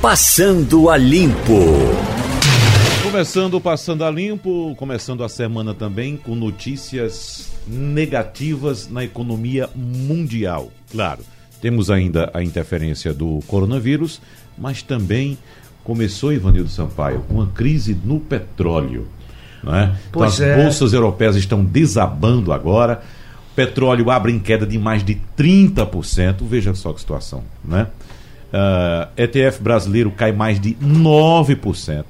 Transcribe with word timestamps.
Passando 0.00 0.88
a 0.88 0.96
Limpo. 0.96 1.60
Começando 3.02 3.60
Passando 3.60 4.02
a 4.02 4.10
Limpo, 4.10 4.74
começando 4.76 5.22
a 5.22 5.28
semana 5.28 5.74
também 5.74 6.16
com 6.16 6.34
notícias 6.34 7.52
negativas 7.66 8.88
na 8.88 9.04
economia 9.04 9.68
mundial. 9.76 10.72
Claro, 10.90 11.20
temos 11.60 11.90
ainda 11.90 12.30
a 12.32 12.42
interferência 12.42 13.12
do 13.12 13.40
coronavírus, 13.46 14.22
mas 14.56 14.82
também 14.82 15.36
começou, 15.84 16.32
Ivanildo 16.32 16.70
Sampaio, 16.70 17.22
uma 17.28 17.48
crise 17.48 17.94
no 18.02 18.18
petróleo. 18.20 19.06
Não 19.62 19.76
é? 19.76 19.94
Então, 20.08 20.22
as 20.22 20.40
é. 20.40 20.56
bolsas 20.56 20.94
europeias 20.94 21.36
estão 21.36 21.62
desabando 21.62 22.54
agora. 22.54 23.02
O 23.52 23.54
petróleo 23.54 24.10
abre 24.10 24.32
em 24.32 24.38
queda 24.38 24.66
de 24.66 24.78
mais 24.78 25.04
de 25.04 25.20
30%. 25.36 26.36
Veja 26.48 26.72
só 26.72 26.90
que 26.94 27.00
situação. 27.00 27.44
Né? 27.62 27.86
Uh, 28.52 29.08
ETF 29.16 29.60
brasileiro 29.60 30.10
cai 30.10 30.32
mais 30.32 30.58
de 30.58 30.74
9%. 30.74 32.04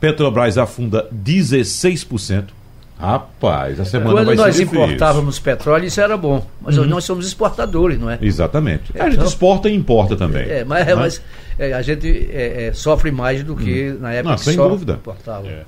Petrobras 0.00 0.56
afunda 0.56 1.08
16%. 1.12 2.55
Rapaz, 2.98 3.78
a 3.78 3.84
semana 3.84 4.10
Quando 4.12 4.26
vai 4.26 4.36
nós 4.36 4.58
importávamos 4.58 5.38
petróleo, 5.38 5.84
isso 5.84 6.00
era 6.00 6.16
bom. 6.16 6.46
Mas 6.62 6.78
uhum. 6.78 6.86
nós 6.86 7.04
somos 7.04 7.26
exportadores, 7.26 7.98
não 8.00 8.10
é? 8.10 8.18
Exatamente. 8.22 8.84
É, 8.94 9.02
a 9.02 9.04
gente 9.04 9.14
então, 9.16 9.26
exporta 9.26 9.68
e 9.68 9.74
importa 9.74 10.16
também. 10.16 10.48
É, 10.48 10.64
mas, 10.64 10.86
né? 10.86 10.94
mas 10.94 11.22
é, 11.58 11.74
a 11.74 11.82
gente 11.82 12.30
é, 12.32 12.68
é, 12.68 12.72
sofre 12.72 13.10
mais 13.10 13.42
do 13.42 13.54
que 13.54 13.90
uhum. 13.90 13.98
na 14.00 14.12
época 14.12 14.30
não, 14.30 14.38
que 14.38 14.44
sem 14.44 14.54
só 14.54 14.68
dúvida. 14.68 14.94
importava. 14.94 15.46
É. 15.46 15.64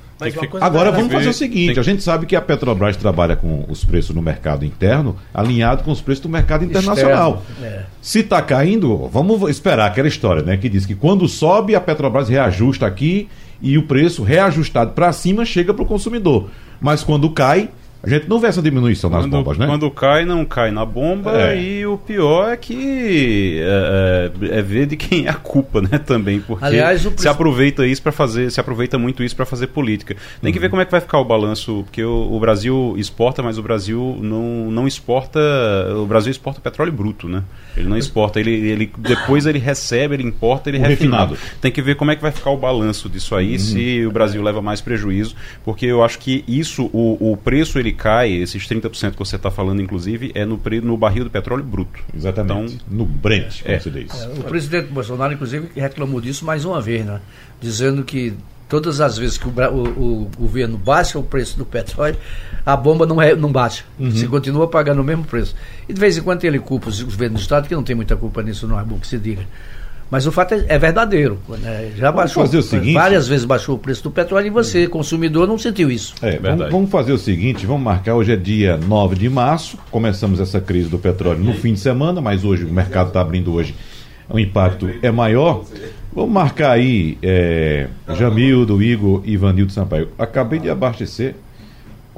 Agora 0.61 0.91
vamos 0.91 1.13
fazer 1.13 1.29
o 1.29 1.35
seguinte: 1.35 1.75
que... 1.75 1.81
a 1.81 1.83
gente 1.83 2.03
sabe 2.03 2.25
que 2.25 2.35
a 2.35 2.41
Petrobras 2.41 2.97
trabalha 2.97 3.37
com 3.37 3.65
os 3.69 3.85
preços 3.85 4.17
no 4.17 4.23
mercado 4.23 4.65
interno 4.65 5.15
alinhado 5.33 5.85
com 5.85 5.93
os 5.93 6.01
preços 6.01 6.23
do 6.23 6.29
mercado 6.31 6.65
internacional. 6.65 7.43
É. 7.63 7.83
Se 8.01 8.21
está 8.21 8.41
caindo, 8.41 9.07
vamos 9.09 9.49
esperar 9.51 9.87
aquela 9.87 10.09
história, 10.09 10.43
né? 10.43 10.57
Que 10.57 10.69
diz 10.69 10.87
que 10.87 10.95
quando 10.95 11.29
sobe, 11.29 11.75
a 11.75 11.81
Petrobras 11.81 12.29
reajusta 12.29 12.87
aqui 12.87 13.29
e 13.61 13.77
o 13.77 13.83
preço 13.85 14.23
reajustado 14.23 14.93
para 14.93 15.13
cima 15.13 15.45
chega 15.45 15.75
para 15.75 15.83
o 15.83 15.87
consumidor. 15.87 16.49
Mas 16.81 17.03
quando 17.03 17.31
cai, 17.31 17.71
a 18.01 18.09
gente 18.09 18.29
não 18.29 18.39
vê 18.39 18.47
essa 18.47 18.63
diminuição 18.63 19.11
nas 19.11 19.25
quando, 19.25 19.33
bombas, 19.33 19.59
né? 19.59 19.67
Quando 19.67 19.91
cai, 19.91 20.25
não 20.25 20.45
cai 20.45 20.71
na 20.71 20.85
bomba 20.85 21.51
é. 21.51 21.61
e 21.61 21.87
o 21.87 21.99
pior 21.99 22.53
é 22.53 22.57
que 22.57 23.59
é, 23.61 24.31
é, 24.41 24.59
é, 24.59 24.63
ver 24.63 24.87
de 24.87 24.97
quem 24.97 25.27
é 25.27 25.31
a 25.31 25.35
culpa, 25.35 25.81
né? 25.81 25.99
Também, 25.99 26.39
porque 26.39 26.65
Aliás, 26.65 27.05
o... 27.05 27.13
se 27.17 27.27
aproveita 27.27 27.85
isso 27.85 28.01
para 28.01 28.13
fazer, 28.13 28.53
se 28.53 28.61
aproveita 28.61 28.97
muito 28.99 29.25
isso 29.25 29.35
para 29.35 29.45
fazer 29.45 29.67
política. 29.69 30.15
Tem 30.41 30.49
uhum. 30.49 30.53
que 30.53 30.61
ver 30.61 30.71
como 30.71 30.81
é 30.81 30.85
que 30.85 30.93
vai 30.93 31.01
ficar 31.01 31.19
o 31.19 31.25
balanço, 31.25 31.83
porque 31.85 32.03
o, 32.05 32.33
o, 32.33 32.39
Brasil 32.39 32.95
exporta, 32.97 33.43
mas 33.43 33.59
o 33.59 33.63
Brasil 33.63 34.17
não, 34.21 34.71
não 34.71 34.87
exporta, 34.87 35.41
o 35.97 36.07
Brasil 36.07 36.31
exporta 36.31 36.61
petróleo 36.61 36.93
bruto, 36.93 37.29
né? 37.29 37.43
Ele 37.77 37.89
não 37.89 37.97
exporta, 37.97 38.39
ele, 38.39 38.53
ele 38.53 38.93
depois 38.97 39.45
ele 39.45 39.59
recebe, 39.59 40.15
ele 40.15 40.25
importa, 40.25 40.71
ele 40.71 40.79
refinado. 40.79 41.35
refinado. 41.35 41.59
Tem 41.61 41.73
que 41.73 41.83
ver 41.83 41.97
como 41.97 42.13
é 42.13 42.17
que 42.17 42.23
vai 42.23 42.31
ficar 42.31 42.51
o 42.51 42.57
balanço 42.57 43.09
disso 43.09 43.35
aí, 43.35 43.53
uhum. 43.53 43.59
se 43.59 44.07
o 44.07 44.13
Brasil 44.13 44.41
leva 44.41 44.63
mais 44.63 44.81
prejuízo, 44.81 45.35
porque 45.65 45.87
eu 45.87 46.05
acho 46.05 46.21
que 46.21 46.45
isso, 46.47 46.89
o, 46.93 47.33
o 47.33 47.37
preço 47.37 47.79
ele 47.79 47.88
cai, 47.93 48.33
esses 48.33 48.67
30% 48.67 49.13
que 49.13 49.19
você 49.19 49.37
está 49.37 49.51
falando, 49.51 49.81
inclusive, 49.83 50.33
é 50.35 50.45
no, 50.45 50.61
no 50.83 50.97
barril 50.97 51.25
do 51.25 51.31
petróleo 51.31 51.65
bruto. 51.65 52.01
Exatamente. 52.15 52.75
Então, 52.75 52.87
no 52.89 53.05
Brent, 53.05 53.63
como 53.63 53.75
é. 53.75 53.79
você 53.79 53.91
diz. 53.91 54.23
É, 54.23 54.27
o 54.27 54.45
presidente 54.45 54.89
Bolsonaro, 54.89 55.33
inclusive, 55.33 55.69
reclamou 55.75 56.21
disso 56.21 56.45
mais 56.45 56.65
uma 56.65 56.81
vez, 56.81 57.05
né? 57.05 57.21
dizendo 57.61 58.05
que 58.05 58.35
todas 58.69 59.01
as 59.01 59.17
vezes 59.17 59.39
que 59.39 59.49
o, 59.49 59.51
o, 59.51 60.23
o, 60.23 60.31
governo 60.39 60.77
baixa 60.77 61.19
o 61.19 61.23
preço 61.23 61.57
do 61.57 61.65
petróleo, 61.65 62.17
a 62.65 62.77
bomba 62.77 63.07
não, 63.07 63.21
é, 63.21 63.35
não 63.35 63.51
baixa. 63.51 63.85
Uhum. 63.99 64.11
Você 64.11 64.27
continua 64.27 64.69
pagando 64.69 65.01
o 65.01 65.05
mesmo 65.05 65.25
preço. 65.25 65.55
E 65.89 65.93
de 65.93 65.99
vez 65.99 66.17
em 66.19 66.23
quando 66.23 66.45
ele 66.45 66.59
culpa 66.59 66.89
os 66.89 67.03
governos 67.03 67.41
do 67.41 67.43
Estado, 67.43 67.67
que 67.67 67.75
não 67.75 67.83
tem 67.83 67.97
muita 67.97 68.17
culpa 68.17 68.43
nisso, 68.43 68.69
não 68.69 68.79
é 68.79 68.85
bom 68.85 68.99
que 68.99 69.07
se 69.07 69.19
diga. 69.19 69.47
Mas 70.11 70.27
o 70.27 70.33
fato 70.33 70.55
é, 70.55 70.65
é 70.69 70.79
verdadeiro. 70.79 71.39
Né? 71.49 71.93
Já 71.97 72.11
vamos 72.11 72.17
baixou. 72.17 72.45
Fazer 72.45 72.59
o 72.59 72.63
seguinte, 72.63 72.95
várias 72.95 73.29
vezes 73.29 73.45
baixou 73.45 73.77
o 73.77 73.79
preço 73.79 74.03
do 74.03 74.11
petróleo 74.11 74.47
e 74.47 74.51
você, 74.51 74.85
é. 74.85 74.87
consumidor, 74.89 75.47
não 75.47 75.59
sentiu 75.59 75.91
isso. 75.91 76.15
É, 76.23 76.39
vamos, 76.39 76.71
vamos, 76.71 76.91
fazer 76.91 77.13
o 77.13 77.19
seguinte: 77.19 77.67
vamos 77.67 77.83
marcar. 77.83 78.15
Hoje 78.15 78.33
é 78.33 78.37
dia 78.37 78.77
9 78.77 79.17
de 79.17 79.29
março. 79.29 79.79
Começamos 79.91 80.41
essa 80.41 80.61
crise 80.61 80.89
do 80.89 80.99
petróleo 80.99 81.41
no 81.41 81.55
fim 81.55 81.75
de 81.75 81.81
semana, 81.81 82.21
mas 82.21 82.45
hoje 82.45 82.65
o 82.65 82.73
mercado 82.73 83.09
está 83.09 83.21
abrindo 83.21 83.53
hoje. 83.53 83.75
O 84.29 84.39
impacto 84.39 84.91
é 85.03 85.11
maior. 85.11 85.65
Vamos 86.13 86.33
marcar 86.33 86.73
aí, 86.73 87.17
é, 87.23 87.87
Jamildo, 88.17 88.83
Igor 88.83 89.23
e 89.25 89.33
Ivanildo 89.33 89.73
Sampaio. 89.73 90.09
Acabei 90.19 90.59
de 90.59 90.69
abastecer 90.69 91.35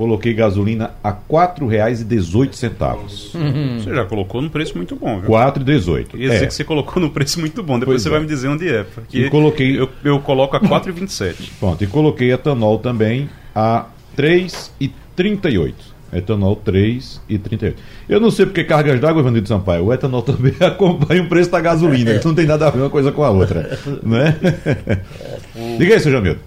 coloquei 0.00 0.33
gasolina 0.33 0.93
a 1.05 1.11
R$ 1.11 1.16
4,18. 1.28 3.34
Uhum. 3.34 3.78
Você 3.78 3.94
já 3.94 4.06
colocou 4.06 4.41
no 4.41 4.49
preço 4.49 4.75
muito 4.75 4.97
bom, 4.97 5.21
viu? 5.21 5.31
R$ 5.31 5.53
4,18. 5.53 6.15
Ia 6.15 6.31
dizer 6.31 6.44
é. 6.44 6.47
que 6.47 6.55
você 6.55 6.65
colocou 6.65 7.03
no 7.03 7.11
preço 7.11 7.38
muito 7.38 7.62
bom, 7.62 7.78
depois 7.78 7.97
pois 7.97 8.03
você 8.03 8.09
é. 8.09 8.12
vai 8.12 8.21
me 8.21 8.27
dizer 8.27 8.49
onde 8.49 8.66
é. 8.66 8.83
Porque 8.83 9.19
e 9.19 9.28
coloquei... 9.28 9.78
eu, 9.78 9.91
eu 10.03 10.19
coloco 10.21 10.56
a 10.56 10.59
R$ 10.59 10.66
4,27. 10.66 11.50
Pronto, 11.60 11.84
e 11.84 11.87
coloquei 11.87 12.33
etanol 12.33 12.78
também 12.78 13.28
a 13.55 13.89
R$ 14.16 14.39
3,38. 14.78 15.75
Etanol 16.15 16.56
3,38. 16.56 17.75
Eu 18.09 18.21
não 18.21 18.31
sei 18.31 18.47
porque 18.47 18.65
cargas 18.65 18.99
d'água, 18.99 19.21
Evanildo 19.21 19.49
Sampaio. 19.49 19.84
O 19.84 19.93
etanol 19.93 20.22
também 20.25 20.55
acompanha 20.60 21.22
o 21.22 21.28
preço 21.28 21.50
da 21.50 21.60
gasolina. 21.60 22.12
Isso 22.12 22.27
não 22.27 22.34
tem 22.34 22.47
nada 22.47 22.66
a 22.66 22.71
ver 22.71 22.81
uma 22.81 22.89
coisa 22.89 23.12
com 23.12 23.22
a 23.22 23.28
outra. 23.28 23.78
né? 24.03 24.34
Diga 25.77 25.93
aí, 25.93 26.00
seu 26.00 26.10
Jamildo. 26.10 26.41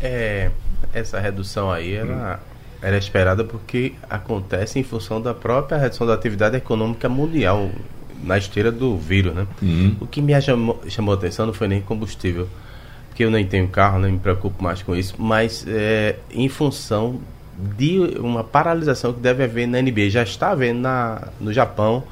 É, 0.00 0.48
essa 0.92 1.18
redução 1.18 1.72
aí 1.72 1.94
era. 1.94 2.38
Hum 2.50 2.53
era 2.84 2.98
esperada 2.98 3.42
porque 3.42 3.94
acontece 4.10 4.78
em 4.78 4.82
função 4.82 5.20
da 5.20 5.32
própria 5.32 5.78
redução 5.78 6.06
da 6.06 6.12
atividade 6.12 6.56
econômica 6.56 7.08
mundial 7.08 7.70
na 8.22 8.36
esteira 8.36 8.70
do 8.70 8.96
vírus, 8.98 9.34
né? 9.34 9.46
Uhum. 9.62 9.96
O 10.00 10.06
que 10.06 10.20
me 10.20 10.38
chamou, 10.40 10.80
chamou 10.88 11.14
a 11.14 11.16
atenção 11.16 11.46
não 11.46 11.54
foi 11.54 11.66
nem 11.66 11.80
combustível, 11.80 12.46
porque 13.08 13.24
eu 13.24 13.30
nem 13.30 13.46
tenho 13.46 13.68
carro, 13.68 13.98
nem 13.98 14.12
me 14.12 14.18
preocupo 14.18 14.62
mais 14.62 14.82
com 14.82 14.94
isso, 14.94 15.14
mas 15.18 15.64
é, 15.66 16.16
em 16.30 16.48
função 16.48 17.20
de 17.58 17.98
uma 18.18 18.44
paralisação 18.44 19.12
que 19.12 19.20
deve 19.20 19.44
haver 19.44 19.66
na 19.66 19.80
NBA, 19.80 20.10
já 20.10 20.22
está 20.22 20.50
havendo 20.50 20.80
na, 20.80 21.28
no 21.40 21.52
Japão, 21.52 22.04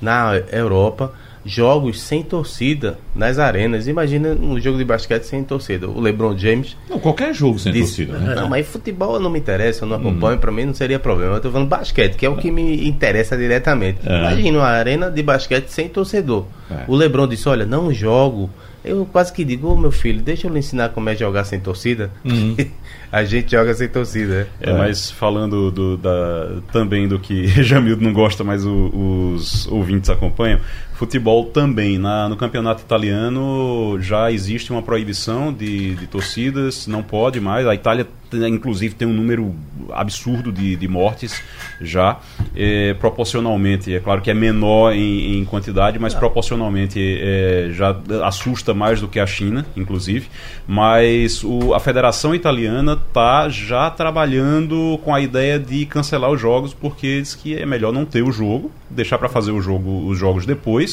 na 0.00 0.36
Europa, 0.52 1.12
jogos 1.44 2.00
sem 2.00 2.22
torcida 2.22 2.98
nas 3.14 3.38
arenas. 3.38 3.86
Imagina 3.86 4.30
um 4.30 4.60
jogo 4.60 4.78
de 4.78 4.84
basquete 4.84 5.24
sem 5.24 5.42
torcida. 5.42 5.88
O 5.88 6.00
LeBron 6.00 6.36
James. 6.36 6.76
Não, 6.88 6.98
qualquer 6.98 7.34
jogo 7.34 7.58
sem 7.58 7.72
disse, 7.72 8.06
torcida. 8.06 8.18
Né? 8.18 8.34
Não, 8.34 8.48
mas 8.48 8.66
futebol 8.66 9.18
não 9.18 9.30
me 9.30 9.38
interessa, 9.38 9.84
eu 9.84 9.88
não 9.88 9.96
acompanho, 9.96 10.36
hum. 10.36 10.40
para 10.40 10.52
mim 10.52 10.64
não 10.66 10.74
seria 10.74 10.98
problema. 10.98 11.32
Eu 11.32 11.36
estou 11.38 11.52
falando 11.52 11.68
basquete, 11.68 12.16
que 12.16 12.26
é 12.26 12.28
o 12.28 12.36
que 12.36 12.50
me 12.50 12.88
interessa 12.88 13.36
diretamente. 13.36 14.00
É. 14.04 14.18
Imagina 14.18 14.58
uma 14.58 14.68
arena 14.68 15.10
de 15.10 15.22
basquete 15.22 15.68
sem 15.68 15.88
torcedor. 15.88 16.46
É. 16.70 16.84
O 16.86 16.94
LeBron 16.94 17.26
disse: 17.26 17.48
Olha, 17.48 17.66
não 17.66 17.92
jogo. 17.92 18.50
Eu 18.82 19.06
quase 19.12 19.30
que 19.30 19.44
digo, 19.44 19.68
ô 19.68 19.72
oh, 19.72 19.76
meu 19.76 19.92
filho, 19.92 20.22
deixa 20.22 20.46
eu 20.46 20.52
lhe 20.52 20.58
ensinar 20.58 20.88
como 20.88 21.10
é 21.10 21.14
jogar 21.14 21.44
sem 21.44 21.60
torcida. 21.60 22.10
Uhum. 22.24 22.56
a 23.12 23.24
gente 23.24 23.50
joga 23.50 23.74
sem 23.74 23.88
torcida. 23.88 24.48
É, 24.58 24.70
é. 24.70 24.72
mas 24.72 25.10
falando 25.10 25.70
do, 25.70 25.96
da, 25.98 26.62
também 26.72 27.06
do 27.06 27.18
que 27.18 27.46
Jamildo 27.62 28.02
não 28.02 28.12
gosta, 28.12 28.42
mas 28.42 28.64
o, 28.64 29.34
os 29.34 29.66
ouvintes 29.66 30.08
acompanham, 30.08 30.60
futebol 31.00 31.46
também. 31.46 31.98
Na, 31.98 32.28
no 32.28 32.36
campeonato 32.36 32.82
italiano 32.82 33.98
já 34.02 34.30
existe 34.30 34.70
uma 34.70 34.82
proibição 34.82 35.50
de, 35.50 35.94
de 35.94 36.06
torcidas, 36.06 36.86
não 36.86 37.02
pode 37.02 37.40
mais. 37.40 37.66
A 37.66 37.74
Itália, 37.74 38.06
inclusive, 38.46 38.94
tem 38.94 39.08
um 39.08 39.12
número 39.14 39.54
absurdo 39.92 40.52
de, 40.52 40.76
de 40.76 40.86
mortes 40.86 41.42
já. 41.80 42.18
É, 42.54 42.92
proporcionalmente, 42.94 43.94
é 43.94 43.98
claro 43.98 44.20
que 44.20 44.30
é 44.30 44.34
menor 44.34 44.92
em, 44.92 45.38
em 45.38 45.44
quantidade, 45.46 45.98
mas 45.98 46.12
proporcionalmente 46.12 46.98
é, 47.00 47.70
já 47.72 47.96
assusta 48.22 48.74
mais 48.74 49.00
do 49.00 49.08
que 49.08 49.18
a 49.18 49.26
China, 49.26 49.64
inclusive. 49.74 50.28
Mas 50.68 51.42
o, 51.42 51.72
a 51.72 51.80
Federação 51.80 52.34
Italiana 52.34 52.92
está 52.92 53.48
já 53.48 53.90
trabalhando 53.90 55.00
com 55.02 55.14
a 55.14 55.20
ideia 55.20 55.58
de 55.58 55.86
cancelar 55.86 56.30
os 56.30 56.38
jogos, 56.38 56.74
porque 56.74 57.20
diz 57.20 57.34
que 57.34 57.56
é 57.56 57.64
melhor 57.64 57.90
não 57.90 58.04
ter 58.04 58.22
o 58.22 58.30
jogo, 58.30 58.70
deixar 58.90 59.16
para 59.16 59.30
fazer 59.30 59.52
o 59.52 59.62
jogo, 59.62 60.06
os 60.06 60.18
jogos 60.18 60.44
depois, 60.44 60.89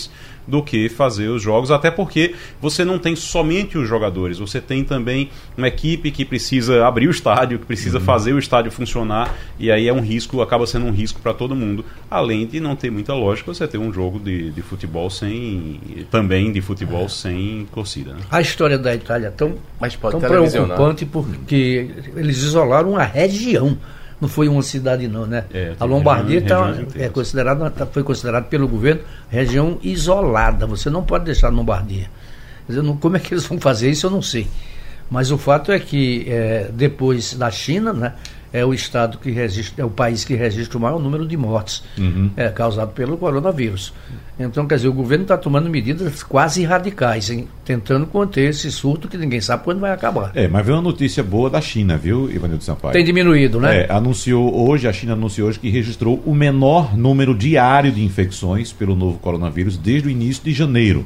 do 0.48 0.64
que 0.64 0.88
fazer 0.88 1.28
os 1.28 1.42
jogos, 1.42 1.70
até 1.70 1.92
porque 1.92 2.34
você 2.62 2.86
não 2.86 2.98
tem 2.98 3.16
somente 3.16 3.78
os 3.78 3.88
jogadores, 3.88 4.40
você 4.40 4.62
tem 4.62 4.84
também 4.84 5.30
uma 5.58 5.68
equipe 5.68 6.10
que 6.10 6.24
precisa 6.24 6.88
abrir 6.88 7.08
o 7.08 7.12
estádio, 7.12 7.60
que 7.60 7.66
precisa 7.66 8.00
uhum. 8.00 8.06
fazer 8.06 8.34
o 8.34 8.40
estádio 8.40 8.72
funcionar, 8.72 9.36
e 9.60 9.70
aí 9.70 9.88
é 9.88 9.94
um 9.94 10.00
risco, 10.00 10.42
acaba 10.42 10.66
sendo 10.66 10.86
um 10.86 10.92
risco 10.92 11.20
para 11.20 11.34
todo 11.34 11.54
mundo. 11.54 11.84
Além 12.10 12.48
de 12.48 12.60
não 12.60 12.76
ter 12.76 12.90
muita 12.90 13.14
lógica 13.14 13.54
você 13.54 13.68
ter 13.68 13.78
um 13.78 13.92
jogo 13.92 14.20
de, 14.20 14.52
de 14.52 14.62
futebol 14.62 15.10
sem. 15.10 15.80
também 16.10 16.52
de 16.52 16.62
futebol 16.62 17.06
é. 17.06 17.10
sem 17.10 17.68
torcida. 17.74 18.14
Né? 18.14 18.22
A 18.32 18.40
história 18.40 18.78
da 18.78 18.96
Itália 18.96 19.28
é 19.28 19.32
tão, 19.32 19.56
Mas 19.80 19.96
pode 19.96 20.18
tão 20.18 20.30
preocupante 20.30 21.06
porque 21.06 21.90
eles 22.16 22.38
isolaram 22.38 22.96
a 22.96 23.04
região 23.04 23.78
não 24.20 24.28
foi 24.28 24.48
uma 24.48 24.62
cidade 24.64 25.08
não, 25.08 25.26
né? 25.26 25.46
É, 25.54 25.76
a 25.80 25.86
Lombardia 25.86 26.42
tá, 26.42 26.74
é 26.96 27.08
considerada, 27.10 27.70
tá, 27.70 27.86
foi 27.86 28.04
considerada 28.04 28.46
pelo 28.48 28.68
governo 28.68 29.02
região 29.30 29.78
isolada. 29.84 30.66
Você 30.66 30.90
não 30.90 31.04
pode 31.04 31.26
deixar 31.26 31.48
a 31.48 31.52
Lombardia. 31.52 32.10
Dizer, 32.68 32.82
não, 32.82 32.98
como 32.98 33.16
é 33.16 33.20
que 33.20 33.34
eles 33.34 33.46
vão 33.46 33.60
fazer 33.60 33.90
isso, 33.90 34.08
eu 34.08 34.12
não 34.12 34.22
sei. 34.22 34.48
Mas 35.10 35.32
o 35.32 35.38
fato 35.38 35.72
é 35.72 35.80
que 35.80 36.26
é, 36.28 36.70
depois 36.74 37.34
da 37.34 37.50
China, 37.50 37.94
né, 37.94 38.14
é 38.58 38.66
o 38.66 38.74
estado 38.74 39.18
que 39.18 39.32
registra, 39.32 39.84
é 39.84 39.86
o 39.86 39.90
país 39.90 40.24
que 40.24 40.34
registra 40.36 40.78
o 40.78 40.82
maior 40.82 41.00
número 41.00 41.26
de 41.28 41.38
mortes 41.38 41.84
Uhum. 41.98 42.32
é, 42.36 42.50
causado 42.50 42.92
pelo 42.94 43.18
coronavírus. 43.18 43.94
Então, 44.40 44.68
quer 44.68 44.76
dizer, 44.76 44.88
o 44.88 44.94
governo 44.94 45.24
está 45.24 45.36
tomando 45.36 45.68
medidas 45.70 46.22
quase 46.22 46.64
radicais, 46.64 47.30
hein, 47.32 47.48
tentando 47.66 48.06
conter 48.06 48.50
esse 48.50 48.72
surto 48.72 49.08
que 49.08 49.18
ninguém 49.18 49.42
sabe 49.42 49.64
quando 49.64 49.80
vai 49.80 49.92
acabar. 49.92 50.32
É, 50.36 50.48
mas 50.48 50.64
veio 50.64 50.78
uma 50.78 50.84
notícia 50.84 51.24
boa 51.24 51.50
da 51.50 51.60
China, 51.60 51.98
viu, 51.98 52.30
Ivanildo 52.32 52.64
Sampaio? 52.64 52.94
Tem 52.94 53.04
diminuído, 53.04 53.60
né? 53.60 53.86
É, 53.86 53.92
anunciou 53.92 54.68
hoje, 54.70 54.88
a 54.88 54.94
China 54.94 55.14
anunciou 55.14 55.50
hoje 55.50 55.60
que 55.60 55.70
registrou 55.70 56.22
o 56.26 56.36
menor 56.36 56.96
número 56.96 57.34
diário 57.34 57.92
de 57.92 58.04
infecções 58.04 58.72
pelo 58.72 58.96
novo 58.96 59.18
coronavírus 59.18 59.76
desde 59.76 60.08
o 60.08 60.12
início 60.12 60.44
de 60.44 60.54
janeiro. 60.54 61.04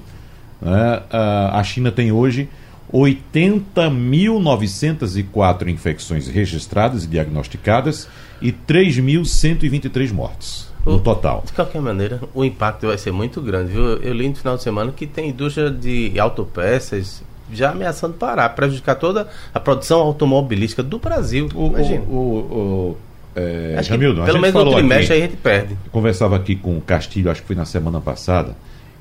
a 0.62 1.60
a 1.60 1.64
China 1.64 1.92
tem 1.92 2.12
hoje 2.12 2.50
80.904 2.94 5.68
infecções 5.68 6.28
registradas 6.28 7.04
e 7.04 7.08
diagnosticadas 7.08 8.08
e 8.42 8.52
3.123 8.52 10.12
mortes 10.12 10.70
no 10.86 11.00
total. 11.00 11.44
De 11.46 11.54
qualquer 11.54 11.82
maneira, 11.82 12.20
o 12.34 12.44
impacto 12.44 12.88
vai 12.88 12.98
ser 12.98 13.12
muito 13.12 13.40
grande, 13.42 13.72
viu? 13.72 13.84
Eu 13.98 14.14
li 14.14 14.28
no 14.28 14.36
final 14.36 14.58
de 14.58 14.64
semana 14.64 14.92
que 14.92 15.06
tem 15.06 15.30
indústria 15.30 15.70
de 15.70 16.20
autopeças 16.20 17.22
já 17.54 17.72
ameaçando 17.72 18.14
parar, 18.16 18.50
prejudicar 18.50 18.96
toda 18.96 19.28
a 19.54 19.60
produção 19.60 20.00
automobilística 20.00 20.82
do 20.82 20.98
Brasil. 20.98 21.50
O, 21.54 21.68
Imagina. 21.68 22.02
o, 22.06 22.16
o, 22.16 22.16
o, 22.16 22.98
é, 23.36 23.76
Acho 23.78 23.90
Jamildo, 23.90 24.24
pelo 24.24 24.40
menos 24.40 24.64
no 24.64 24.74
trimestre 24.74 25.04
aqui- 25.06 25.14
aí 25.14 25.20
a 25.20 25.26
gente 25.28 25.38
perde. 25.38 25.78
conversava 25.92 26.36
aqui 26.36 26.56
com 26.56 26.78
o 26.78 26.82
Castilho, 26.82 27.30
acho 27.30 27.42
que 27.42 27.48
foi 27.48 27.56
na 27.56 27.66
semana 27.66 28.02
passada, 28.02 28.56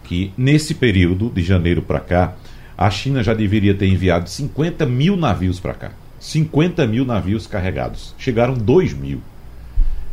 que 0.04 0.32
nesse 0.36 0.74
período, 0.74 1.30
de 1.30 1.42
janeiro 1.42 1.80
para 1.80 2.00
cá, 2.00 2.34
a 2.80 2.88
China 2.88 3.22
já 3.22 3.34
deveria 3.34 3.74
ter 3.74 3.86
enviado 3.88 4.30
50 4.30 4.86
mil 4.86 5.14
navios 5.14 5.60
para 5.60 5.74
cá. 5.74 5.90
50 6.18 6.86
mil 6.86 7.04
navios 7.04 7.46
carregados. 7.46 8.14
Chegaram 8.16 8.54
2 8.54 8.94
mil. 8.94 9.20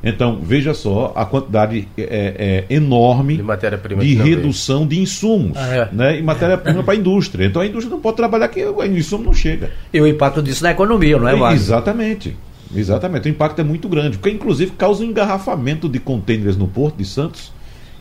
Então, 0.04 0.42
veja 0.44 0.74
só 0.74 1.14
a 1.16 1.26
quantidade 1.26 1.88
é, 1.98 2.66
é, 2.70 2.76
enorme 2.76 3.38
De 3.38 3.44
de 4.00 4.16
redução 4.16 4.86
de 4.86 5.00
insumos 5.00 5.56
Ah, 5.56 5.76
é. 5.76 5.90
né, 5.94 6.20
e 6.20 6.22
matéria-prima 6.22 6.84
para 6.84 6.94
a 6.94 6.98
indústria. 6.98 7.46
Então, 7.46 7.62
a 7.62 7.66
indústria 7.66 7.90
não 7.90 8.02
pode 8.02 8.18
trabalhar 8.18 8.50
que 8.50 8.64
o 8.66 8.84
insumo 8.84 9.24
não 9.24 9.34
chega. 9.34 9.72
E 9.94 10.02
o 10.02 10.06
impacto 10.06 10.44
disso 10.44 10.62
na 10.62 10.72
economia, 10.72 11.18
não 11.18 11.28
é, 11.28 11.36
Wagner? 11.36 11.54
Exatamente. 11.54 12.38
Exatamente. 12.76 13.30
O 13.30 13.32
impacto 13.32 13.60
é 13.60 13.64
muito 13.64 13.88
grande, 13.88 14.18
porque 14.18 14.30
inclusive 14.36 14.72
causa 14.72 15.06
um 15.06 15.08
engarrafamento 15.08 15.88
de 15.88 16.00
contêineres 16.00 16.58
no 16.58 16.68
Porto 16.68 16.98
de 16.98 17.06
Santos 17.06 17.54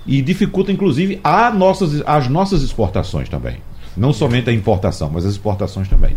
e 0.05 0.21
dificulta 0.21 0.73
inclusive 0.73 1.21
nossas, 1.55 2.03
as 2.05 2.29
nossas 2.29 2.63
exportações 2.63 3.29
também. 3.29 3.59
Não 3.97 4.13
somente 4.13 4.51
a 4.51 4.53
importação, 4.53 5.11
mas 5.13 5.25
as 5.25 5.33
exportações 5.33 5.89
também. 5.89 6.17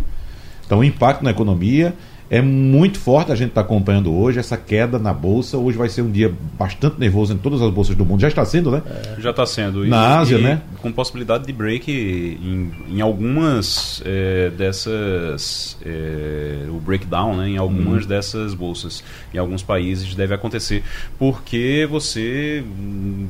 Então 0.66 0.78
o 0.78 0.84
impacto 0.84 1.22
na 1.22 1.30
economia 1.30 1.94
é 2.30 2.40
muito 2.40 2.96
forte, 3.00 3.32
a 3.32 3.34
gente 3.34 3.48
está 3.48 3.60
acompanhando 3.60 4.14
hoje 4.14 4.38
essa 4.38 4.56
queda 4.56 5.00
na 5.00 5.12
bolsa. 5.12 5.58
Hoje 5.58 5.76
vai 5.76 5.88
ser 5.88 6.02
um 6.02 6.10
dia 6.12 6.32
bastante 6.56 6.96
nervoso 6.96 7.32
em 7.32 7.36
todas 7.36 7.60
as 7.60 7.72
bolsas 7.72 7.96
do 7.96 8.06
mundo. 8.06 8.20
Já 8.20 8.28
está 8.28 8.44
sendo, 8.44 8.70
né? 8.70 8.82
Já 9.18 9.30
está 9.30 9.44
sendo. 9.44 9.84
Na 9.84 10.20
Ásia, 10.20 10.38
né? 10.38 10.62
Com 10.80 10.92
possibilidade 10.92 11.44
de 11.44 11.52
break 11.52 11.90
em, 11.90 12.70
em 12.88 13.00
algumas 13.00 14.00
eh, 14.06 14.52
dessas. 14.56 15.76
eh, 15.84 16.66
o 16.68 16.78
breakdown, 16.78 17.36
né? 17.36 17.48
Em 17.48 17.56
algumas 17.56 18.06
dessas 18.06 18.54
bolsas. 18.54 19.02
Em 19.34 19.38
alguns 19.38 19.64
países 19.64 20.14
deve 20.14 20.32
acontecer. 20.32 20.84
Porque 21.18 21.84
você 21.90 22.62
hum, 22.64 23.26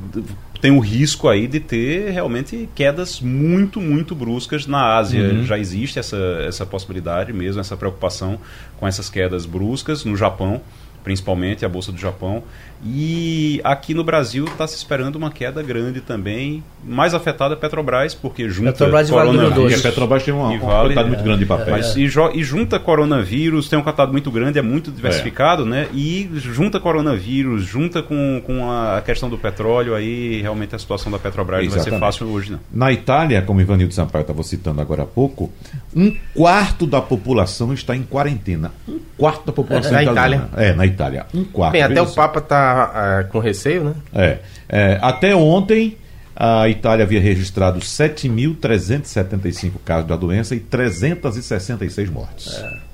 tem 0.60 0.70
o 0.70 0.78
risco 0.78 1.28
aí 1.28 1.46
de 1.46 1.58
ter 1.58 2.10
realmente 2.10 2.68
quedas 2.74 3.20
muito, 3.20 3.80
muito 3.80 4.14
bruscas 4.14 4.66
na 4.66 4.96
Ásia. 4.96 5.42
Já 5.44 5.58
existe 5.58 5.98
essa, 5.98 6.16
essa 6.46 6.66
possibilidade 6.66 7.32
mesmo, 7.32 7.60
essa 7.60 7.76
preocupação 7.76 8.38
com 8.78 8.86
essas 8.86 9.08
quedas 9.08 9.46
bruscas 9.46 10.04
no 10.04 10.16
Japão 10.16 10.60
principalmente 11.02 11.64
a 11.64 11.68
bolsa 11.68 11.92
do 11.92 11.98
Japão. 11.98 12.42
E 12.84 13.60
aqui 13.62 13.92
no 13.92 14.02
Brasil 14.02 14.44
está 14.46 14.66
se 14.66 14.74
esperando 14.74 15.16
uma 15.16 15.30
queda 15.30 15.62
grande 15.62 16.00
também, 16.00 16.64
mais 16.82 17.12
afetada 17.12 17.52
a 17.54 17.56
Petrobras, 17.56 18.14
porque 18.14 18.48
junta 18.48 18.72
Petrobras 18.72 19.08
e 19.08 19.12
Porque 19.12 19.50
Doce. 19.54 19.74
a 19.74 19.78
Petrobras 19.90 20.22
tem 20.22 20.32
uma, 20.32 20.54
E 20.54 20.56
uma 20.58 20.66
vale- 20.66 20.82
quantidade 20.84 21.08
muito 21.08 21.22
grande 21.22 21.38
de 21.40 21.46
papéis. 21.46 21.70
Mas 21.88 21.96
e, 21.96 22.06
jo- 22.08 22.30
e 22.34 22.42
junta 22.42 22.78
coronavírus, 22.78 23.68
tem 23.68 23.78
um 23.78 23.82
catado 23.82 24.12
muito 24.12 24.30
grande, 24.30 24.58
é 24.58 24.62
muito 24.62 24.90
diversificado, 24.90 25.66
né? 25.66 25.88
E 25.92 26.30
junta 26.36 26.80
coronavírus, 26.80 27.64
junta 27.64 28.02
com, 28.02 28.42
com 28.46 28.70
a 28.70 29.02
questão 29.04 29.28
do 29.28 29.36
petróleo, 29.36 29.94
aí 29.94 30.40
realmente 30.40 30.74
a 30.74 30.78
situação 30.78 31.12
da 31.12 31.18
Petrobras 31.18 31.62
não 31.64 31.70
vai 31.70 31.80
ser 31.80 31.88
Exatamente. 31.90 32.00
fácil 32.00 32.28
hoje, 32.28 32.52
não. 32.52 32.60
Na 32.72 32.90
Itália, 32.90 33.42
como 33.42 33.60
Ivanildo 33.60 33.92
Sampaio 33.92 34.22
estava 34.22 34.42
citando 34.42 34.80
agora 34.80 35.02
há 35.02 35.06
pouco, 35.06 35.52
um 35.94 36.14
quarto 36.34 36.86
da 36.86 37.02
população 37.02 37.74
está 37.74 37.94
em 37.94 38.02
quarentena. 38.02 38.72
Um 38.88 38.98
quarto 39.18 39.44
da 39.44 39.52
população 39.52 39.92
Na 39.92 40.02
italiana. 40.02 40.48
É, 40.56 40.72
na 40.72 40.86
Itália. 40.86 41.26
Um 41.34 41.44
quarto. 41.44 41.72
Bem, 41.72 41.82
até 41.82 42.00
o. 42.00 42.06
Papa 42.06 42.40
tá 42.40 42.69
ah, 42.72 43.24
com 43.24 43.38
receio, 43.38 43.84
né? 43.84 43.94
É, 44.14 44.38
é, 44.68 44.98
até 45.02 45.34
ontem, 45.34 45.96
a 46.34 46.68
Itália 46.68 47.04
havia 47.04 47.20
registrado 47.20 47.80
7.375 47.80 49.72
casos 49.84 50.08
da 50.08 50.16
doença 50.16 50.54
e 50.54 50.60
366 50.60 52.10
mortes. 52.10 52.54
É 52.54 52.89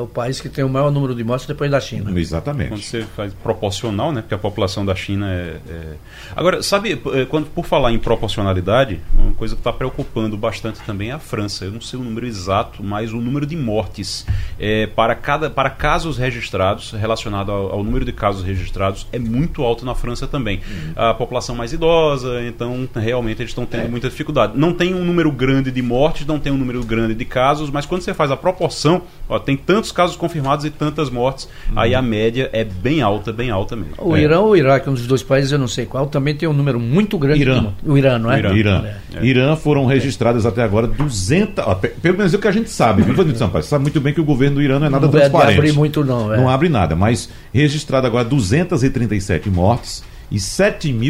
o 0.00 0.06
país 0.06 0.40
que 0.40 0.48
tem 0.48 0.64
o 0.64 0.68
maior 0.68 0.90
número 0.90 1.14
de 1.14 1.24
mortes 1.24 1.46
depois 1.46 1.70
da 1.70 1.80
China. 1.80 2.04
Quando 2.04 2.18
Exatamente. 2.18 2.70
você 2.70 3.02
faz 3.16 3.32
proporcional, 3.34 4.12
né? 4.12 4.20
Porque 4.22 4.34
a 4.34 4.38
população 4.38 4.84
da 4.84 4.94
China 4.94 5.30
é. 5.30 5.56
é- 5.68 5.94
Agora, 6.36 6.62
sabe, 6.62 7.00
eh, 7.14 7.24
quando, 7.26 7.46
por 7.46 7.64
falar 7.64 7.92
em 7.92 7.98
proporcionalidade, 7.98 9.00
uma 9.14 9.32
coisa 9.32 9.54
que 9.54 9.60
está 9.60 9.72
preocupando 9.72 10.36
bastante 10.36 10.80
também 10.82 11.10
é 11.10 11.12
a 11.12 11.18
França. 11.18 11.64
Eu 11.64 11.72
não 11.72 11.80
sei 11.80 11.98
o 11.98 12.02
número 12.02 12.26
exato, 12.26 12.82
mas 12.82 13.12
o 13.12 13.20
número 13.20 13.46
de 13.46 13.56
mortes 13.56 14.26
eh, 14.58 14.86
para, 14.94 15.14
cada, 15.14 15.50
para 15.50 15.70
casos 15.70 16.18
registrados, 16.18 16.92
relacionado 16.92 17.50
ao, 17.50 17.72
ao 17.72 17.84
número 17.84 18.04
de 18.04 18.12
casos 18.12 18.42
registrados, 18.42 19.06
é 19.12 19.18
muito 19.18 19.62
alto 19.62 19.84
na 19.84 19.94
França 19.94 20.26
também. 20.26 20.60
A 20.94 21.14
população 21.14 21.54
mais 21.54 21.72
idosa, 21.72 22.42
então 22.44 22.88
realmente 22.94 23.42
eles 23.42 23.50
estão 23.50 23.66
tendo 23.66 23.88
muita 23.90 24.08
dificuldade. 24.08 24.52
Não 24.56 24.72
tem 24.72 24.94
um 24.94 25.04
número 25.04 25.30
grande 25.30 25.70
de 25.70 25.82
mortes, 25.82 26.26
não 26.26 26.38
tem 26.38 26.52
um 26.52 26.56
número 26.56 26.84
grande 26.84 27.14
de 27.14 27.24
casos, 27.24 27.70
mas 27.70 27.86
quando 27.86 28.02
você 28.02 28.14
faz 28.14 28.30
a 28.30 28.36
proporção, 28.36 29.02
ó, 29.28 29.38
tem 29.38 29.56
tantos 29.56 29.87
casos 29.92 30.16
confirmados 30.16 30.64
e 30.64 30.70
tantas 30.70 31.10
mortes, 31.10 31.48
aí 31.76 31.94
a 31.94 32.02
média 32.02 32.48
é 32.52 32.64
bem 32.64 33.00
alta, 33.02 33.32
bem 33.32 33.50
alta 33.50 33.74
mesmo. 33.76 33.92
O 33.98 34.16
É. 34.16 34.20
Irã 34.22 34.40
ou 34.40 34.50
o 34.50 34.56
Iraque, 34.56 34.88
um 34.90 34.94
dos 34.94 35.06
dois 35.06 35.22
países, 35.22 35.52
eu 35.52 35.58
não 35.58 35.68
sei 35.68 35.86
qual, 35.86 36.06
também 36.06 36.34
tem 36.34 36.48
um 36.48 36.52
número 36.52 36.78
muito 36.80 37.18
grande. 37.18 37.40
Irã. 37.42 37.72
de. 37.82 37.90
O 37.90 37.96
Irã, 37.98 38.18
não 38.18 38.30
é? 38.32 38.38
Irã. 38.38 38.52
Irã. 38.54 38.84
É. 39.14 39.24
Irã 39.24 39.56
foram 39.56 39.86
registradas 39.86 40.44
até 40.46 40.62
agora 40.62 40.86
200. 40.86 41.64
ó, 41.66 41.74
pe- 41.74 41.88
pelo 41.88 42.16
menos 42.18 42.32
é 42.32 42.36
o 42.36 42.40
que 42.40 42.48
a 42.48 42.52
gente 42.52 42.70
sabe, 42.70 43.02
viu, 43.02 43.12
Ivanildo 43.14 43.38
Sampaio? 43.38 43.62
Você 43.62 43.70
sabe 43.70 43.82
muito 43.82 44.00
bem 44.00 44.12
que 44.14 44.20
o 44.20 44.24
governo 44.24 44.56
do 44.56 44.62
Irã 44.62 44.78
não 44.78 44.86
é 44.86 44.90
nada 44.90 45.06
Não 45.06 45.18
é 45.18 45.22
de 45.24 45.30
transparente. 45.30 45.58
abrir 45.58 45.72
muito, 45.72 46.04
não. 46.04 46.32
É. 46.32 46.36
Não 46.36 46.48
abre 46.48 46.68
nada, 46.68 46.94
mas 46.96 47.28
registrado 47.52 48.06
agora 48.06 48.24
237 48.24 49.48
mortes 49.50 50.02
e 50.30 50.36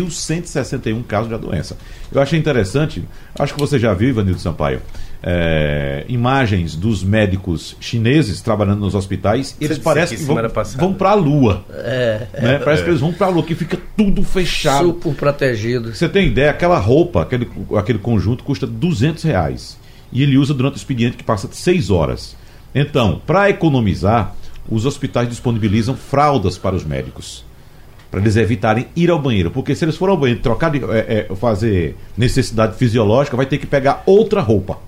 7.161 0.06 1.02
casos 1.06 1.30
da 1.30 1.36
doença. 1.36 1.76
Eu 2.12 2.20
achei 2.20 2.38
interessante, 2.38 3.04
acho 3.38 3.54
que 3.54 3.60
você 3.60 3.78
já 3.78 3.92
viu, 3.94 4.08
Ivanildo 4.10 4.38
Sampaio, 4.40 4.80
é, 5.22 6.04
imagens 6.08 6.76
dos 6.76 7.02
médicos 7.02 7.76
chineses 7.80 8.40
trabalhando 8.40 8.80
nos 8.80 8.94
hospitais. 8.94 9.56
Eles 9.60 9.78
parecem 9.78 10.16
aqui 10.16 10.26
que 10.26 10.32
vão, 10.32 10.36
vão 10.76 10.94
para 10.94 11.10
a 11.10 11.14
Lua. 11.14 11.64
É, 11.70 12.26
né? 12.40 12.58
Parece 12.58 12.84
que 12.84 12.90
eles 12.90 13.00
vão 13.00 13.12
para 13.12 13.26
a 13.26 13.30
Lua, 13.30 13.42
que 13.42 13.54
fica 13.54 13.78
tudo 13.96 14.22
fechado. 14.22 14.86
super 14.86 15.14
protegido. 15.14 15.94
Você 15.94 16.08
tem 16.08 16.28
ideia, 16.28 16.50
aquela 16.50 16.78
roupa, 16.78 17.22
aquele, 17.22 17.48
aquele 17.76 17.98
conjunto 17.98 18.44
custa 18.44 18.66
200 18.66 19.22
reais. 19.24 19.78
E 20.12 20.22
ele 20.22 20.38
usa 20.38 20.54
durante 20.54 20.74
o 20.74 20.78
expediente 20.78 21.16
que 21.16 21.24
passa 21.24 21.48
6 21.50 21.90
horas. 21.90 22.36
Então, 22.74 23.20
para 23.26 23.50
economizar, 23.50 24.34
os 24.70 24.86
hospitais 24.86 25.28
disponibilizam 25.28 25.96
fraldas 25.96 26.56
para 26.56 26.76
os 26.76 26.84
médicos. 26.84 27.44
Para 28.10 28.20
eles 28.20 28.36
evitarem 28.36 28.86
ir 28.96 29.10
ao 29.10 29.18
banheiro. 29.18 29.50
Porque 29.50 29.74
se 29.74 29.84
eles 29.84 29.96
forem 29.96 30.14
ao 30.14 30.20
banheiro 30.20 30.40
trocar 30.40 30.70
de, 30.70 30.82
é, 30.84 31.28
é, 31.30 31.34
fazer 31.34 31.96
necessidade 32.16 32.76
fisiológica, 32.76 33.36
vai 33.36 33.44
ter 33.44 33.58
que 33.58 33.66
pegar 33.66 34.02
outra 34.06 34.40
roupa. 34.40 34.87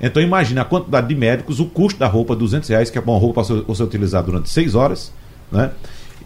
Então 0.00 0.22
imagine 0.22 0.60
a 0.60 0.64
quantidade 0.64 1.08
de 1.08 1.14
médicos, 1.14 1.58
o 1.60 1.66
custo 1.66 1.98
da 1.98 2.06
roupa, 2.06 2.34
200 2.36 2.68
reais, 2.68 2.90
que 2.90 2.98
é 2.98 3.00
uma 3.00 3.18
roupa 3.18 3.42
para 3.44 3.74
ser 3.76 3.82
utilizada 3.82 4.26
durante 4.26 4.48
6 4.50 4.74
horas, 4.74 5.12
né? 5.50 5.70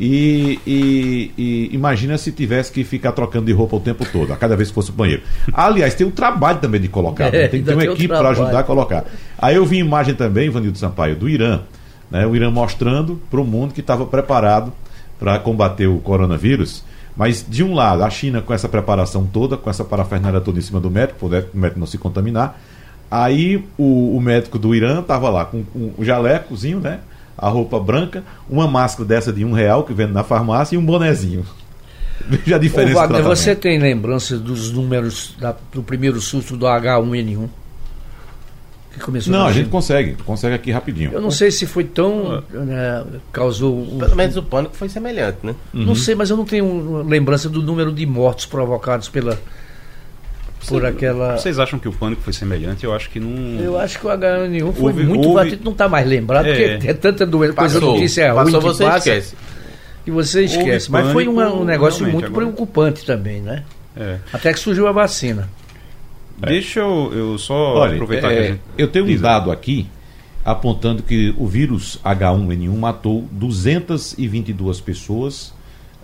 E, 0.02 0.58
e- 0.66 1.30
e 1.36 1.70
imagina 1.74 2.16
se 2.16 2.32
tivesse 2.32 2.72
que 2.72 2.82
ficar 2.84 3.12
trocando 3.12 3.46
de 3.46 3.52
roupa 3.52 3.76
o 3.76 3.80
tempo 3.80 4.04
todo, 4.10 4.32
a 4.32 4.36
cada 4.36 4.56
vez 4.56 4.70
que 4.70 4.74
fosse 4.74 4.88
o 4.90 4.94
banheiro. 4.94 5.22
Aliás, 5.52 5.94
tem 5.94 6.06
o 6.06 6.10
trabalho 6.10 6.58
também 6.58 6.80
de 6.80 6.88
colocar, 6.88 7.30
né? 7.30 7.44
É, 7.44 7.48
tem 7.48 7.60
que 7.60 7.66
ter 7.66 7.74
uma 7.74 7.82
equipe 7.94 8.08
para 8.08 8.28
ajudar 8.30 8.60
a 8.60 8.62
colocar. 8.62 9.04
Aí 9.38 9.56
eu 9.56 9.66
vi 9.66 9.76
imagem 9.78 10.14
também, 10.14 10.48
Vanildo 10.48 10.78
Sampaio, 10.78 11.16
do 11.16 11.28
Irã, 11.28 11.60
né? 12.10 12.26
o 12.26 12.34
Irã 12.34 12.50
mostrando 12.50 13.20
para 13.30 13.40
o 13.40 13.44
mundo 13.44 13.74
que 13.74 13.80
estava 13.80 14.06
preparado 14.06 14.72
para 15.18 15.38
combater 15.38 15.86
o 15.86 15.98
coronavírus. 15.98 16.82
Mas, 17.14 17.44
de 17.46 17.62
um 17.62 17.74
lado, 17.74 18.02
a 18.02 18.08
China 18.08 18.40
com 18.40 18.54
essa 18.54 18.68
preparação 18.68 19.26
toda, 19.30 19.56
com 19.56 19.68
essa 19.68 19.84
parafernália 19.84 20.40
toda 20.40 20.58
em 20.58 20.62
cima 20.62 20.80
do 20.80 20.90
médico, 20.90 21.28
para 21.28 21.44
o 21.52 21.58
médico 21.58 21.78
não 21.78 21.86
se 21.86 21.98
contaminar. 21.98 22.58
Aí 23.10 23.64
o, 23.76 24.16
o 24.16 24.20
médico 24.20 24.58
do 24.58 24.74
Irã 24.74 25.00
estava 25.00 25.28
lá 25.30 25.44
com, 25.44 25.64
com 25.64 25.92
o 25.98 26.04
jalecozinho, 26.04 26.78
né? 26.80 27.00
A 27.36 27.48
roupa 27.48 27.80
branca, 27.80 28.22
uma 28.48 28.68
máscara 28.68 29.08
dessa 29.08 29.32
de 29.32 29.44
um 29.44 29.52
real 29.52 29.82
que 29.84 29.92
vende 29.92 30.12
na 30.12 30.22
farmácia 30.22 30.74
e 30.76 30.78
um 30.78 30.84
bonezinho. 30.84 31.44
Veja 32.28 32.54
a 32.54 32.58
Ô, 32.58 32.60
diferença 32.60 32.92
do 32.92 32.98
Wagner, 33.14 33.22
você 33.24 33.56
tem 33.56 33.78
lembrança 33.78 34.36
dos 34.38 34.70
números 34.70 35.34
da- 35.40 35.56
do 35.72 35.82
primeiro 35.82 36.20
susto 36.20 36.56
do 36.56 36.66
H1N1? 36.66 37.48
que 38.92 38.98
começou 38.98 39.32
Não, 39.32 39.46
a 39.46 39.52
gente 39.52 39.68
consegue, 39.70 40.14
consegue 40.24 40.54
aqui 40.54 40.70
rapidinho. 40.72 41.12
Eu 41.12 41.20
não 41.20 41.30
sei 41.30 41.50
se 41.52 41.64
foi 41.64 41.84
tão. 41.84 42.42
né, 42.52 43.04
causou. 43.32 43.78
um- 43.78 43.98
Pelo 43.98 44.16
menos 44.16 44.36
o 44.36 44.42
pânico 44.42 44.74
foi 44.74 44.88
semelhante, 44.88 45.38
né? 45.44 45.54
Não 45.72 45.94
sei, 45.94 46.14
mas 46.16 46.28
eu 46.28 46.36
não 46.36 46.44
tenho 46.44 47.00
lembrança 47.06 47.48
do 47.48 47.62
número 47.62 47.92
de 47.92 48.04
mortos 48.04 48.46
provocados 48.46 49.08
pela. 49.08 49.38
Por 50.68 50.84
aquela. 50.84 51.36
Vocês 51.38 51.58
acham 51.58 51.78
que 51.78 51.88
o 51.88 51.92
pânico 51.92 52.20
foi 52.22 52.32
semelhante? 52.32 52.84
Eu 52.84 52.94
acho 52.94 53.08
que 53.10 53.18
não. 53.18 53.58
Eu 53.60 53.78
acho 53.78 53.98
que 53.98 54.06
o 54.06 54.10
H1N1 54.10 54.72
foi 54.72 54.82
Houve- 54.92 55.04
muito 55.04 55.28
houve- 55.28 55.44
batido, 55.44 55.64
não 55.64 55.72
está 55.72 55.88
mais 55.88 56.06
lembrado, 56.06 56.46
É. 56.46 56.72
porque 56.76 56.88
é 56.88 56.94
tanta 56.94 57.24
doença, 57.26 57.54
coisa 57.54 57.74
Passou, 57.80 57.92
notícia 57.94 58.32
ruim 58.32 58.44
passou 58.52 58.60
que 58.60 58.66
você 58.66 58.84
passa, 58.84 58.98
esquece. 58.98 59.36
que 60.04 60.10
você 60.10 60.44
esquece. 60.44 60.90
Mas 60.90 61.10
foi 61.12 61.26
uma- 61.26 61.50
um 61.52 61.64
negócio 61.64 62.04
muito 62.06 62.26
agora- 62.26 62.44
preocupante 62.46 63.04
também, 63.06 63.40
né? 63.40 63.64
É. 63.96 64.18
Até 64.32 64.52
que 64.52 64.58
surgiu 64.60 64.86
a 64.86 64.92
vacina. 64.92 65.48
Deixa 66.38 66.80
eu, 66.80 67.10
eu 67.14 67.38
só 67.38 67.74
Olha, 67.76 67.94
aproveitar 67.94 68.30
é, 68.30 68.34
que 68.34 68.40
a 68.40 68.46
gente. 68.48 68.60
eu 68.78 68.88
tenho 68.88 69.04
um 69.04 69.08
aí. 69.08 69.18
dado 69.18 69.50
aqui 69.50 69.86
apontando 70.44 71.02
que 71.02 71.34
o 71.38 71.46
vírus 71.46 71.98
H1N1 72.04 72.76
matou 72.78 73.26
222 73.32 74.80
pessoas, 74.80 75.52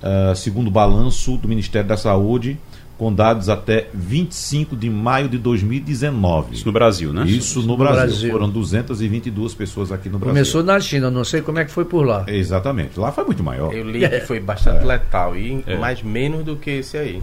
ah, 0.02 0.32
segundo 0.34 0.68
o 0.68 0.70
balanço 0.70 1.36
do 1.36 1.48
Ministério 1.48 1.88
da 1.88 1.96
Saúde, 1.96 2.58
com 2.98 3.12
dados 3.12 3.48
até 3.48 3.88
25 3.92 4.74
de 4.76 4.88
maio 4.88 5.28
de 5.28 5.36
2019. 5.38 6.54
Isso 6.54 6.66
no 6.66 6.72
Brasil, 6.72 7.12
né? 7.12 7.24
Isso 7.26 7.60
no 7.60 7.66
no 7.68 7.76
Brasil. 7.76 8.00
Brasil. 8.06 8.30
Foram 8.30 8.48
222 8.50 9.54
pessoas 9.54 9.92
aqui 9.92 10.08
no 10.08 10.18
Brasil. 10.18 10.34
Começou 10.34 10.62
na 10.62 10.80
China, 10.80 11.10
não 11.10 11.24
sei 11.24 11.40
como 11.42 11.58
é 11.58 11.64
que 11.64 11.70
foi 11.70 11.84
por 11.84 12.06
lá. 12.06 12.24
Exatamente. 12.26 12.98
Lá 12.98 13.12
foi 13.12 13.24
muito 13.24 13.42
maior. 13.42 13.72
Eu 13.74 13.84
li 13.88 14.08
que 14.08 14.20
foi 14.20 14.40
bastante 14.40 14.84
letal, 14.84 15.36
e 15.36 15.62
mais 15.78 16.02
menos 16.02 16.44
do 16.44 16.56
que 16.56 16.70
esse 16.70 16.96
aí. 16.96 17.22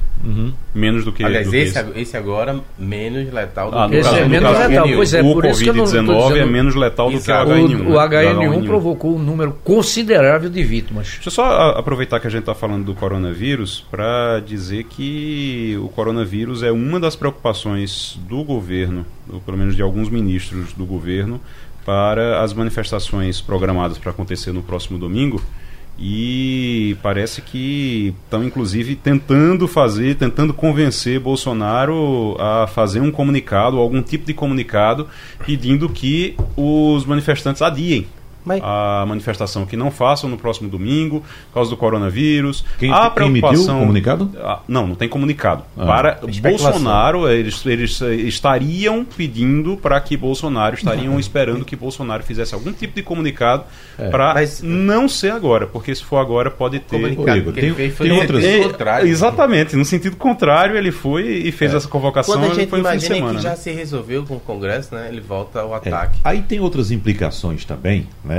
Menos 0.76 1.06
do 1.06 1.12
que. 1.12 1.24
Aliás, 1.24 1.46
do 1.48 1.52
que 1.52 1.58
esse, 1.58 1.80
esse 1.96 2.18
agora, 2.18 2.60
menos 2.78 3.32
letal 3.34 3.72
do 3.72 3.78
Ah, 3.78 3.90
que 3.90 3.96
Esse 3.96 4.10
caso- 4.10 4.22
é 4.22 4.24
no 4.26 4.30
menos 4.30 4.52
caso- 4.52 4.70
letal. 4.70 4.86
H1N1. 4.88 4.96
Pois 4.96 5.14
é, 5.14 5.22
o 5.22 5.34
por 5.34 5.46
isso 5.46 5.64
que 5.64 5.70
eu 5.70 5.74
não 5.74 5.84
tô 5.86 5.92
Covid-19 5.92 6.26
é 6.26 6.34
dizendo- 6.34 6.52
menos 6.52 6.76
letal 6.76 7.06
do 7.08 7.12
que 7.18 7.18
Exato. 7.24 7.50
o 7.50 7.54
O, 7.54 7.56
H1N1. 7.56 7.88
o 7.88 7.90
né? 7.90 7.98
H1N1 7.98 8.60
Do 8.62 8.66
provocou 8.68 9.16
um 9.16 9.20
número 9.20 9.54
considerável 9.64 10.50
de 10.50 10.64
vítimas. 10.64 11.08
Deixa 11.14 11.28
eu 11.30 11.32
só 11.32 11.72
aproveitar 11.72 12.20
que 12.20 12.28
a 12.28 12.30
gente 12.30 12.42
está 12.42 12.54
falando 12.54 12.86
do 12.86 12.94
coronavírus 12.94 13.86
para 13.90 14.40
dizer 14.46 14.84
que 14.86 15.63
o 15.78 15.90
coronavírus 15.90 16.64
é 16.64 16.72
uma 16.72 17.00
das 17.00 17.16
preocupações 17.16 18.20
do 18.28 18.44
governo, 18.44 19.06
ou 19.30 19.40
pelo 19.40 19.58
menos 19.58 19.76
de 19.76 19.82
alguns 19.82 20.10
ministros 20.10 20.74
do 20.74 20.86
governo, 20.86 21.40
para 21.86 22.42
as 22.42 22.54
manifestações 22.54 23.42
programadas 23.42 23.98
para 23.98 24.12
acontecer 24.12 24.52
no 24.52 24.62
próximo 24.62 24.98
domingo. 24.98 25.42
E 26.00 26.98
parece 27.04 27.42
que 27.42 28.16
estão, 28.24 28.44
inclusive, 28.44 28.96
tentando 28.96 29.68
fazer, 29.68 30.16
tentando 30.16 30.54
convencer 30.54 31.20
Bolsonaro 31.20 32.36
a 32.40 32.68
fazer 32.68 33.00
um 33.00 33.12
comunicado, 33.12 33.78
algum 33.78 34.02
tipo 34.02 34.26
de 34.26 34.34
comunicado, 34.34 35.08
pedindo 35.46 35.88
que 35.88 36.36
os 36.58 37.06
manifestantes 37.06 37.62
adiem 37.62 38.08
Mas- 38.46 38.62
a 38.64 39.06
manifestação 39.08 39.66
que 39.66 39.76
não 39.78 39.90
façam 39.92 40.30
no 40.30 40.38
próximo 40.38 40.70
domingo, 40.70 41.22
por 41.48 41.54
causa 41.56 41.70
do 41.70 41.78
coronavírus. 41.78 42.64
Quem- 42.80 42.92
a 42.92 43.10
quem 43.10 43.28
emitiu 43.28 43.42
preocupação, 43.50 43.78
o 43.78 43.80
comunicado? 43.82 44.32
Ah, 44.42 44.60
não, 44.68 44.88
não 44.88 44.96
tem 44.96 45.08
comunicado. 45.10 45.64
Ah. 45.78 45.86
Para. 45.86 46.20
Bolsonaro, 46.42 47.30
eles, 47.30 47.66
eles 47.66 48.02
eh, 48.02 48.16
estariam 48.16 49.04
pedindo 49.06 49.78
para 49.78 50.00
que 50.00 50.16
Bolsonaro, 50.18 50.76
estariam 50.76 51.18
esperando 51.20 51.66
que 51.66 51.76
Bolsonaro 51.76 52.24
fizesse 52.24 52.54
algum 52.54 52.72
tipo 52.72 52.96
de 52.96 53.04
comunicado 53.04 53.64
para 54.12 54.34
Mas- 54.36 54.62
não 54.62 55.08
ser 55.08 55.32
agora, 55.32 55.68
porque 55.68 55.94
se 55.96 56.04
for 56.04 56.18
agora 56.18 56.50
pode 56.52 56.80
ter. 56.80 56.96
Comunicado 56.96 57.52
tem- 57.54 57.64
ele 57.66 57.74
fez 57.74 57.96
foi 57.96 58.08
tem 58.10 58.18
outras- 58.20 58.44
sentido 58.44 58.64
É, 58.64 58.68
contrário. 58.72 59.08
Exatamente, 59.08 59.76
no 59.76 59.86
sentido 59.86 60.16
contrário, 60.16 60.78
ele 60.78 60.92
foi 60.92 61.24
e 61.46 61.52
fez 61.52 61.74
essa 61.74 61.88
convocação 61.88 62.36
Quando 62.36 62.52
a 62.52 62.54
gente 62.56 62.70
foi 62.70 62.80
no 62.80 62.86
fim 62.90 62.98
de 62.98 63.06
imagina 63.06 63.16
semana. 63.16 63.38
que 63.38 63.44
já 63.44 63.50
né? 63.52 63.56
se 63.56 63.72
resolveu 63.72 64.24
com 64.26 64.36
o 64.36 64.40
Congresso, 64.40 64.94
né? 64.96 65.08
Ele 65.10 65.22
volta 65.22 65.62
ao 65.62 65.74
É. 65.74 65.78
ataque. 65.78 66.20
Aí 66.24 66.42
tem 66.42 66.60
outras 66.60 66.92
implicações 66.92 67.66
também, 67.66 68.08
né? 68.24 68.33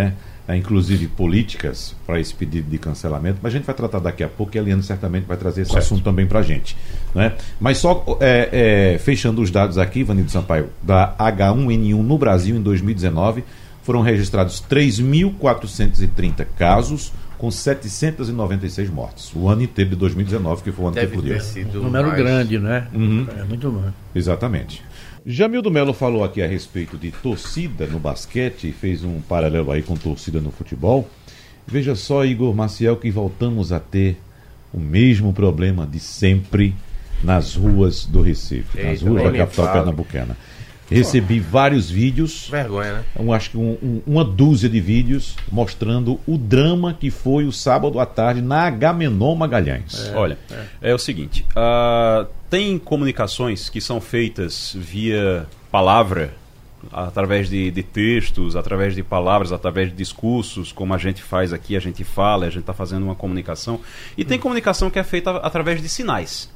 É, 0.46 0.54
inclusive 0.58 1.06
políticas 1.06 1.96
para 2.06 2.20
esse 2.20 2.34
pedido 2.34 2.68
de 2.70 2.76
cancelamento, 2.76 3.38
mas 3.42 3.54
a 3.54 3.56
gente 3.56 3.64
vai 3.64 3.74
tratar 3.74 3.98
daqui 3.98 4.22
a 4.22 4.28
pouco 4.28 4.54
e 4.54 4.58
a 4.58 4.62
Eliane 4.62 4.82
certamente 4.82 5.24
vai 5.24 5.38
trazer 5.38 5.62
esse 5.62 5.70
Certo. 5.72 5.82
assunto 5.84 6.02
também 6.04 6.26
para 6.26 6.40
a 6.40 6.42
gente. 6.42 6.76
Né? 7.14 7.32
Mas 7.58 7.78
só 7.78 8.04
é, 8.20 8.92
é, 8.94 8.98
fechando 8.98 9.40
os 9.40 9.50
dados 9.50 9.78
aqui, 9.78 10.04
Vanildo 10.04 10.30
Sampaio, 10.30 10.68
da 10.82 11.14
H1N1 11.18 11.94
no 12.02 12.18
Brasil 12.18 12.54
em 12.56 12.60
2019, 12.60 13.42
foram 13.82 14.02
registrados 14.02 14.62
3.430 14.70 16.46
casos 16.58 17.12
com 17.38 17.50
796 17.50 18.90
mortes. 18.90 19.32
O 19.34 19.48
ano 19.48 19.62
inteiro 19.62 19.90
de 19.90 19.96
2019, 19.96 20.62
que 20.62 20.72
foi 20.72 20.84
o 20.84 20.88
ano 20.88 20.94
que 20.96 21.00
Deve 21.00 21.14
explodiu. 21.16 21.34
ter 21.38 21.42
sido 21.42 21.80
Um 21.80 21.84
número 21.84 22.08
mais. 22.08 22.18
grande, 22.18 22.58
né? 22.58 22.86
Uhum. 22.92 23.26
É 23.38 23.44
muito 23.44 23.70
bom. 23.70 23.84
Exatamente. 24.14 24.82
Jamildo 25.26 25.71
Melo 25.71 25.95
falou 25.95 26.23
aqui 26.23 26.43
a 26.43 26.47
respeito 26.47 26.99
de 26.99 27.11
torcida 27.11 27.87
no 27.87 27.99
basquete 27.99 28.69
e 28.69 28.73
fez 28.73 29.02
um 29.02 29.21
paralelo 29.23 29.71
aí 29.71 29.83
com 29.83 29.97
torcida 29.97 30.38
no 30.38 30.50
futebol. 30.50 31.09
Veja 31.66 31.95
só, 31.95 32.26
Igor 32.26 32.54
Maciel, 32.54 32.97
que 32.99 33.11
voltamos 33.11 33.73
a 33.73 33.81
ter 33.81 34.19
o 34.73 34.78
mesmo 34.78 35.33
problema 35.33 35.87
de 35.87 35.99
sempre 35.99 36.75
nas 37.23 37.54
ruas 37.54 38.04
do 38.04 38.21
Recife, 38.21 38.76
nas 38.83 38.99
Eita, 39.00 39.09
ruas 39.09 39.23
nem 39.23 39.33
da 39.33 39.38
capital 39.38 39.64
fala. 39.64 39.78
pernambucana. 39.78 40.37
Recebi 40.90 41.40
vários 41.40 41.88
vídeos, 41.90 42.48
Vergonha, 42.50 42.92
né? 42.94 43.04
um, 43.18 43.32
acho 43.32 43.50
que 43.50 43.56
um- 43.56 43.78
um- 43.82 44.02
uma 44.06 44.24
dúzia 44.24 44.68
de 44.68 44.80
vídeos 44.80 45.34
mostrando 45.50 46.20
o 46.26 46.36
drama 46.36 46.92
que 46.92 47.10
foi 47.10 47.46
o 47.46 47.52
sábado 47.52 47.98
à 47.98 48.04
tarde 48.06 48.42
na 48.42 48.66
Agamenon 48.66 49.34
Magalhães. 49.34 50.10
Olha, 50.14 50.38
é. 50.82 50.94
o 50.94 50.98
seguinte: 50.98 51.44
ah, 51.56 52.26
tem 52.50 52.78
comunicações 52.78 53.68
que 53.68 53.80
são 53.80 54.00
feitas 54.00 54.76
via 54.78 55.46
palavra, 55.70 56.34
através 56.92 57.48
de, 57.48 57.70
de 57.70 57.82
textos, 57.82 58.54
através 58.54 58.94
de 58.94 59.02
palavras, 59.02 59.52
através 59.52 59.88
de 59.90 59.96
discursos, 59.96 60.70
como 60.70 60.92
a 60.92 60.98
gente 60.98 61.22
faz 61.22 61.52
aqui, 61.52 61.76
a 61.76 61.80
gente 61.80 62.04
fala, 62.04 62.44
a 62.46 62.50
gente 62.50 62.60
está 62.60 62.74
fazendo 62.74 63.04
uma 63.04 63.14
comunicação. 63.14 63.80
E 64.18 64.24
tem 64.24 64.38
comunicação 64.38 64.90
que 64.90 64.98
é 64.98 65.02
feita 65.04 65.30
através 65.38 65.80
de 65.80 65.88
sinais. 65.88 66.52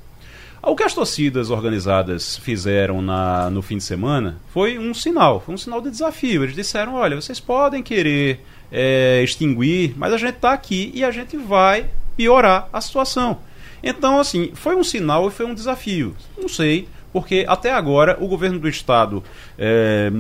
O 0.63 0.75
que 0.75 0.83
as 0.83 0.93
torcidas 0.93 1.51
organizadas 1.51 2.37
fizeram 2.37 3.01
na, 3.01 3.49
no 3.49 3.63
fim 3.63 3.77
de 3.77 3.85
semana 3.85 4.41
foi 4.53 4.79
um 4.79 4.93
sinal, 4.93 5.41
foi 5.41 5.55
um 5.55 5.59
sinal 5.59 5.81
de 5.81 5.91
desafio. 5.91 6.43
Eles 6.43 6.55
disseram: 6.55 6.95
olha, 6.95 7.17
vocês 7.21 7.39
podem 7.39 7.83
querer 7.83 8.45
é, 8.71 9.23
extinguir, 9.23 9.95
mas 9.97 10.13
a 10.13 10.19
gente 10.19 10.35
está 10.37 10.53
aqui 10.53 10.91
e 10.95 11.05
a 11.05 11.11
gente 11.11 11.37
vai 11.37 11.89
piorar 12.17 12.69
a 12.73 12.81
situação. 12.81 13.39
Então, 13.83 14.19
assim, 14.19 14.51
foi 14.55 14.75
um 14.75 14.83
sinal 14.83 15.29
e 15.29 15.31
foi 15.31 15.47
um 15.47 15.55
desafio. 15.55 16.17
Não 16.37 16.49
sei, 16.49 16.89
porque 17.13 17.45
até 17.49 17.73
agora 17.73 18.17
o 18.21 18.29
governo 18.29 18.59
do 18.59 18.69
estado, 18.69 19.23
é, 19.59 20.11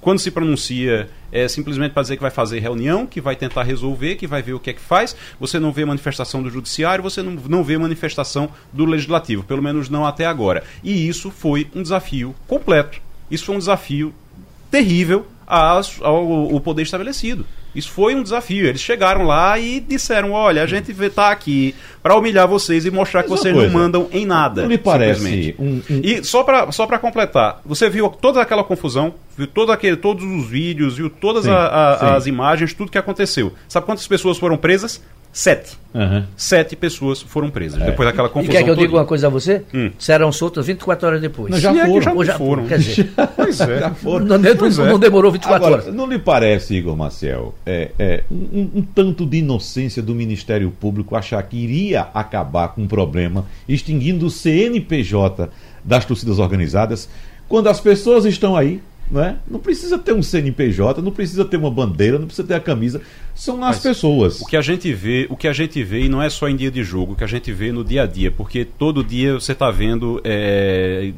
quando 0.00 0.18
se 0.18 0.30
pronuncia, 0.30 1.08
é 1.32 1.48
simplesmente 1.48 1.92
para 1.92 2.02
dizer 2.02 2.16
que 2.16 2.22
vai 2.22 2.30
fazer 2.30 2.58
reunião, 2.60 3.06
que 3.06 3.20
vai 3.20 3.34
tentar 3.36 3.62
resolver, 3.62 4.16
que 4.16 4.26
vai 4.26 4.42
ver 4.42 4.52
o 4.54 4.60
que 4.60 4.70
é 4.70 4.72
que 4.72 4.80
faz. 4.80 5.16
Você 5.40 5.58
não 5.58 5.72
vê 5.72 5.84
manifestação 5.84 6.42
do 6.42 6.50
judiciário, 6.50 7.02
você 7.02 7.22
não, 7.22 7.32
não 7.32 7.64
vê 7.64 7.76
manifestação 7.76 8.48
do 8.72 8.84
legislativo, 8.84 9.42
pelo 9.42 9.62
menos 9.62 9.88
não 9.88 10.04
até 10.06 10.24
agora. 10.26 10.62
E 10.82 11.08
isso 11.08 11.30
foi 11.30 11.66
um 11.74 11.82
desafio 11.82 12.34
completo. 12.46 13.00
Isso 13.30 13.44
foi 13.46 13.54
um 13.56 13.58
desafio 13.58 14.14
terrível 14.70 15.26
às- 15.46 16.00
ao, 16.02 16.52
ao 16.54 16.60
poder 16.60 16.82
estabelecido. 16.82 17.46
Isso 17.76 17.90
foi 17.90 18.14
um 18.14 18.22
desafio. 18.22 18.66
Eles 18.66 18.80
chegaram 18.80 19.24
lá 19.24 19.58
e 19.58 19.78
disseram: 19.80 20.32
olha, 20.32 20.62
a 20.62 20.66
gente 20.66 20.90
está 20.90 21.30
aqui 21.30 21.74
para 22.02 22.16
humilhar 22.16 22.48
vocês 22.48 22.86
e 22.86 22.90
mostrar 22.90 23.22
que 23.22 23.28
Mas 23.30 23.38
uma 23.38 23.42
vocês 23.42 23.54
coisa, 23.54 23.72
não 23.72 23.78
mandam 23.80 24.08
em 24.12 24.24
nada. 24.24 24.62
Não 24.62 24.68
lhe 24.68 24.78
parece 24.78 25.54
um- 25.58 25.82
um- 25.90 26.00
E 26.02 26.24
só 26.24 26.42
para 26.42 26.72
só 26.72 26.86
pra 26.86 26.98
completar, 26.98 27.60
você 27.64 27.88
viu 27.90 28.08
toda 28.08 28.40
aquela 28.40 28.64
confusão, 28.64 29.14
viu 29.36 29.46
todo 29.46 29.70
aquele, 29.72 29.96
todos 29.96 30.24
os 30.24 30.48
vídeos, 30.48 30.96
viu 30.96 31.10
todas 31.10 31.44
Sim, 31.44 31.50
a- 31.50 31.54
a- 31.54 32.16
as 32.16 32.26
imagens, 32.26 32.72
tudo 32.72 32.90
que 32.90 32.98
aconteceu. 32.98 33.52
Sabe 33.68 33.86
quantas 33.86 34.06
pessoas 34.06 34.38
foram 34.38 34.56
presas? 34.56 35.02
Sete. 35.38 35.76
Aham. 35.94 36.26
Sete 36.34 36.74
pessoas 36.74 37.20
foram 37.20 37.50
presas. 37.50 37.78
Depois 37.82 38.08
daquela 38.08 38.28
E 38.28 38.30
confusão. 38.30 38.54
quer 38.56 38.64
que 38.64 38.70
eu 38.70 38.74
diga 38.74 38.94
uma 38.94 39.04
coisa 39.04 39.26
a 39.26 39.30
você? 39.30 39.62
Hum. 39.74 39.90
Serão 39.98 40.32
soltas 40.32 40.66
24 40.66 41.06
horas 41.06 41.20
depois. 41.20 41.50
Não, 41.50 41.58
já 41.60 41.74
E 41.74 41.78
é 41.78 41.84
que 41.84 41.88
foram. 41.90 42.02
já 42.02 42.12
Ou 42.14 42.24
já 42.24 42.38
foram. 42.38 42.66
Quer 42.66 42.78
dizer, 42.78 43.10
Pois 43.36 43.60
é. 43.60 43.80
Já 43.80 43.90
foram. 43.94 44.24
não, 44.24 44.38
não- 44.38 44.56
Pois 44.56 44.78
é. 44.78 44.86
não 44.90 44.98
demorou 44.98 45.30
24 45.30 45.66
Agora, 45.66 45.82
horas. 45.82 45.94
não 45.94 46.06
lhe 46.08 46.18
parece, 46.18 46.74
Igor 46.74 46.96
Maciel, 46.96 47.54
é, 47.66 47.90
é, 47.98 48.24
um, 48.30 48.70
um 48.76 48.82
tanto 48.82 49.26
de 49.26 49.36
inocência 49.36 50.02
do 50.02 50.14
Ministério 50.14 50.70
Público 50.70 51.14
achar 51.14 51.42
que 51.42 51.58
iria 51.58 52.08
acabar 52.14 52.68
com 52.68 52.84
um 52.84 52.86
problema 52.88 53.44
extinguindo 53.68 54.24
o 54.24 54.30
CNPJ 54.30 55.50
das 55.84 56.06
torcidas 56.06 56.38
organizadas 56.38 57.10
quando 57.46 57.68
as 57.68 57.78
pessoas 57.78 58.24
estão 58.24 58.56
aí? 58.56 58.80
Não, 59.08 59.22
é? 59.22 59.36
não 59.48 59.60
precisa 59.60 59.96
ter 59.98 60.12
um 60.12 60.20
CNPJ, 60.22 61.00
não 61.00 61.12
precisa 61.12 61.44
ter 61.44 61.56
uma 61.56 61.70
bandeira, 61.70 62.18
não 62.18 62.26
precisa 62.26 62.48
ter 62.48 62.54
a 62.54 62.60
camisa. 62.60 63.00
São 63.36 63.56
as 63.56 63.76
Mas 63.76 63.78
pessoas. 63.80 64.40
O 64.40 64.46
que 64.46 64.56
a 64.56 64.62
gente 64.62 64.92
vê, 64.94 65.26
o 65.28 65.36
que 65.36 65.46
a 65.46 65.52
gente 65.52 65.84
vê 65.84 66.04
e 66.04 66.08
não 66.08 66.22
é 66.22 66.30
só 66.30 66.48
em 66.48 66.56
dia 66.56 66.70
de 66.70 66.82
jogo, 66.82 67.12
o 67.12 67.16
que 67.16 67.22
a 67.22 67.26
gente 67.26 67.52
vê 67.52 67.70
no 67.70 67.84
dia 67.84 68.02
a 68.02 68.06
dia, 68.06 68.32
porque 68.32 68.64
todo 68.64 69.04
dia 69.04 69.34
você 69.34 69.52
está 69.52 69.70
vendo 69.70 70.20
é, 70.24 71.12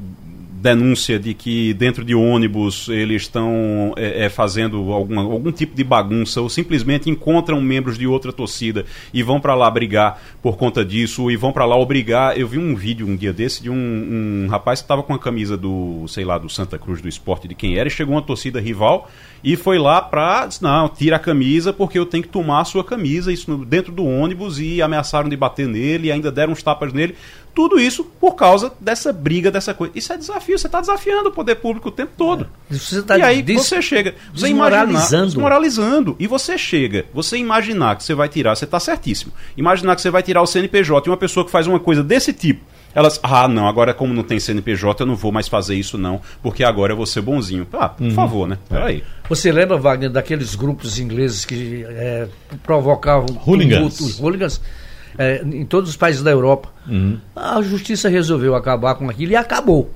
denúncia 0.61 1.19
de 1.19 1.35
que 1.35 1.73
dentro 1.75 2.05
de 2.05 2.15
ônibus 2.15 2.89
eles 2.89 3.23
estão 3.23 3.95
é, 3.97 4.25
é, 4.25 4.29
fazendo 4.29 4.93
alguma, 4.93 5.23
algum 5.23 5.53
tipo 5.53 5.75
de 5.75 5.85
bagunça 5.85 6.41
ou 6.41 6.49
simplesmente 6.49 7.09
encontram 7.09 7.61
membros 7.61 7.97
de 7.97 8.07
outra 8.07 8.33
torcida 8.33 8.85
e 9.15 9.23
vão 9.23 9.41
para 9.41 9.55
lá 9.55 9.71
brigar 9.71 10.21
por 10.43 10.57
conta 10.57 10.85
disso 10.85 11.31
e 11.31 11.37
vão 11.37 11.53
para 11.53 11.65
lá 11.65 11.77
obrigar. 11.77 12.37
Eu 12.39 12.49
vi 12.49 12.59
um 12.59 12.75
vídeo 12.75 13.07
um 13.07 13.17
dia 13.17 13.33
desse 13.33 13.63
de 13.63 13.71
um, 13.71 14.45
um 14.45 14.49
rapaz 14.49 14.81
que 14.81 14.85
estava 14.85 15.03
com 15.03 15.15
a 15.15 15.19
camisa 15.19 15.57
do, 15.57 16.07
sei 16.09 16.25
lá, 16.25 16.39
do 16.39 16.49
Santa 16.49 16.79
Cruz 16.79 17.01
do 17.01 17.09
esporte 17.09 17.47
de 17.47 17.55
quem 17.55 17.77
era 17.77 17.89
e 17.89 17.91
chegou 17.91 18.15
uma 18.15 18.23
torcida 18.23 18.61
rival 18.61 19.09
e 19.43 19.57
foi 19.57 19.79
lá 19.79 20.03
pra. 20.03 20.49
Não, 20.61 20.89
tira 20.89 21.17
a 21.17 21.19
camisa 21.19 21.73
porque 21.73 21.99
eu 21.99 22.07
tenho 22.07 22.23
que 22.23 22.29
tomar 22.29 22.61
a 22.61 22.65
sua 22.65 22.83
camisa, 22.83 23.33
isso 23.33 23.57
dentro 23.65 23.93
do 23.93 24.05
ônibus, 24.05 24.59
e 24.59 24.83
ameaçaram 24.83 25.29
de 25.29 25.37
bater 25.37 25.69
nele, 25.69 26.09
e 26.09 26.13
ainda 26.13 26.31
deram 26.31 26.53
uns 26.53 26.63
tapas 26.63 26.93
nele. 26.93 27.15
Tudo 27.59 27.81
isso 27.81 28.05
por 28.05 28.37
causa 28.37 28.73
dessa 28.79 29.13
briga, 29.13 29.51
dessa 29.51 29.75
coisa. 29.75 29.93
Isso 29.97 30.13
é 30.13 30.17
desafio, 30.17 30.57
você 30.57 30.69
está 30.69 30.81
desafiando 30.81 31.31
o 31.31 31.33
poder 31.33 31.57
público 31.57 31.89
o 31.89 31.91
tempo 31.91 32.13
todo. 32.17 32.47
É. 32.71 32.75
Você 32.77 33.03
tá 33.03 33.19
e 33.19 33.23
aí 33.23 33.43
des... 33.43 33.57
você 33.57 33.83
chega. 33.83 34.15
Você 34.33 34.47
desmoralizando. 34.47 35.27
desmoralizando. 35.27 36.17
E 36.21 36.29
você 36.29 36.57
chega, 36.57 37.07
você 37.13 37.37
imaginar 37.37 37.97
que 37.97 38.05
você 38.05 38.15
vai 38.15 38.29
tirar, 38.29 38.55
você 38.55 38.65
está 38.65 38.79
certíssimo. 38.79 39.33
Imaginar 39.57 39.97
que 39.97 40.03
você 40.03 40.09
vai 40.09 40.23
tirar 40.23 40.41
o 40.41 40.47
CNPJ 40.47 41.09
e 41.09 41.11
uma 41.11 41.17
pessoa 41.17 41.45
que 41.45 41.51
faz 41.51 41.67
uma 41.67 41.81
coisa 41.81 42.01
desse 42.01 42.33
tipo 42.33 42.65
elas, 42.95 43.19
ah, 43.25 43.49
não, 43.49 43.67
agora 43.67 43.93
como 43.93 44.15
não 44.15 44.23
tem 44.23 44.39
CNPJ, 44.39 45.03
eu 45.03 45.07
não 45.07 45.17
vou 45.17 45.33
mais 45.33 45.47
fazer 45.49 45.75
isso 45.75 45.99
não, 45.99 46.21
porque 46.43 46.63
agora 46.63 46.93
eu 46.93 46.97
vou 46.97 47.07
ser 47.07 47.21
bonzinho. 47.23 47.67
Ah, 47.73 47.89
por 47.89 48.05
uhum. 48.05 48.13
favor, 48.13 48.49
né? 48.49 48.57
Peraí. 48.69 49.03
Você 49.29 49.51
lembra, 49.51 49.77
Wagner, 49.77 50.11
daqueles 50.11 50.55
grupos 50.55 50.99
ingleses 50.99 51.45
que 51.45 51.85
é, 51.87 52.29
provocavam 52.63 53.27
hooligans, 53.45 54.19
hooligans 54.21 54.61
é, 55.19 55.43
em 55.45 55.67
todos 55.67 55.91
os 55.91 55.97
países 55.97 56.23
da 56.23 56.31
Europa? 56.31 56.78
Uhum. 56.89 57.19
A 57.37 57.61
justiça 57.63 58.09
resolveu 58.09 58.55
acabar 58.55 58.95
com 58.95 59.09
aquilo 59.09 59.33
e 59.33 59.37
acabou. 59.37 59.91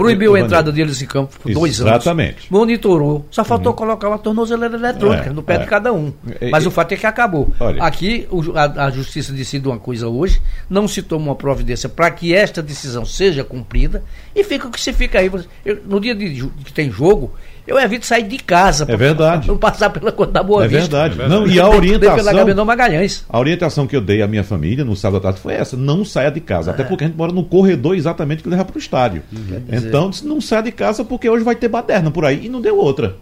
Proibiu 0.00 0.34
a 0.34 0.40
entrada 0.40 0.72
deles 0.72 1.02
em 1.02 1.06
campo 1.06 1.38
por 1.38 1.52
dois 1.52 1.78
anos. 1.80 1.92
Exatamente. 1.92 2.50
Monitorou. 2.50 3.26
Só 3.30 3.44
faltou 3.44 3.72
uhum. 3.72 3.76
colocar 3.76 4.08
uma 4.08 4.18
tornozeleira 4.18 4.74
eletrônica 4.76 5.28
é, 5.28 5.32
no 5.32 5.42
pé 5.42 5.56
é. 5.56 5.58
de 5.58 5.66
cada 5.66 5.92
um. 5.92 6.12
Mas 6.50 6.64
o 6.64 6.70
fato 6.70 6.92
é 6.92 6.96
que 6.96 7.06
acabou. 7.06 7.52
Olha. 7.60 7.82
Aqui, 7.82 8.26
o, 8.30 8.40
a, 8.56 8.86
a, 8.86 8.90
justiça 8.90 9.30
decide 9.32 9.68
uma 9.68 9.78
coisa 9.78 10.08
hoje, 10.08 10.40
não 10.70 10.88
se 10.88 11.02
toma 11.02 11.26
uma 11.26 11.34
providência 11.34 11.86
para 11.86 12.10
que 12.10 12.34
esta 12.34 12.62
decisão 12.62 13.04
seja 13.04 13.44
cumprida 13.44 14.02
e 14.34 14.42
fica 14.42 14.68
o 14.68 14.70
que 14.70 14.80
se 14.80 14.92
fica 14.92 15.18
aí. 15.18 15.30
Eu, 15.64 15.80
no 15.84 16.00
dia 16.00 16.14
de, 16.14 16.48
que 16.64 16.72
tem 16.72 16.90
jogo, 16.90 17.34
eu 17.70 17.78
evito 17.78 18.04
sair 18.04 18.24
de 18.24 18.36
casa. 18.36 18.84
É 18.88 18.96
verdade. 18.96 19.46
Não 19.46 19.56
passar 19.56 19.90
pela 19.90 20.10
conta 20.10 20.32
da 20.32 20.42
Boa 20.42 20.64
é 20.64 20.68
Vista. 20.68 20.88
Verdade. 20.88 21.14
É 21.14 21.16
verdade. 21.18 21.40
Não, 21.40 21.46
e 21.46 21.60
a 21.60 21.68
orientação. 21.68 22.44
Pela 22.44 22.64
Magalhães. 22.64 23.24
A 23.28 23.38
orientação 23.38 23.86
que 23.86 23.94
eu 23.94 24.00
dei 24.00 24.22
à 24.22 24.26
minha 24.26 24.42
família 24.42 24.84
no 24.84 24.96
sábado 24.96 25.18
à 25.18 25.20
tarde 25.20 25.38
foi 25.38 25.54
essa: 25.54 25.76
não 25.76 26.04
saia 26.04 26.32
de 26.32 26.40
casa. 26.40 26.72
É. 26.72 26.74
Até 26.74 26.82
porque 26.82 27.04
a 27.04 27.06
gente 27.06 27.16
mora 27.16 27.30
no 27.30 27.44
corredor 27.44 27.94
exatamente 27.94 28.42
que 28.42 28.48
leva 28.48 28.64
para 28.64 28.74
o 28.74 28.78
estádio. 28.78 29.22
Uhum. 29.32 29.62
Então, 29.70 30.10
não 30.24 30.40
saia 30.40 30.62
de 30.62 30.72
casa 30.72 31.04
porque 31.04 31.30
hoje 31.30 31.44
vai 31.44 31.54
ter 31.54 31.68
baderna 31.68 32.10
por 32.10 32.24
aí. 32.24 32.46
E 32.46 32.48
não 32.48 32.60
deu 32.60 32.76
outra. 32.76 33.14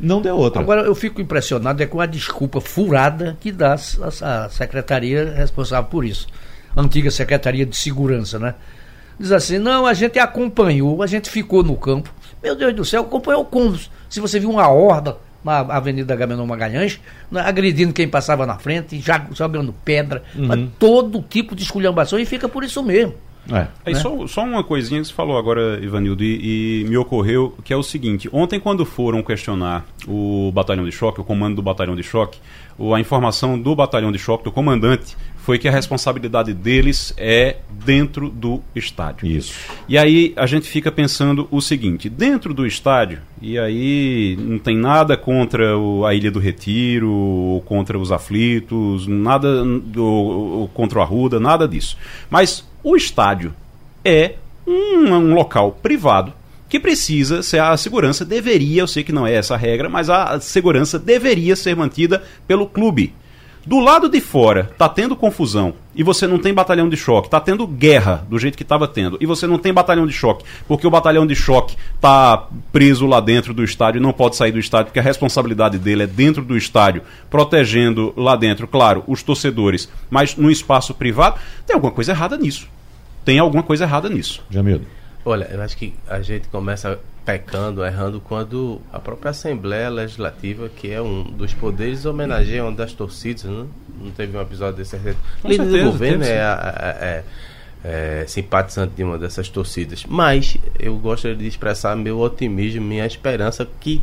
Não 0.00 0.22
deu 0.22 0.34
outra. 0.34 0.62
Agora, 0.62 0.80
eu 0.80 0.94
fico 0.94 1.20
impressionado 1.20 1.82
é 1.82 1.86
com 1.86 2.00
a 2.00 2.06
desculpa 2.06 2.62
furada 2.62 3.36
que 3.38 3.52
dá 3.52 3.74
a, 3.74 4.44
a 4.44 4.48
secretaria 4.48 5.34
responsável 5.36 5.90
por 5.90 6.06
isso. 6.06 6.26
A 6.74 6.80
antiga 6.80 7.10
Secretaria 7.10 7.66
de 7.66 7.76
Segurança, 7.76 8.38
né? 8.38 8.54
Diz 9.20 9.30
assim: 9.30 9.58
não, 9.58 9.84
a 9.84 9.92
gente 9.92 10.18
acompanhou, 10.18 11.02
a 11.02 11.06
gente 11.06 11.28
ficou 11.28 11.62
no 11.62 11.76
campo 11.76 12.10
meu 12.44 12.54
Deus 12.54 12.74
do 12.74 12.84
céu, 12.84 13.02
acompanhou 13.02 13.42
como? 13.44 13.76
Se 14.08 14.20
você 14.20 14.38
viu 14.38 14.50
uma 14.50 14.68
horda 14.68 15.16
na 15.42 15.60
Avenida 15.60 16.14
Gamenon 16.14 16.46
Magalhães, 16.46 17.00
né, 17.30 17.40
agredindo 17.40 17.92
quem 17.92 18.06
passava 18.06 18.46
na 18.46 18.58
frente, 18.58 19.02
jogando 19.32 19.74
pedra, 19.84 20.22
uhum. 20.36 20.70
todo 20.78 21.22
tipo 21.22 21.56
de 21.56 21.62
esculhambação 21.62 22.18
e 22.18 22.26
fica 22.26 22.48
por 22.48 22.62
isso 22.62 22.82
mesmo. 22.82 23.14
É. 23.50 23.66
Aí 23.84 23.92
né? 23.92 24.00
só, 24.00 24.26
só 24.26 24.42
uma 24.42 24.64
coisinha 24.64 25.00
que 25.00 25.06
você 25.06 25.12
falou 25.12 25.36
agora, 25.36 25.78
Ivanildo, 25.82 26.24
e, 26.24 26.82
e, 26.82 26.84
me 26.84 26.96
ocorreu 26.96 27.54
que 27.62 27.72
é 27.72 27.76
o 27.76 27.82
seguinte: 27.82 28.28
ontem, 28.32 28.58
quando 28.58 28.86
foram 28.86 29.22
questionar 29.22 29.84
o 30.08 30.50
batalhão 30.52 30.84
de 30.84 30.92
choque, 30.92 31.20
o 31.20 31.24
comando 31.24 31.56
do 31.56 31.62
batalhão 31.62 31.94
de 31.94 32.02
choque, 32.02 32.38
a 32.94 33.00
informação 33.00 33.58
do 33.58 33.76
batalhão 33.76 34.10
de 34.10 34.18
choque, 34.18 34.44
do 34.44 34.52
comandante, 34.52 35.14
foi 35.44 35.58
que 35.58 35.68
a 35.68 35.70
responsabilidade 35.70 36.54
deles 36.54 37.12
é 37.18 37.58
dentro 37.70 38.30
do 38.30 38.62
estádio. 38.74 39.28
Isso. 39.28 39.52
E 39.86 39.98
aí 39.98 40.32
a 40.36 40.46
gente 40.46 40.66
fica 40.66 40.90
pensando 40.90 41.46
o 41.50 41.60
seguinte: 41.60 42.08
dentro 42.08 42.54
do 42.54 42.66
estádio, 42.66 43.20
e 43.42 43.58
aí 43.58 44.38
não 44.40 44.58
tem 44.58 44.74
nada 44.74 45.18
contra 45.18 45.76
o, 45.76 46.06
a 46.06 46.14
Ilha 46.14 46.30
do 46.30 46.38
Retiro, 46.38 47.10
ou 47.10 47.60
contra 47.60 47.98
os 47.98 48.10
aflitos, 48.10 49.06
nada 49.06 49.62
do, 49.62 50.70
contra 50.72 50.98
o 50.98 51.02
Arruda, 51.02 51.38
nada 51.38 51.68
disso. 51.68 51.98
Mas 52.30 52.66
o 52.82 52.96
estádio 52.96 53.52
é 54.02 54.36
um, 54.66 55.12
um 55.12 55.34
local 55.34 55.72
privado 55.72 56.32
que 56.70 56.80
precisa 56.80 57.42
ser 57.42 57.60
a 57.60 57.76
segurança 57.76 58.24
deveria, 58.24 58.80
eu 58.80 58.88
sei 58.88 59.04
que 59.04 59.12
não 59.12 59.26
é 59.26 59.34
essa 59.34 59.54
a 59.54 59.58
regra, 59.58 59.90
mas 59.90 60.08
a 60.08 60.40
segurança 60.40 60.98
deveria 60.98 61.54
ser 61.54 61.76
mantida 61.76 62.22
pelo 62.48 62.66
clube. 62.66 63.12
Do 63.66 63.80
lado 63.80 64.08
de 64.08 64.20
fora, 64.20 64.70
tá 64.76 64.88
tendo 64.88 65.16
confusão 65.16 65.74
e 65.94 66.02
você 66.02 66.26
não 66.26 66.38
tem 66.38 66.52
batalhão 66.52 66.88
de 66.88 66.96
choque, 66.96 67.30
tá 67.30 67.40
tendo 67.40 67.66
guerra 67.66 68.26
do 68.28 68.38
jeito 68.38 68.56
que 68.56 68.62
estava 68.62 68.86
tendo, 68.86 69.16
e 69.20 69.26
você 69.26 69.46
não 69.46 69.58
tem 69.58 69.72
batalhão 69.72 70.06
de 70.06 70.12
choque, 70.12 70.44
porque 70.66 70.86
o 70.86 70.90
batalhão 70.90 71.26
de 71.26 71.34
choque 71.34 71.76
tá 72.00 72.48
preso 72.72 73.06
lá 73.06 73.20
dentro 73.20 73.54
do 73.54 73.64
estádio 73.64 74.00
e 74.00 74.02
não 74.02 74.12
pode 74.12 74.36
sair 74.36 74.52
do 74.52 74.58
estádio, 74.58 74.86
porque 74.86 74.98
a 74.98 75.02
responsabilidade 75.02 75.78
dele 75.78 76.02
é 76.02 76.06
dentro 76.06 76.44
do 76.44 76.56
estádio, 76.56 77.02
protegendo 77.30 78.12
lá 78.16 78.36
dentro, 78.36 78.66
claro, 78.66 79.04
os 79.06 79.22
torcedores, 79.22 79.88
mas 80.10 80.36
no 80.36 80.50
espaço 80.50 80.92
privado, 80.92 81.38
tem 81.66 81.74
alguma 81.74 81.92
coisa 81.92 82.12
errada 82.12 82.36
nisso. 82.36 82.68
Tem 83.24 83.38
alguma 83.38 83.62
coisa 83.62 83.84
errada 83.84 84.08
nisso. 84.08 84.42
Jamil. 84.50 84.82
Olha, 85.24 85.48
eu 85.50 85.62
acho 85.62 85.76
que 85.76 85.94
a 86.06 86.20
gente 86.20 86.48
começa 86.48 86.98
pecando, 87.24 87.84
errando, 87.84 88.20
quando 88.20 88.80
a 88.92 88.98
própria 88.98 89.30
Assembleia 89.30 89.88
Legislativa, 89.88 90.68
que 90.68 90.90
é 90.90 91.00
um 91.00 91.22
dos 91.22 91.54
poderes, 91.54 92.04
homenageia 92.04 92.62
uma 92.62 92.72
das 92.72 92.92
torcidas, 92.92 93.44
né? 93.44 93.66
não 93.98 94.10
teve 94.10 94.36
um 94.36 94.40
episódio 94.40 94.76
desse 94.76 94.96
recente. 94.96 95.18
O 95.42 95.48
líder 95.48 95.64
do 95.64 95.84
governo 95.84 96.24
é, 96.24 96.36
é, 96.36 97.24
é, 97.84 98.24
simpatizante 98.26 98.92
de 98.94 99.02
uma 99.02 99.18
dessas 99.18 99.48
torcidas. 99.48 100.04
Mas 100.06 100.58
eu 100.78 100.96
gostaria 100.96 101.36
de 101.36 101.46
expressar 101.46 101.96
meu 101.96 102.18
otimismo, 102.18 102.82
minha 102.82 103.06
esperança 103.06 103.66
que 103.80 104.02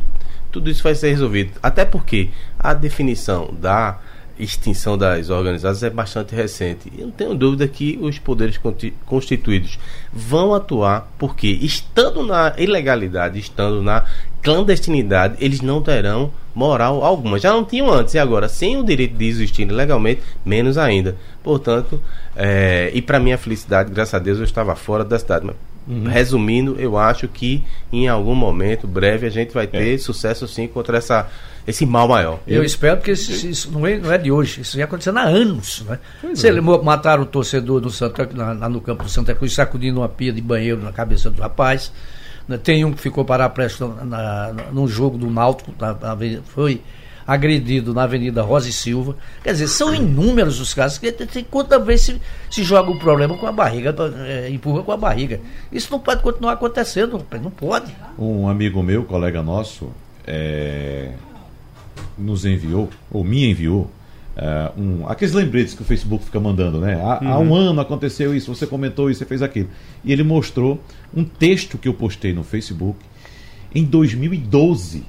tudo 0.50 0.68
isso 0.68 0.82
vai 0.82 0.94
ser 0.94 1.10
resolvido. 1.10 1.52
Até 1.62 1.84
porque 1.84 2.30
a 2.58 2.74
definição 2.74 3.54
da 3.58 3.98
extinção 4.38 4.96
das 4.96 5.30
organizadas 5.30 5.82
é 5.82 5.90
bastante 5.90 6.34
recente. 6.34 6.92
Eu 6.96 7.06
não 7.06 7.12
tenho 7.12 7.34
dúvida 7.34 7.66
que 7.68 7.98
os 8.00 8.18
poderes 8.18 8.58
constituídos 9.06 9.78
vão 10.12 10.54
atuar 10.54 11.12
porque, 11.18 11.48
estando 11.48 12.22
na 12.22 12.54
ilegalidade, 12.58 13.38
estando 13.38 13.82
na 13.82 14.04
clandestinidade, 14.42 15.36
eles 15.40 15.60
não 15.60 15.82
terão 15.82 16.32
moral 16.54 17.04
alguma. 17.04 17.38
Já 17.38 17.52
não 17.52 17.64
tinham 17.64 17.90
antes 17.90 18.14
e 18.14 18.18
agora, 18.18 18.48
sem 18.48 18.76
o 18.76 18.84
direito 18.84 19.16
de 19.16 19.26
existir 19.26 19.64
legalmente, 19.64 20.22
menos 20.44 20.76
ainda. 20.76 21.16
Portanto, 21.42 22.00
é, 22.36 22.90
e 22.94 23.00
para 23.00 23.18
minha 23.18 23.38
felicidade, 23.38 23.90
graças 23.90 24.14
a 24.14 24.18
Deus, 24.18 24.38
eu 24.38 24.44
estava 24.44 24.74
fora 24.74 25.04
da 25.04 25.18
cidade. 25.18 25.46
Mas, 25.46 25.56
uhum. 25.86 26.04
Resumindo, 26.04 26.76
eu 26.78 26.96
acho 26.96 27.26
que 27.28 27.64
em 27.92 28.08
algum 28.08 28.34
momento 28.34 28.86
breve 28.86 29.26
a 29.26 29.30
gente 29.30 29.52
vai 29.52 29.66
ter 29.66 29.94
é. 29.94 29.98
sucesso 29.98 30.46
sim 30.46 30.66
contra 30.66 30.98
essa 30.98 31.28
esse 31.66 31.86
mal 31.86 32.08
maior. 32.08 32.40
Eu, 32.46 32.64
espero 32.64 33.00
que 33.00 33.12
isso, 33.12 33.46
isso 33.46 33.70
não, 33.70 33.86
é, 33.86 33.96
não, 33.96 34.10
é, 34.10 34.18
de 34.18 34.32
hoje, 34.32 34.62
isso 34.62 34.76
já 34.76 34.84
acontecendo 34.84 35.18
há 35.18 35.22
anos. 35.22 35.84
Né? 35.88 35.98
Você 36.34 36.48
é. 36.48 36.60
mataram 36.60 37.22
o 37.22 37.26
torcedor 37.26 37.80
do 37.80 37.90
Santa, 37.90 38.28
lá 38.34 38.68
no 38.68 38.80
campo 38.80 39.04
do 39.04 39.10
Santa 39.10 39.34
Cruz, 39.34 39.52
sacudindo 39.52 40.00
uma 40.00 40.08
pia 40.08 40.32
de 40.32 40.40
banheiro 40.40 40.82
na 40.82 40.92
cabeça 40.92 41.30
do 41.30 41.40
rapaz. 41.40 41.92
Né? 42.48 42.58
Tem 42.58 42.84
um 42.84 42.92
que 42.92 43.00
ficou 43.00 43.24
parapresto 43.24 43.86
na, 43.86 44.04
na, 44.04 44.52
num 44.72 44.88
jogo 44.88 45.16
do 45.16 45.30
Náutico, 45.30 45.72
na, 45.78 45.94
na, 45.94 46.16
foi 46.46 46.82
agredido 47.24 47.94
na 47.94 48.02
Avenida 48.02 48.42
Rosa 48.42 48.68
e 48.68 48.72
Silva. 48.72 49.16
Quer 49.44 49.52
dizer, 49.52 49.68
são 49.68 49.94
inúmeros 49.94 50.60
os 50.60 50.74
casos 50.74 50.98
que 50.98 51.12
tem 51.12 51.44
quanta 51.44 51.78
vez 51.78 52.00
se, 52.00 52.20
se 52.50 52.64
joga 52.64 52.90
o 52.90 52.98
problema 52.98 53.36
com 53.38 53.46
a 53.46 53.52
barriga, 53.52 53.94
é, 54.26 54.50
empurra 54.50 54.82
com 54.82 54.90
a 54.90 54.96
barriga. 54.96 55.40
Isso 55.70 55.90
não 55.92 56.00
pode 56.00 56.22
continuar 56.22 56.54
acontecendo, 56.54 57.24
não 57.40 57.50
pode. 57.50 57.94
Um 58.18 58.48
amigo 58.48 58.82
meu, 58.82 59.04
colega 59.04 59.42
nosso, 59.42 59.90
é, 60.26 61.12
nos 62.18 62.44
enviou, 62.44 62.88
ou 63.10 63.24
me 63.24 63.50
enviou, 63.50 63.90
uh, 64.36 64.80
um, 64.80 65.06
aqueles 65.08 65.34
lembretes 65.34 65.74
que 65.74 65.82
o 65.82 65.84
Facebook 65.84 66.24
fica 66.24 66.40
mandando, 66.40 66.80
né? 66.80 66.94
Há, 66.94 67.20
uhum. 67.22 67.32
há, 67.32 67.38
um 67.38 67.54
ano 67.54 67.80
aconteceu 67.80 68.34
isso, 68.34 68.54
você 68.54 68.66
comentou 68.66 69.10
isso, 69.10 69.18
você 69.18 69.26
fez 69.26 69.42
aquilo. 69.42 69.68
E 70.04 70.12
ele 70.12 70.22
mostrou 70.22 70.80
um 71.14 71.24
texto 71.24 71.78
que 71.78 71.88
eu 71.88 71.94
postei 71.94 72.32
no 72.32 72.42
Facebook 72.42 72.98
em 73.74 73.84
2012 73.84 75.04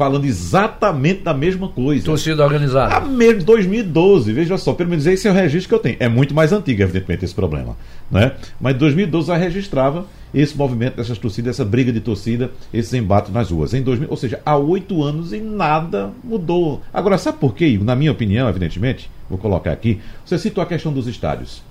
falando 0.00 0.24
exatamente 0.24 1.20
da 1.20 1.34
mesma 1.34 1.68
coisa. 1.68 2.06
Torcida 2.06 2.42
organizada. 2.42 2.96
A 2.96 3.00
mesmo 3.00 3.44
2012, 3.44 4.32
veja 4.32 4.56
só, 4.56 4.72
pelo 4.72 4.88
menos 4.88 5.06
esse 5.06 5.28
é 5.28 5.30
o 5.30 5.34
registro 5.34 5.68
que 5.68 5.74
eu 5.74 5.78
tenho. 5.78 5.96
É 6.00 6.08
muito 6.08 6.34
mais 6.34 6.52
antigo, 6.52 6.80
evidentemente, 6.80 7.26
esse 7.26 7.34
problema. 7.34 7.76
Né? 8.10 8.32
Mas 8.58 8.76
2012 8.76 9.28
já 9.28 9.36
registrava 9.36 10.06
esse 10.34 10.56
movimento 10.56 10.96
dessas 10.96 11.18
torcidas, 11.18 11.56
essa 11.56 11.64
briga 11.64 11.92
de 11.92 12.00
torcida, 12.00 12.50
esses 12.72 12.92
embates 12.94 13.32
nas 13.32 13.50
ruas. 13.50 13.74
Em 13.74 13.82
2000, 13.82 14.08
ou 14.10 14.16
seja, 14.16 14.40
há 14.44 14.56
oito 14.56 15.02
anos 15.02 15.32
e 15.32 15.38
nada 15.40 16.10
mudou. 16.22 16.80
Agora, 16.92 17.18
sabe 17.18 17.38
por 17.38 17.54
quê? 17.54 17.78
Na 17.82 17.96
minha 17.96 18.12
opinião, 18.12 18.48
evidentemente, 18.48 19.10
vou 19.28 19.38
colocar 19.38 19.72
aqui. 19.72 20.00
Você 20.24 20.38
citou 20.38 20.62
a 20.62 20.66
questão 20.66 20.92
dos 20.92 21.06
estádios. 21.06 21.62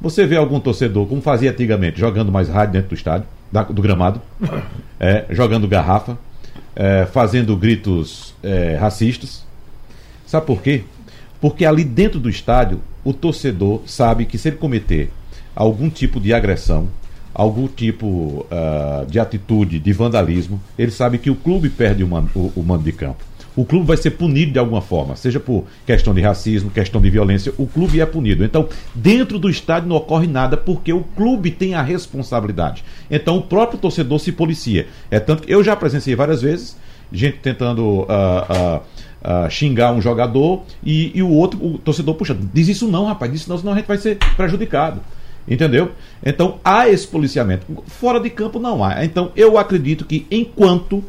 Você 0.00 0.26
vê 0.26 0.36
algum 0.36 0.60
torcedor, 0.60 1.06
como 1.06 1.20
fazia 1.20 1.50
antigamente, 1.50 1.98
jogando 1.98 2.30
mais 2.30 2.48
rádio 2.48 2.74
dentro 2.74 2.88
do 2.90 2.94
estádio, 2.94 3.26
da- 3.50 3.62
do 3.64 3.82
gramado, 3.82 4.20
é, 5.00 5.24
jogando 5.30 5.66
garrafa, 5.68 6.16
é, 6.76 7.06
fazendo 7.06 7.56
gritos 7.56 8.34
é, 8.42 8.76
racistas. 8.76 9.44
Sabe 10.26 10.46
por 10.46 10.62
quê? 10.62 10.82
Porque 11.40 11.64
ali 11.64 11.84
dentro 11.84 12.18
do 12.18 12.28
estádio, 12.30 12.80
o 13.04 13.12
torcedor 13.12 13.82
sabe 13.86 14.24
que 14.24 14.38
se 14.38 14.48
ele 14.48 14.56
cometer 14.56 15.10
algum 15.54 15.90
tipo 15.90 16.18
de 16.18 16.32
agressão, 16.32 16.88
algum 17.34 17.66
tipo 17.68 18.46
ah, 18.50 19.04
de 19.08 19.18
atitude 19.18 19.78
de 19.80 19.92
vandalismo, 19.92 20.60
ele 20.78 20.90
sabe 20.90 21.18
que 21.18 21.30
o 21.30 21.34
clube 21.34 21.68
perde 21.68 22.04
o 22.04 22.08
mando, 22.08 22.30
o- 22.34 22.52
o 22.56 22.62
mando 22.62 22.84
de 22.84 22.92
campo. 22.92 23.24
O 23.56 23.64
clube 23.64 23.86
vai 23.86 23.96
ser 23.96 24.10
punido 24.10 24.50
de 24.52 24.58
alguma 24.58 24.80
forma, 24.82 25.14
seja 25.14 25.38
por 25.38 25.64
questão 25.86 26.12
de 26.12 26.20
racismo, 26.20 26.70
questão 26.70 27.00
de 27.00 27.08
violência, 27.08 27.52
o 27.56 27.66
clube 27.68 28.00
é 28.00 28.06
punido. 28.06 28.44
Então, 28.44 28.68
dentro 28.92 29.38
do 29.38 29.48
estádio 29.48 29.88
não 29.88 29.94
ocorre 29.94 30.26
nada 30.26 30.56
porque 30.56 30.92
o 30.92 31.02
clube 31.16 31.52
tem 31.52 31.74
a 31.74 31.80
responsabilidade. 31.82 32.84
Então, 33.10 33.36
o 33.38 33.42
próprio 33.42 33.78
torcedor 33.78 34.18
se 34.18 34.32
policia. 34.32 34.86
É 35.10 35.20
tanto 35.20 35.44
que 35.44 35.52
eu 35.54 35.62
já 35.62 35.76
presenciei 35.76 36.16
várias 36.16 36.42
vezes 36.42 36.76
gente 37.12 37.38
tentando 37.38 38.04
ah, 38.08 38.46
ah, 38.48 38.80
ah, 39.44 39.48
xingar 39.50 39.92
um 39.92 40.00
jogador 40.00 40.62
e, 40.82 41.12
e 41.14 41.22
o 41.22 41.28
outro, 41.28 41.64
o 41.64 41.78
torcedor, 41.78 42.16
puxa, 42.16 42.36
diz 42.52 42.66
isso 42.66 42.88
não, 42.88 43.04
rapaz, 43.04 43.30
diz 43.30 43.42
isso 43.42 43.50
não, 43.50 43.58
senão 43.58 43.72
a 43.72 43.76
gente 43.76 43.86
vai 43.86 43.98
ser 43.98 44.16
prejudicado. 44.36 45.00
Entendeu? 45.46 45.90
Então 46.24 46.58
há 46.64 46.88
esse 46.88 47.06
policiamento. 47.06 47.66
Fora 47.86 48.18
de 48.18 48.30
campo 48.30 48.58
não 48.58 48.82
há. 48.82 49.04
Então 49.04 49.30
eu 49.36 49.58
acredito 49.58 50.04
que 50.04 50.26
enquanto 50.30 51.04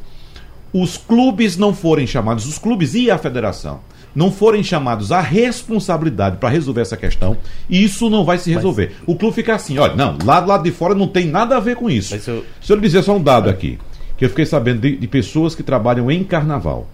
os 0.73 0.97
clubes 0.97 1.55
não 1.57 1.73
forem 1.73 2.05
chamados, 2.05 2.45
os 2.45 2.57
clubes 2.57 2.93
e 2.95 3.09
a 3.09 3.17
federação 3.17 3.79
não 4.13 4.31
forem 4.31 4.63
chamados 4.63 5.11
à 5.11 5.19
responsabilidade 5.21 6.37
para 6.37 6.49
resolver 6.49 6.81
essa 6.81 6.95
questão, 6.97 7.35
isso 7.69 8.09
não 8.09 8.23
vai 8.23 8.37
se 8.37 8.49
resolver. 8.53 8.95
O 9.05 9.15
clube 9.15 9.35
fica 9.35 9.55
assim, 9.55 9.77
olha, 9.77 9.95
não, 9.95 10.17
lá 10.23 10.39
do 10.39 10.47
lado 10.47 10.63
de 10.63 10.71
fora 10.71 10.95
não 10.95 11.07
tem 11.07 11.25
nada 11.25 11.57
a 11.57 11.59
ver 11.59 11.75
com 11.75 11.89
isso. 11.89 12.13
Mas 12.13 12.27
eu- 12.27 12.45
Se 12.61 12.71
eu 12.71 12.75
lhe 12.77 12.81
dizer 12.81 13.03
só 13.03 13.15
um 13.15 13.21
dado 13.21 13.49
aqui, 13.49 13.77
que 14.17 14.23
eu 14.25 14.29
fiquei 14.29 14.45
sabendo 14.45 14.79
de, 14.81 14.95
de 14.95 15.07
pessoas 15.07 15.53
que 15.55 15.63
trabalham 15.63 16.09
em 16.09 16.23
carnaval. 16.23 16.87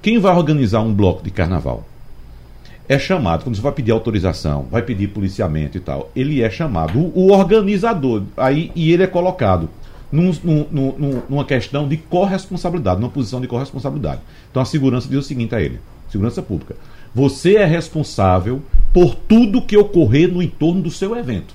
Quem 0.00 0.18
vai 0.18 0.34
organizar 0.34 0.80
um 0.80 0.92
bloco 0.92 1.22
de 1.22 1.30
carnaval? 1.30 1.86
É 2.88 2.98
chamado, 2.98 3.44
quando 3.44 3.54
você 3.56 3.62
vai 3.62 3.72
pedir 3.72 3.92
autorização, 3.92 4.66
vai 4.70 4.82
pedir 4.82 5.08
policiamento 5.08 5.76
e 5.76 5.80
tal, 5.80 6.10
ele 6.16 6.42
é 6.42 6.50
chamado, 6.50 6.98
o, 6.98 7.12
o 7.28 7.32
organizador, 7.32 8.24
aí, 8.36 8.70
e 8.74 8.92
ele 8.92 9.02
é 9.04 9.06
colocado 9.06 9.68
num- 10.10 10.32
num- 10.42 10.66
num- 10.70 10.94
num- 10.98 11.22
numa 11.28 11.44
questão 11.44 11.88
de 11.88 11.96
corresponsabilidade, 11.96 13.00
numa 13.00 13.10
posição 13.10 13.40
de 13.40 13.46
corresponsabilidade. 13.46 14.20
Então 14.50 14.62
a 14.62 14.66
segurança 14.66 15.08
diz 15.08 15.18
o 15.18 15.22
seguinte 15.22 15.54
a 15.54 15.60
ele: 15.60 15.80
segurança 16.10 16.42
pública. 16.42 16.76
Você 17.14 17.56
é 17.56 17.64
responsável 17.64 18.60
por 18.92 19.14
tudo 19.14 19.62
que 19.62 19.76
ocorrer 19.76 20.30
no 20.32 20.42
entorno 20.42 20.82
do 20.82 20.90
seu 20.90 21.16
evento. 21.16 21.54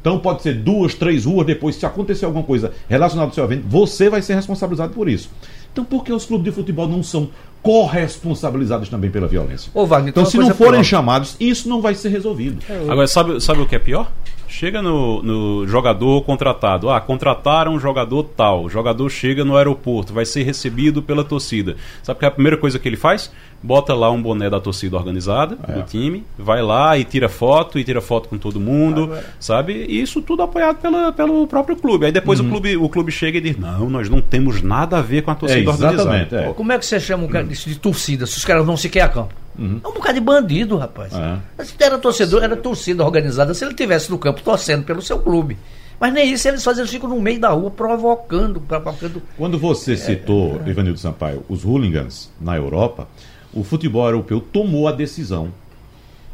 Então 0.00 0.20
pode 0.20 0.42
ser 0.42 0.54
duas, 0.54 0.94
três 0.94 1.24
ruas, 1.24 1.46
depois, 1.46 1.74
se 1.74 1.84
acontecer 1.86 2.26
alguma 2.26 2.44
coisa 2.44 2.72
relacionada 2.88 3.30
ao 3.30 3.34
seu 3.34 3.42
evento, 3.42 3.64
você 3.68 4.08
vai 4.08 4.22
ser 4.22 4.34
responsabilizado 4.34 4.92
por 4.92 5.08
isso. 5.08 5.30
Então 5.72 5.84
por 5.84 6.04
que 6.04 6.12
os 6.12 6.24
clubes 6.24 6.44
de 6.44 6.52
futebol 6.52 6.86
não 6.88 7.02
são 7.02 7.28
corresponsabilizados 7.66 8.88
também 8.88 9.10
pela 9.10 9.26
violência? 9.26 9.70
Ô, 9.74 9.84
Wagner, 9.84 10.10
então 10.10 10.24
se 10.24 10.38
não 10.38 10.54
forem 10.54 10.80
pior. 10.80 10.84
chamados, 10.84 11.36
isso 11.40 11.68
não 11.68 11.82
vai 11.82 11.94
ser 11.94 12.10
resolvido. 12.10 12.62
Agora, 12.88 13.06
sabe, 13.06 13.40
sabe 13.40 13.60
o 13.60 13.66
que 13.66 13.74
é 13.74 13.78
pior? 13.78 14.10
Chega 14.48 14.80
no, 14.80 15.22
no 15.22 15.66
jogador 15.66 16.22
contratado. 16.22 16.90
Ah, 16.90 17.00
contrataram 17.00 17.74
um 17.74 17.80
jogador 17.80 18.22
tal. 18.36 18.64
O 18.64 18.68
jogador 18.70 19.08
chega 19.10 19.44
no 19.44 19.56
aeroporto, 19.56 20.12
vai 20.12 20.24
ser 20.24 20.42
recebido 20.44 21.02
pela 21.02 21.24
torcida. 21.24 21.76
Sabe 22.02 22.18
que 22.20 22.24
é 22.24 22.28
a 22.28 22.30
primeira 22.30 22.56
coisa 22.56 22.78
que 22.78 22.88
ele 22.88 22.96
faz? 22.96 23.30
Bota 23.62 23.94
lá 23.94 24.10
um 24.10 24.20
boné 24.22 24.48
da 24.48 24.60
torcida 24.60 24.96
organizada, 24.96 25.56
do 25.56 25.82
time, 25.82 26.22
vai 26.38 26.62
lá 26.62 26.96
e 26.96 27.04
tira 27.04 27.28
foto, 27.28 27.78
e 27.78 27.84
tira 27.84 28.00
foto 28.00 28.28
com 28.28 28.38
todo 28.38 28.60
mundo, 28.60 29.10
sabe? 29.40 29.86
E 29.88 30.00
isso 30.00 30.20
tudo 30.22 30.42
apoiado 30.42 30.76
pela, 30.76 31.10
pelo 31.10 31.46
próprio 31.46 31.74
clube. 31.76 32.06
Aí 32.06 32.12
depois 32.12 32.38
o, 32.38 32.44
clube, 32.44 32.76
o 32.76 32.88
clube 32.88 33.10
chega 33.10 33.38
e 33.38 33.40
diz: 33.40 33.56
Não, 33.56 33.88
nós 33.90 34.08
não 34.08 34.20
temos 34.20 34.62
nada 34.62 34.98
a 34.98 35.02
ver 35.02 35.22
com 35.22 35.30
a 35.30 35.34
torcida 35.34 35.70
É, 35.70 35.74
exatamente, 35.74 36.02
organizada. 36.02 36.50
é. 36.50 36.52
Como 36.52 36.70
é 36.70 36.78
que 36.78 36.86
você 36.86 37.00
chama 37.00 37.24
um 37.24 37.28
cara 37.28 37.44
disso 37.44 37.68
de 37.68 37.78
torcida 37.78 38.26
se 38.26 38.36
os 38.36 38.44
caras 38.44 38.64
não 38.66 38.76
sequer 38.76 39.00
a 39.02 39.08
campo? 39.08 39.34
É 39.58 39.88
um 39.88 39.92
bocado 39.92 40.14
de 40.14 40.20
bandido, 40.20 40.76
rapaz. 40.76 41.12
É. 41.14 41.64
Se 41.64 41.74
era 41.80 41.98
torcedor, 41.98 42.42
era 42.42 42.56
torcida 42.56 43.04
organizada 43.04 43.54
se 43.54 43.64
ele 43.64 43.74
tivesse 43.74 44.10
no 44.10 44.18
campo 44.18 44.42
torcendo 44.42 44.84
pelo 44.84 45.00
seu 45.00 45.18
clube. 45.18 45.56
Mas 45.98 46.12
nem 46.12 46.30
isso 46.30 46.46
eles 46.46 46.62
fazem, 46.62 46.82
eles 46.82 46.90
ficam 46.90 47.08
no 47.08 47.20
meio 47.20 47.40
da 47.40 47.50
rua 47.50 47.70
provocando, 47.70 48.60
provocando. 48.60 49.22
Quando 49.36 49.58
você 49.58 49.96
citou, 49.96 50.60
Ivanildo 50.66 50.98
Sampaio, 50.98 51.42
os 51.48 51.64
hooligans 51.64 52.30
na 52.38 52.54
Europa, 52.54 53.08
o 53.52 53.64
futebol 53.64 54.04
europeu 54.04 54.40
tomou 54.40 54.86
a 54.86 54.92
decisão 54.92 55.50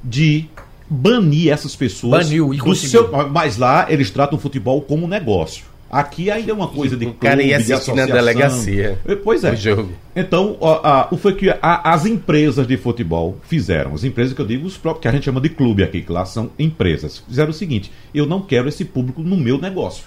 de 0.03 0.49
banir 0.91 1.53
essas 1.53 1.77
pessoas. 1.77 2.27
Baniu 2.27 2.53
e 2.53 2.57
do 2.57 2.65
conseguiu. 2.65 3.09
seu, 3.09 3.29
mas 3.29 3.57
lá 3.57 3.87
eles 3.89 4.11
tratam 4.11 4.37
o 4.37 4.41
futebol 4.41 4.83
como 4.83 5.07
negócio. 5.07 5.65
Aqui 5.93 6.31
ainda 6.31 6.51
é 6.51 6.55
uma 6.55 6.69
coisa 6.69 6.97
de 6.97 7.05
O 7.05 7.13
cara 7.13 7.43
ia 7.43 7.57
clube, 7.57 7.65
de 7.67 7.73
assistir 7.75 7.95
na 7.95 8.07
delegacia. 8.07 8.99
Eh, 9.07 9.15
Pois 9.15 9.45
é. 9.45 9.53
O 9.53 9.57
jogo. 9.57 9.91
Então, 10.17 10.57
a- 10.63 11.09
o 11.11 11.19
foi 11.19 11.35
que 11.35 11.51
a- 11.51 11.59
as 11.93 12.07
empresas 12.07 12.67
de 12.67 12.79
futebol 12.79 13.37
fizeram. 13.43 13.93
As 13.95 14.03
empresas 14.03 14.33
que 14.33 14.41
eu 14.41 14.47
digo, 14.47 14.67
os 14.67 14.79
próprios 14.79 15.03
que 15.03 15.09
a 15.09 15.13
gente 15.13 15.25
chama 15.27 15.39
de 15.41 15.51
clube 15.51 15.83
aqui, 15.85 16.01
que 16.01 16.11
lá 16.11 16.25
são 16.25 16.51
empresas. 16.59 17.19
Fizeram 17.29 17.51
o 17.51 17.55
seguinte: 17.55 17.93
eu 18.15 18.25
não 18.25 18.41
quero 18.41 18.69
esse 18.69 18.87
público 18.87 19.21
no 19.23 19.37
meu 19.37 19.59
negócio. 19.59 20.05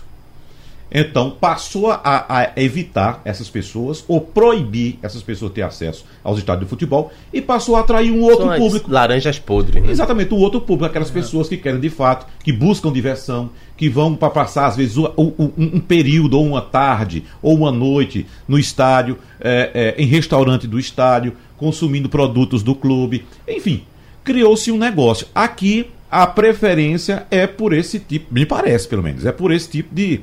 Então, 0.92 1.32
passou 1.32 1.90
a, 1.92 2.00
a 2.04 2.52
evitar 2.56 3.22
essas 3.26 3.50
pessoas 3.50 4.06
ou 4.08 4.22
proibir 4.22 4.98
essas 5.02 5.22
pessoas 5.24 5.52
ter 5.52 5.64
acesso 5.64 6.06
aos 6.24 6.38
estádios 6.38 6.66
de 6.66 6.70
futebol 6.70 7.12
e 7.34 7.42
passou 7.42 7.76
a 7.76 7.82
atrair 7.82 8.12
um 8.12 8.22
outro 8.22 8.46
São 8.48 8.56
público. 8.58 8.92
Laranjas 8.92 9.40
podres. 9.40 9.84
né? 9.84 9.90
Exatamente, 9.92 10.34
o 10.34 10.38
outro 10.38 10.62
público, 10.62 10.86
aquelas 10.86 11.10
pessoas 11.12 11.50
que 11.50 11.58
querem 11.58 11.80
de 11.80 11.90
fato, 11.90 12.28
que 12.44 12.54
buscam 12.54 12.94
diversão, 12.94 13.50
que 13.76 13.90
vão 13.90 14.16
para 14.16 14.30
passar, 14.30 14.68
às 14.68 14.78
vezes, 14.78 14.96
o- 14.96 15.12
um, 15.18 15.52
um 15.58 15.80
período, 15.82 16.38
ou 16.38 16.46
uma 16.46 16.62
tarde, 16.62 17.24
ou 17.42 17.56
uma 17.56 17.72
noite 17.72 18.26
no 18.48 18.58
estádio, 18.58 19.18
é, 19.42 19.96
é, 19.98 20.02
em 20.02 20.06
restaurante 20.06 20.66
do 20.68 20.80
estádio, 20.80 21.34
consumindo 21.58 22.08
produtos 22.08 22.62
do 22.64 22.74
clube. 22.76 23.26
Enfim, 23.48 23.84
criou-se 24.24 24.72
um 24.72 24.78
negócio. 24.78 25.28
Aqui, 25.36 25.88
a 26.10 26.26
preferência 26.28 27.26
é 27.30 27.46
por 27.48 27.74
esse 27.74 28.00
tipo, 28.00 28.34
me 28.34 28.46
parece 28.46 28.88
pelo 28.88 29.04
menos, 29.04 29.26
é 29.26 29.32
por 29.32 29.52
esse 29.52 29.68
tipo 29.70 29.94
de. 29.94 30.22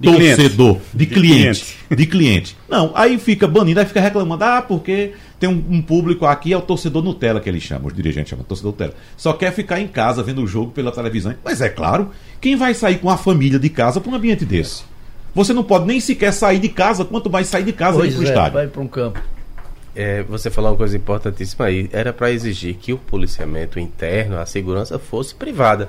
De 0.00 0.08
cliente. 0.10 0.36
torcedor, 0.36 0.78
de, 0.94 1.06
De 1.06 1.06
cliente, 1.14 1.76
de 1.90 2.06
cliente. 2.06 2.56
Não, 2.68 2.90
aí 2.94 3.18
fica 3.18 3.46
banindo, 3.46 3.80
aí 3.80 3.86
fica 3.86 4.00
reclamando, 4.00 4.42
ah, 4.42 4.62
porque 4.62 5.12
tem 5.38 5.46
um, 5.48 5.62
um 5.68 5.82
público 5.82 6.24
aqui, 6.24 6.52
é 6.54 6.56
o 6.56 6.62
torcedor 6.62 7.02
Nutella 7.02 7.38
que 7.38 7.48
eles 7.50 7.62
chamam, 7.62 7.86
os 7.88 7.94
dirigentes 7.94 8.30
chamam, 8.30 8.44
torcedor 8.44 8.72
Nutella. 8.72 8.94
Só 9.16 9.34
quer 9.34 9.52
ficar 9.52 9.78
em 9.78 9.86
casa 9.86 10.22
vendo 10.22 10.42
o 10.42 10.46
jogo 10.46 10.70
pela 10.72 10.90
televisão. 10.90 11.34
Mas 11.44 11.60
é 11.60 11.68
claro, 11.68 12.10
quem 12.40 12.56
vai 12.56 12.72
sair 12.72 12.96
com 12.98 13.10
a 13.10 13.18
família 13.18 13.58
de 13.58 13.68
casa 13.68 14.00
para 14.00 14.10
um 14.10 14.14
ambiente 14.14 14.44
desse? 14.46 14.84
Você 15.34 15.52
não 15.52 15.62
pode 15.62 15.86
nem 15.86 16.00
sequer 16.00 16.32
sair 16.32 16.58
de 16.58 16.68
casa, 16.70 17.04
quanto 17.04 17.28
mais 17.30 17.46
sair 17.46 17.64
de 17.64 17.72
casa 17.72 17.98
e 17.98 18.00
ir 18.00 18.02
Pois 18.04 18.14
pro 18.14 18.24
é, 18.24 18.28
estádio. 18.28 18.52
vai 18.54 18.66
para 18.68 18.80
um 18.80 18.88
campo. 18.88 19.20
É, 19.94 20.22
você 20.22 20.50
falou 20.50 20.70
uma 20.70 20.76
coisa 20.76 20.96
importantíssima 20.96 21.64
aí. 21.66 21.88
Era 21.92 22.12
para 22.12 22.30
exigir 22.30 22.74
que 22.76 22.92
o 22.92 22.96
policiamento 22.98 23.78
interno, 23.80 24.38
a 24.38 24.46
segurança 24.46 24.98
fosse 24.98 25.34
privada. 25.34 25.88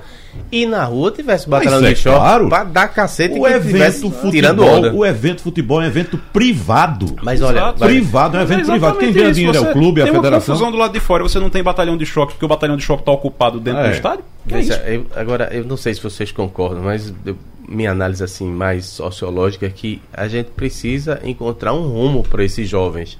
E 0.50 0.66
na 0.66 0.84
rua 0.84 1.12
tivesse 1.12 1.48
batalhão 1.48 1.80
Mas 1.80 1.90
é 1.90 1.94
de 1.94 2.00
choque 2.00 2.16
claro. 2.18 2.48
pra 2.48 2.64
dar 2.64 2.88
cacete 2.88 3.38
O 3.38 3.44
que 3.44 3.48
evento 3.52 4.10
tirando 4.30 4.58
futebol, 4.58 4.76
onda. 4.78 4.92
o 4.94 5.06
evento 5.06 5.42
futebol 5.42 5.80
é 5.80 5.84
um 5.84 5.86
evento 5.88 6.18
privado. 6.32 7.14
Mas 7.22 7.40
olha, 7.40 7.58
Exato. 7.58 7.78
privado, 7.78 8.36
é 8.36 8.40
um 8.40 8.42
evento 8.42 8.66
privado. 8.66 8.98
Quem 8.98 9.12
ganha 9.12 9.32
dinheiro 9.32 9.56
é 9.56 9.60
o 9.60 9.72
clube, 9.72 10.00
a 10.00 10.04
tem 10.04 10.12
uma 10.12 10.20
federação. 10.20 10.54
confusão 10.54 10.72
do 10.72 10.78
lado 10.78 10.92
de 10.92 11.00
fora, 11.00 11.22
você 11.22 11.38
não 11.38 11.48
tem 11.48 11.62
batalhão 11.62 11.96
de 11.96 12.04
choque, 12.04 12.32
porque 12.32 12.44
o 12.44 12.48
batalhão 12.48 12.76
de 12.76 12.82
choque 12.82 13.02
está 13.02 13.12
ocupado 13.12 13.60
dentro 13.60 13.80
É. 13.80 13.88
do 13.88 13.94
estádio. 13.94 14.24
É 14.48 14.52
Veja, 14.52 14.74
eu- 14.86 15.06
agora, 15.14 15.48
eu 15.52 15.64
não 15.64 15.76
sei 15.76 15.94
se 15.94 16.02
vocês 16.02 16.32
concordam, 16.32 16.82
mas 16.82 17.14
eu- 17.24 17.36
minha 17.68 17.92
análise 17.92 18.22
assim 18.24 18.50
mais 18.50 18.86
sociológica 18.86 19.66
é 19.66 19.70
que 19.70 20.02
a 20.12 20.26
gente 20.26 20.50
precisa 20.50 21.20
encontrar 21.22 21.72
um 21.72 21.86
rumo 21.86 22.24
para 22.24 22.44
esses 22.44 22.68
jovens. 22.68 23.16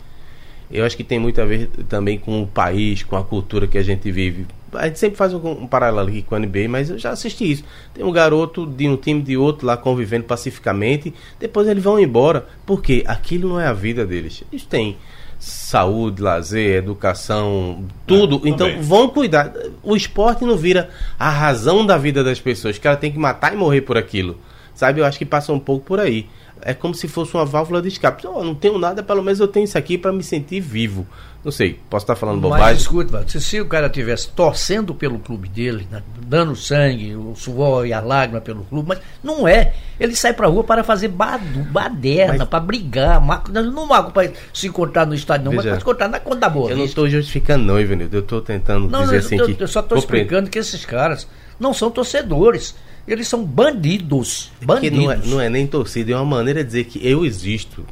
Eu 0.72 0.84
acho 0.84 0.96
que 0.96 1.04
tem 1.04 1.18
muito 1.18 1.40
a 1.40 1.44
ver 1.44 1.68
também 1.88 2.18
com 2.18 2.42
o 2.42 2.46
país, 2.46 3.02
com 3.02 3.16
a 3.16 3.22
cultura 3.22 3.66
que 3.66 3.76
a 3.76 3.82
gente 3.82 4.10
vive. 4.10 4.46
A 4.72 4.86
gente 4.86 4.98
sempre 4.98 5.18
faz 5.18 5.34
um, 5.34 5.50
um 5.50 5.66
paralelo 5.66 6.08
aqui 6.08 6.22
com 6.22 6.34
a 6.34 6.38
NBA, 6.38 6.66
mas 6.68 6.88
eu 6.88 6.98
já 6.98 7.10
assisti 7.10 7.52
isso. 7.52 7.64
Tem 7.92 8.02
um 8.02 8.10
garoto 8.10 8.66
de 8.66 8.88
um 8.88 8.96
time 8.96 9.20
de 9.20 9.36
outro 9.36 9.66
lá 9.66 9.76
convivendo 9.76 10.24
pacificamente, 10.24 11.12
depois 11.38 11.68
eles 11.68 11.84
vão 11.84 12.00
embora, 12.00 12.46
porque 12.64 13.04
aquilo 13.06 13.50
não 13.50 13.60
é 13.60 13.66
a 13.66 13.72
vida 13.74 14.06
deles. 14.06 14.42
Eles 14.50 14.64
têm 14.64 14.96
saúde, 15.38 16.22
lazer, 16.22 16.76
educação, 16.76 17.84
tudo. 18.06 18.40
É, 18.44 18.48
então 18.48 18.80
vão 18.80 19.08
cuidar. 19.08 19.52
O 19.82 19.94
esporte 19.94 20.44
não 20.44 20.56
vira 20.56 20.88
a 21.18 21.28
razão 21.28 21.84
da 21.84 21.98
vida 21.98 22.24
das 22.24 22.40
pessoas, 22.40 22.78
que 22.78 22.86
ela 22.86 22.96
tem 22.96 23.12
que 23.12 23.18
matar 23.18 23.52
e 23.52 23.56
morrer 23.56 23.82
por 23.82 23.98
aquilo. 23.98 24.38
Sabe? 24.74 25.00
Eu 25.00 25.04
acho 25.04 25.18
que 25.18 25.26
passa 25.26 25.52
um 25.52 25.58
pouco 25.58 25.84
por 25.84 26.00
aí. 26.00 26.26
É 26.64 26.72
como 26.74 26.94
se 26.94 27.06
fosse 27.08 27.34
uma 27.34 27.44
válvula 27.44 27.82
de 27.82 27.88
escape. 27.88 28.26
Oh, 28.26 28.42
não 28.44 28.54
tenho 28.54 28.78
nada, 28.78 29.02
pelo 29.02 29.22
menos 29.22 29.40
eu 29.40 29.48
tenho 29.48 29.64
isso 29.64 29.76
aqui 29.76 29.98
para 29.98 30.12
me 30.12 30.22
sentir 30.22 30.60
vivo. 30.60 31.06
Não 31.44 31.50
sei, 31.50 31.80
posso 31.90 32.04
estar 32.04 32.14
falando 32.14 32.40
bobagem. 32.40 32.64
Mas 32.66 32.80
escuta, 32.82 33.24
se, 33.26 33.40
se 33.40 33.60
o 33.60 33.66
cara 33.66 33.90
tivesse 33.90 34.28
torcendo 34.28 34.94
pelo 34.94 35.18
clube 35.18 35.48
dele, 35.48 35.88
né, 35.90 36.00
dando 36.24 36.54
sangue, 36.54 37.16
o 37.16 37.34
suor 37.34 37.84
e 37.84 37.92
a 37.92 38.00
lágrima 38.00 38.40
pelo 38.40 38.62
clube, 38.64 38.90
mas 38.90 39.00
não 39.24 39.48
é. 39.48 39.74
Ele 39.98 40.14
sai 40.14 40.32
pra 40.32 40.46
rua 40.46 40.62
para 40.62 40.84
fazer 40.84 41.08
badu, 41.08 41.64
baderna, 41.64 42.38
Mas- 42.38 42.48
para 42.48 42.60
brigar. 42.60 43.20
Marco, 43.20 43.50
não 43.50 43.86
marco 43.86 44.12
para 44.12 44.30
se 44.54 44.68
encontrar 44.68 45.04
no 45.04 45.14
estádio, 45.16 45.46
não, 45.46 45.50
Veja, 45.50 45.62
mas 45.62 45.70
para 45.70 45.76
se 45.78 45.82
encontrar 45.82 46.08
na 46.08 46.20
conta 46.20 46.36
da 46.36 46.48
boa. 46.48 46.70
Eu 46.70 46.76
não 46.76 46.84
estou 46.84 47.08
justificando, 47.10 47.64
não, 47.64 47.80
Ivanildo. 47.80 48.16
Eu 48.16 48.20
estou 48.20 48.40
tentando 48.40 48.88
Não, 48.88 49.00
dizer 49.00 49.12
não, 49.18 49.26
assim 49.26 49.36
eu, 49.36 49.46
que. 49.46 49.60
eu 49.60 49.68
só 49.68 49.80
estou 49.80 49.98
explicando 49.98 50.48
que 50.48 50.60
esses 50.60 50.84
caras 50.86 51.26
não 51.58 51.74
são 51.74 51.90
torcedores. 51.90 52.74
Eles 53.06 53.26
são 53.28 53.44
bandidos. 53.44 54.50
Bandidos. 54.64 54.98
não 54.98 55.10
é, 55.12 55.16
não 55.26 55.40
é 55.40 55.48
nem 55.48 55.66
torcida, 55.66 56.12
é 56.12 56.16
uma 56.16 56.24
maneira 56.36 56.60
de 56.62 56.66
dizer 56.68 56.84
que 56.84 57.00
eu 57.06 57.24
existo. 57.24 57.84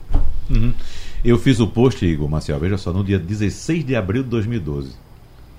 Eu 1.25 1.39
fiz 1.39 1.61
o 1.61 1.67
post, 1.67 2.05
Igor 2.05 2.29
Marcial, 2.29 2.59
veja 2.59 2.79
só, 2.79 2.93
no 2.93 3.05
dia 3.05 3.19
16 3.19 3.85
de 3.85 3.95
abril 3.97 4.23
de 4.23 4.29
2012. 4.31 4.93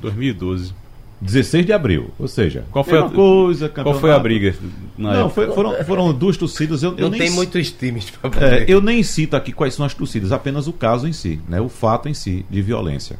2012. 0.02 0.74
16 1.22 1.68
de 1.68 1.72
abril, 1.72 2.10
ou 2.18 2.28
seja, 2.28 2.66
Qual 2.72 2.84
foi, 2.84 2.98
a, 2.98 3.04
coisa, 3.08 3.70
qual 3.70 3.94
foi 4.00 4.10
a 4.10 4.16
campeonato. 4.16 4.24
briga? 4.24 4.56
Na 4.98 5.14
Não, 5.14 5.30
foi- 5.30 5.52
foram, 5.54 5.84
foram 5.86 6.12
duas 6.12 6.36
torcidas. 6.36 6.82
Eu, 6.82 6.94
eu 6.98 7.04
não 7.04 7.10
nem 7.12 7.20
tem 7.20 7.30
c- 7.30 7.36
muitos 7.36 7.72
times 7.72 8.10
para 8.10 8.44
É, 8.58 8.66
eu 8.68 8.82
nem 8.82 9.04
cito 9.04 9.36
aqui 9.36 9.52
quais 9.52 9.76
são 9.76 9.86
as 9.86 9.94
torcidas, 9.94 10.32
apenas 10.32 10.66
o 10.66 10.74
caso 10.74 11.08
em 11.08 11.14
si, 11.14 11.40
né? 11.48 11.62
o 11.62 11.70
fato 11.70 12.10
em 12.10 12.14
si 12.16 12.44
de 12.50 12.60
violência. 12.64 13.20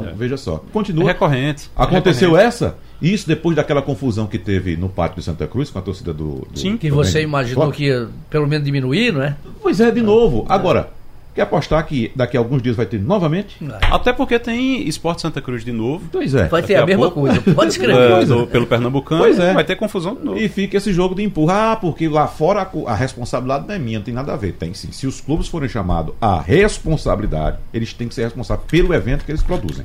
Então, 0.00 0.14
veja 0.16 0.36
só. 0.36 0.56
É 0.56 0.72
Continua. 0.72 1.04
recorrente. 1.04 1.70
é 1.76 1.82
Aconteceu 1.82 2.30
recorrente. 2.30 2.48
essa? 2.48 2.76
Isso 3.00 3.26
depois 3.26 3.56
daquela 3.56 3.82
confusão 3.82 4.26
que 4.26 4.38
teve 4.38 4.76
no 4.76 4.88
Pátio 4.88 5.16
de 5.18 5.24
Santa 5.24 5.46
Cruz 5.46 5.70
com 5.70 5.78
a 5.78 5.82
torcida 5.82 6.12
do. 6.14 6.46
do 6.50 6.58
Sim. 6.58 6.76
Que 6.76 6.88
do 6.88 6.94
você 6.94 7.22
imaginou 7.22 7.70
que 7.72 7.84
ia 7.86 8.08
pelo 8.30 8.46
menos 8.46 8.64
diminuir, 8.64 9.12
não 9.12 9.22
é? 9.22 9.36
Pois 9.60 9.80
é, 9.80 9.90
de 9.90 10.00
novo. 10.00 10.46
Agora, 10.48 10.90
quer 11.34 11.42
apostar 11.42 11.86
que 11.86 12.10
daqui 12.14 12.36
a 12.36 12.40
alguns 12.40 12.62
dias 12.62 12.76
vai 12.76 12.86
ter 12.86 13.00
novamente? 13.00 13.56
Até 13.90 14.12
porque 14.12 14.38
tem 14.38 14.86
Esporte 14.88 15.22
Santa 15.22 15.40
Cruz 15.40 15.64
de 15.64 15.72
novo. 15.72 16.04
Pois 16.12 16.34
é. 16.34 16.48
Vai 16.48 16.62
ter 16.62 16.74
Daqui 16.74 16.80
a 16.80 16.82
a 16.82 16.86
mesma 16.86 17.10
pouco. 17.10 17.20
coisa. 17.22 17.54
Pode 17.54 17.70
escrever. 17.70 18.10
é, 18.10 18.14
coisa. 18.14 18.34
do- 18.36 18.46
pelo 18.46 18.66
Pernambucano. 18.66 19.22
Pois 19.22 19.38
é. 19.38 19.52
Vai 19.54 19.64
ter 19.64 19.76
confusão 19.76 20.14
de 20.14 20.24
novo. 20.24 20.38
E 20.38 20.48
fica 20.48 20.76
esse 20.76 20.92
jogo 20.92 21.14
de 21.14 21.22
empurrar, 21.22 21.72
ah, 21.72 21.76
porque 21.76 22.08
lá 22.08 22.26
fora 22.26 22.62
a, 22.86 22.90
a 22.90 22.94
responsabilidade 22.94 23.66
não 23.68 23.74
é 23.74 23.78
minha, 23.78 23.98
não 23.98 24.04
tem 24.04 24.14
nada 24.14 24.32
a 24.32 24.36
ver. 24.36 24.52
Tem 24.52 24.74
sim. 24.74 24.90
Se 24.92 25.06
os 25.06 25.20
clubes 25.20 25.48
forem 25.48 25.68
chamados 25.68 26.14
à 26.20 26.40
responsabilidade, 26.40 27.58
eles 27.72 27.92
têm 27.94 28.08
que 28.08 28.14
ser 28.14 28.24
responsáveis 28.24 28.66
pelo 28.68 28.92
evento 28.94 29.24
que 29.24 29.30
eles 29.30 29.42
produzem. 29.42 29.84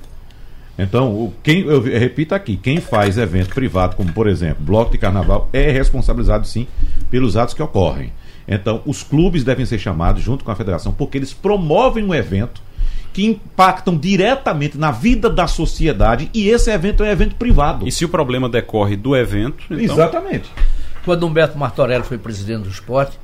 Então, 0.79 1.33
quem, 1.41 1.61
eu 1.61 1.81
repito 1.81 2.35
aqui, 2.35 2.55
quem 2.55 2.79
faz 2.79 3.17
evento 3.17 3.53
privado, 3.53 3.95
como 3.95 4.13
por 4.13 4.27
exemplo, 4.27 4.63
bloco 4.63 4.91
de 4.91 4.97
carnaval, 4.99 5.49
é 5.51 5.71
responsabilizado 5.71 6.45
sim 6.45 6.67
pelos 7.09 7.35
atos 7.35 7.55
que 7.55 7.63
ocorrem. 7.63 8.11
Então, 8.47 8.81
os 8.85 9.03
clubes 9.03 9.43
devem 9.43 9.65
ser 9.65 9.77
chamados 9.77 10.23
junto 10.23 10.45
com 10.45 10.51
a 10.51 10.55
federação, 10.55 10.93
porque 10.93 11.17
eles 11.17 11.33
promovem 11.33 12.03
um 12.03 12.15
evento 12.15 12.61
que 13.11 13.25
impactam 13.25 13.97
diretamente 13.97 14.77
na 14.77 14.91
vida 14.91 15.29
da 15.29 15.47
sociedade 15.47 16.29
e 16.33 16.49
esse 16.49 16.71
evento 16.71 17.03
é 17.03 17.07
um 17.07 17.11
evento 17.11 17.35
privado. 17.35 17.87
E 17.87 17.91
se 17.91 18.05
o 18.05 18.09
problema 18.09 18.47
decorre 18.47 18.95
do 18.95 19.15
evento, 19.15 19.63
então, 19.71 19.95
Exatamente. 19.95 20.49
Quando 21.03 21.25
Humberto 21.25 21.57
Martorelli 21.57 22.03
foi 22.03 22.17
presidente 22.17 22.63
do 22.63 22.69
esporte, 22.69 23.17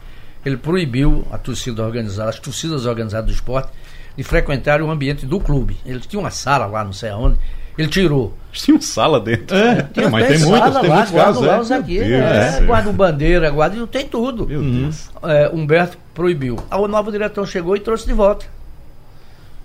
ele 0.45 0.57
proibiu 0.57 1.25
a 1.31 1.37
torcida 1.37 1.83
organizada, 1.83 2.29
as 2.29 2.39
torcidas 2.39 2.85
organizadas 2.85 3.27
do 3.27 3.33
esporte, 3.33 3.71
de 4.17 4.23
frequentar 4.23 4.81
o 4.81 4.89
ambiente 4.89 5.25
do 5.25 5.39
clube. 5.39 5.77
Ele 5.85 5.99
tinha 5.99 6.19
uma 6.19 6.31
sala 6.31 6.65
lá, 6.65 6.83
não 6.83 6.93
sei 6.93 7.09
aonde, 7.09 7.37
ele 7.77 7.87
tirou. 7.87 8.37
tinha 8.51 8.75
uma 8.75 8.81
sala 8.81 9.19
dentro. 9.19 9.55
É, 9.55 9.81
Tem 9.81 10.09
mas 10.09 10.25
até 10.25 10.33
tem 10.37 10.45
muitos, 10.45 10.59
sala 10.69 10.79
tem 10.81 10.89
lá, 10.89 10.95
muitos 10.97 11.13
casos. 11.13 11.45
lá 11.45 11.55
é. 11.55 11.59
os 11.59 11.71
aqui, 11.71 11.99
é, 11.99 12.51
céu. 12.51 12.65
guarda 12.65 12.91
bandeira, 12.91 13.49
guarda, 13.49 13.87
tem 13.87 14.05
tudo. 14.07 14.47
Meu 14.47 14.61
Deus. 14.61 15.09
É, 15.23 15.49
Humberto 15.53 15.97
proibiu. 16.13 16.57
A 16.69 16.77
nova 16.87 17.11
direção 17.11 17.45
chegou 17.45 17.75
e 17.75 17.79
trouxe 17.79 18.05
de 18.05 18.13
volta. 18.13 18.45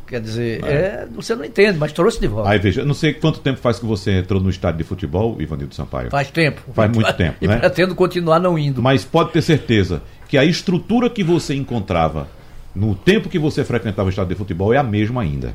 Quer 0.06 0.22
dizer, 0.22 0.64
é, 0.64 1.06
você 1.14 1.34
não 1.36 1.44
entende, 1.44 1.76
mas 1.78 1.92
trouxe 1.92 2.18
de 2.18 2.26
volta. 2.26 2.48
Aí 2.48 2.58
veja, 2.58 2.82
não 2.82 2.94
sei 2.94 3.12
quanto 3.12 3.40
tempo 3.40 3.58
faz 3.58 3.78
que 3.78 3.84
você 3.84 4.12
entrou 4.12 4.40
no 4.40 4.48
estádio 4.48 4.78
de 4.78 4.84
futebol, 4.84 5.36
Ivanildo 5.38 5.74
Sampaio. 5.74 6.10
Faz 6.10 6.30
tempo. 6.30 6.62
Faz 6.72 6.90
muito 6.90 7.12
tempo, 7.12 7.36
E 7.42 7.46
né? 7.46 7.58
pretendo 7.58 7.94
continuar 7.94 8.38
não 8.38 8.58
indo. 8.58 8.80
Mas 8.80 9.04
pode 9.04 9.32
ter 9.32 9.42
certeza 9.42 10.00
que 10.26 10.38
a 10.38 10.44
estrutura 10.46 11.10
que 11.10 11.22
você 11.22 11.54
encontrava 11.54 12.26
no 12.74 12.94
tempo 12.94 13.28
que 13.28 13.38
você 13.38 13.62
frequentava 13.64 14.06
o 14.06 14.10
estádio 14.10 14.30
de 14.30 14.34
futebol 14.36 14.72
é 14.72 14.78
a 14.78 14.82
mesma 14.82 15.20
ainda. 15.20 15.52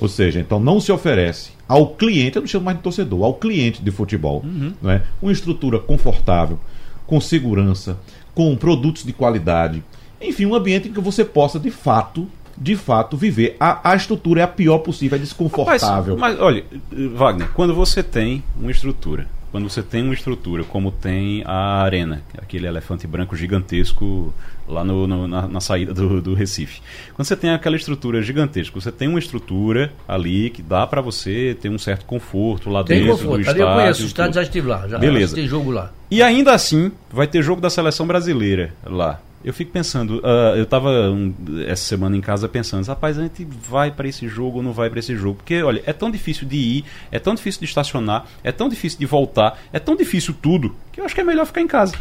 Ou 0.00 0.08
seja, 0.08 0.40
então 0.40 0.58
não 0.58 0.80
se 0.80 0.90
oferece 0.90 1.50
ao 1.68 1.88
cliente, 1.88 2.36
eu 2.36 2.42
não 2.42 2.48
chamo 2.48 2.64
mais 2.64 2.76
de 2.76 2.82
torcedor, 2.82 3.22
ao 3.22 3.34
cliente 3.34 3.82
de 3.82 3.90
futebol, 3.90 4.44
não 4.82 4.90
é? 4.90 5.02
uma 5.20 5.30
estrutura 5.30 5.78
confortável, 5.78 6.58
com 7.06 7.20
segurança, 7.20 7.98
com 8.34 8.56
produtos 8.56 9.04
de 9.04 9.12
qualidade, 9.12 9.82
enfim, 10.20 10.46
um 10.46 10.54
ambiente 10.54 10.88
em 10.88 10.92
que 10.92 11.00
você 11.00 11.24
possa 11.24 11.58
de 11.58 11.70
fato, 11.70 12.28
de 12.56 12.76
fato 12.76 13.16
viver. 13.16 13.56
A, 13.58 13.92
a 13.92 13.96
estrutura 13.96 14.40
é 14.40 14.44
a 14.44 14.48
pior 14.48 14.78
possível, 14.78 15.16
é 15.16 15.20
desconfortável. 15.20 16.16
Mas, 16.16 16.34
mas, 16.34 16.40
olha, 16.40 16.64
Wagner, 17.14 17.48
quando 17.52 17.74
você 17.74 18.02
tem 18.02 18.42
uma 18.58 18.70
estrutura, 18.70 19.26
quando 19.50 19.68
você 19.68 19.82
tem 19.82 20.02
uma 20.02 20.14
estrutura 20.14 20.62
como 20.64 20.90
tem 20.90 21.42
a 21.44 21.82
Arena, 21.82 22.22
aquele 22.38 22.66
elefante 22.66 23.06
branco 23.06 23.34
gigantesco 23.36 24.32
lá 24.68 24.84
no, 24.84 25.06
no- 25.06 25.26
na, 25.26 25.48
na 25.48 25.60
saída 25.60 25.92
do, 25.92 26.20
do 26.22 26.34
Recife. 26.34 26.80
Quando 27.14 27.26
você 27.26 27.36
tem 27.36 27.50
aquela 27.50 27.74
estrutura 27.76 28.22
gigantesca, 28.22 28.80
você 28.80 28.92
tem 28.92 29.08
uma 29.08 29.18
estrutura 29.18 29.92
ali 30.06 30.50
que 30.50 30.62
dá 30.62 30.86
pra 30.86 31.00
você 31.00 31.56
ter 31.60 31.68
um 31.68 31.78
certo 31.78 32.04
conforto 32.04 32.70
lá 32.70 32.84
Tem 32.84 33.00
dentro 33.00 33.12
conforto. 33.16 33.34
do 33.36 33.40
estádio. 33.40 33.62
eu 33.62 33.74
conheço 33.74 34.02
o 34.02 34.06
estádio, 34.06 34.34
já 34.34 34.42
estive 34.42 34.68
lá. 34.68 34.86
Já 34.88 34.98
Beleza. 34.98 35.46
jogo 35.46 35.70
lá. 35.72 35.90
E 36.10 36.22
ainda 36.22 36.52
assim, 36.52 36.92
vai 37.12 37.26
ter 37.26 37.42
jogo 37.42 37.60
da 37.60 37.68
seleção 37.70 38.06
brasileira 38.06 38.72
lá. 38.84 39.20
Eu 39.42 39.54
fico 39.54 39.72
pensando, 39.72 40.20
ah, 40.24 40.54
eu 40.56 40.66
tava 40.66 41.10
um, 41.10 41.34
essa 41.66 41.82
semana 41.82 42.16
em 42.16 42.20
casa 42.20 42.48
pensando, 42.48 42.86
rapaz, 42.86 43.18
a 43.18 43.22
gente 43.22 43.44
vai 43.44 43.90
para 43.90 44.06
esse 44.06 44.28
jogo 44.28 44.58
ou 44.58 44.62
não 44.62 44.72
vai 44.72 44.90
para 44.90 44.98
esse 44.98 45.16
jogo? 45.16 45.36
Porque, 45.36 45.62
olha, 45.62 45.82
é 45.86 45.92
tão 45.92 46.10
difícil 46.10 46.46
de 46.46 46.56
ir, 46.56 46.84
é 47.10 47.18
tão 47.18 47.34
difícil 47.34 47.60
de 47.60 47.66
estacionar, 47.66 48.26
é 48.44 48.52
tão 48.52 48.68
difícil 48.68 48.98
de 48.98 49.06
voltar, 49.06 49.58
é 49.72 49.78
tão 49.78 49.96
difícil 49.96 50.34
tudo, 50.40 50.76
que 50.92 51.00
eu 51.00 51.04
acho 51.04 51.14
que 51.14 51.20
é 51.20 51.24
melhor 51.24 51.46
ficar 51.46 51.60
em 51.62 51.66
casa. 51.66 51.94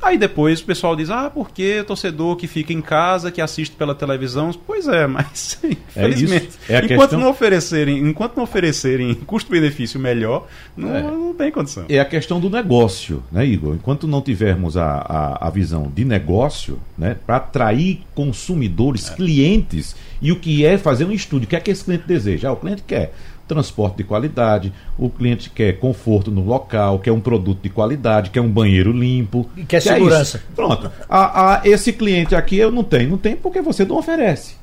Aí 0.00 0.16
depois 0.16 0.60
o 0.60 0.64
pessoal 0.64 0.94
diz, 0.94 1.10
ah, 1.10 1.28
porque 1.28 1.82
torcedor 1.86 2.36
que 2.36 2.46
fica 2.46 2.72
em 2.72 2.80
casa, 2.80 3.30
que 3.32 3.40
assiste 3.40 3.74
pela 3.74 3.94
televisão, 3.94 4.50
pois 4.66 4.86
é, 4.86 5.06
mas 5.08 5.58
infelizmente, 5.64 6.48
isso. 6.48 6.58
É 6.68 6.76
a 6.76 6.84
enquanto 6.84 6.98
questão- 7.00 7.20
não 7.20 7.30
oferecerem, 7.30 7.98
enquanto 7.98 8.36
não 8.36 8.44
oferecerem 8.44 9.12
custo-benefício 9.14 9.98
melhor, 9.98 10.46
não, 10.76 10.94
É. 10.96 11.02
não 11.02 11.34
tem 11.34 11.50
condição. 11.50 11.84
É 11.88 11.98
a 11.98 12.04
questão 12.04 12.38
do 12.40 12.48
negócio, 12.48 13.22
né, 13.32 13.44
Igor? 13.44 13.74
Enquanto 13.74 14.06
não 14.06 14.22
tivermos 14.22 14.76
a, 14.76 14.86
a, 14.86 15.48
a 15.48 15.50
visão 15.50 15.90
de 15.94 16.04
negócio, 16.04 16.78
né, 16.96 17.16
para 17.26 17.36
atrair 17.36 18.00
consumidores, 18.14 19.10
clientes, 19.10 19.96
e 20.22 20.32
o 20.32 20.36
que 20.40 20.64
é 20.64 20.78
fazer 20.78 21.04
um 21.04 21.12
estudo, 21.12 21.44
o 21.44 21.46
que 21.46 21.56
é 21.56 21.60
que 21.60 21.70
esse 21.70 21.84
cliente 21.84 22.04
deseja? 22.06 22.48
Ah, 22.48 22.52
o 22.52 22.56
cliente 22.56 22.82
quer 22.86 23.12
transporte 23.48 23.96
de 23.96 24.04
qualidade, 24.04 24.72
o 24.98 25.08
cliente 25.10 25.50
quer 25.50 25.78
conforto 25.78 26.30
no 26.30 26.44
local, 26.44 26.98
quer 27.00 27.10
um 27.12 27.20
produto 27.20 27.60
de 27.62 27.68
qualidade, 27.68 28.30
quer 28.30 28.40
um 28.40 28.48
banheiro 28.48 28.92
limpo. 28.92 29.48
E 29.56 29.64
quer 29.64 29.78
é 29.78 29.80
segurança. 29.80 30.36
isso. 30.36 30.46
Pronto. 30.54 30.92
A, 31.08 31.54
a- 31.54 31.60
esse 31.64 31.92
cliente 31.92 32.34
aqui 32.34 32.56
eu 32.58 32.70
não 32.70 32.84
tenho. 32.84 33.10
Não 33.10 33.18
tem 33.18 33.34
porque 33.34 33.60
você 33.60 33.84
não 33.84 33.96
oferece. 33.96 34.54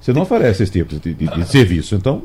Você 0.00 0.12
não 0.12 0.22
oferece 0.22 0.62
esse 0.62 0.70
tipo 0.72 0.94
de, 1.00 1.14
de- 1.14 1.26
de 1.26 1.44
serviço. 1.48 1.94
Então, 1.96 2.22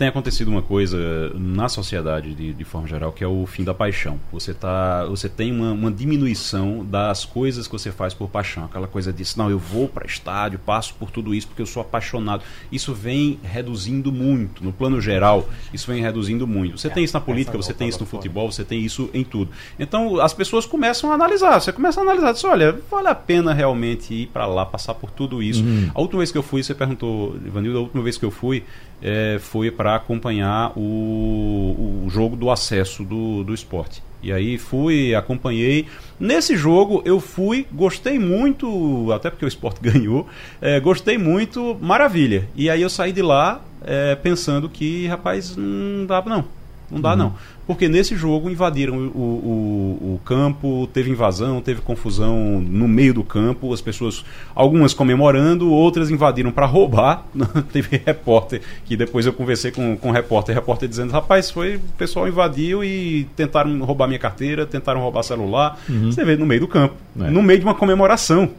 tem 0.00 0.08
acontecido 0.08 0.48
uma 0.48 0.62
coisa 0.62 1.30
na 1.34 1.68
sociedade 1.68 2.34
de, 2.34 2.54
de 2.54 2.64
forma 2.64 2.88
geral 2.88 3.12
que 3.12 3.22
é 3.22 3.26
o 3.26 3.44
fim 3.44 3.62
da 3.62 3.74
paixão. 3.74 4.18
Você 4.32 4.54
tá, 4.54 5.04
você 5.04 5.28
tem 5.28 5.52
uma, 5.52 5.72
uma 5.72 5.92
diminuição 5.92 6.82
das 6.82 7.26
coisas 7.26 7.66
que 7.66 7.72
você 7.72 7.92
faz 7.92 8.14
por 8.14 8.30
paixão. 8.30 8.64
Aquela 8.64 8.88
coisa 8.88 9.12
de, 9.12 9.22
não, 9.36 9.50
eu 9.50 9.58
vou 9.58 9.86
para 9.86 10.06
estádio, 10.06 10.58
passo 10.58 10.94
por 10.94 11.10
tudo 11.10 11.34
isso 11.34 11.48
porque 11.48 11.60
eu 11.60 11.66
sou 11.66 11.82
apaixonado. 11.82 12.42
Isso 12.72 12.94
vem 12.94 13.38
reduzindo 13.42 14.10
muito. 14.10 14.64
No 14.64 14.72
plano 14.72 15.02
geral, 15.02 15.46
isso 15.70 15.86
vem 15.86 16.00
reduzindo 16.00 16.46
muito. 16.46 16.78
Você 16.78 16.88
tem 16.88 17.04
isso 17.04 17.12
na 17.12 17.20
política, 17.20 17.58
você 17.58 17.74
tem 17.74 17.86
isso 17.86 18.00
no 18.00 18.06
futebol, 18.06 18.50
você 18.50 18.64
tem 18.64 18.82
isso 18.82 19.10
em 19.12 19.22
tudo. 19.22 19.50
Então 19.78 20.18
as 20.18 20.32
pessoas 20.32 20.64
começam 20.64 21.10
a 21.10 21.14
analisar. 21.14 21.60
Você 21.60 21.74
começa 21.74 22.00
a 22.00 22.04
analisar, 22.04 22.32
diz, 22.32 22.42
olha, 22.44 22.80
vale 22.90 23.08
a 23.08 23.14
pena 23.14 23.52
realmente 23.52 24.14
ir 24.14 24.28
para 24.28 24.46
lá, 24.46 24.64
passar 24.64 24.94
por 24.94 25.10
tudo 25.10 25.42
isso. 25.42 25.62
A 25.94 26.00
última 26.00 26.20
vez 26.20 26.32
que 26.32 26.38
eu 26.38 26.42
fui, 26.42 26.62
você 26.62 26.74
perguntou, 26.74 27.36
Ivanildo, 27.44 27.76
a 27.76 27.82
última 27.82 28.02
vez 28.02 28.16
que 28.16 28.24
eu 28.24 28.30
fui 28.30 28.64
é, 29.02 29.38
foi 29.40 29.70
para 29.70 29.94
acompanhar 29.94 30.72
o, 30.76 32.04
o 32.04 32.10
jogo 32.10 32.36
do 32.36 32.50
acesso 32.50 33.04
do, 33.04 33.44
do 33.44 33.54
esporte. 33.54 34.02
E 34.22 34.32
aí 34.32 34.58
fui, 34.58 35.14
acompanhei. 35.14 35.86
Nesse 36.18 36.56
jogo 36.56 37.02
eu 37.04 37.20
fui, 37.20 37.66
gostei 37.72 38.18
muito, 38.18 39.10
até 39.12 39.30
porque 39.30 39.44
o 39.44 39.48
esporte 39.48 39.80
ganhou, 39.82 40.28
é, 40.60 40.78
gostei 40.78 41.16
muito, 41.16 41.76
maravilha. 41.80 42.48
E 42.54 42.68
aí 42.68 42.82
eu 42.82 42.90
saí 42.90 43.12
de 43.12 43.22
lá 43.22 43.62
é, 43.82 44.14
pensando 44.14 44.68
que, 44.68 45.06
rapaz, 45.06 45.56
não 45.56 46.06
dá 46.06 46.22
não. 46.22 46.59
Não 46.90 47.00
dá 47.00 47.14
não. 47.14 47.34
Porque 47.66 47.88
nesse 47.88 48.16
jogo 48.16 48.50
invadiram 48.50 48.96
o, 48.96 49.18
o, 49.20 50.14
o 50.14 50.20
campo, 50.24 50.88
teve 50.92 51.08
invasão, 51.10 51.60
teve 51.60 51.80
confusão 51.80 52.60
no 52.60 52.88
meio 52.88 53.14
do 53.14 53.22
campo, 53.22 53.72
as 53.72 53.80
pessoas, 53.80 54.24
algumas 54.54 54.92
comemorando, 54.92 55.70
outras 55.70 56.10
invadiram 56.10 56.50
para 56.50 56.66
roubar. 56.66 57.24
teve 57.72 58.02
repórter, 58.04 58.60
que 58.84 58.96
depois 58.96 59.24
eu 59.24 59.32
conversei 59.32 59.70
com, 59.70 59.96
com 59.96 60.08
o 60.08 60.12
repórter, 60.12 60.54
repórter 60.54 60.88
dizendo, 60.88 61.12
rapaz, 61.12 61.50
foi, 61.50 61.76
o 61.76 61.80
pessoal 61.96 62.26
invadiu 62.26 62.82
e 62.82 63.28
tentaram 63.36 63.78
roubar 63.84 64.08
minha 64.08 64.18
carteira, 64.18 64.66
tentaram 64.66 65.00
roubar 65.00 65.22
celular. 65.22 65.78
Você 66.06 66.24
vê 66.24 66.36
no 66.36 66.46
meio 66.46 66.62
do 66.62 66.68
campo, 66.68 66.94
É. 67.20 67.30
no 67.30 67.40
meio 67.42 67.60
de 67.60 67.64
uma 67.64 67.74
comemoração. 67.74 68.50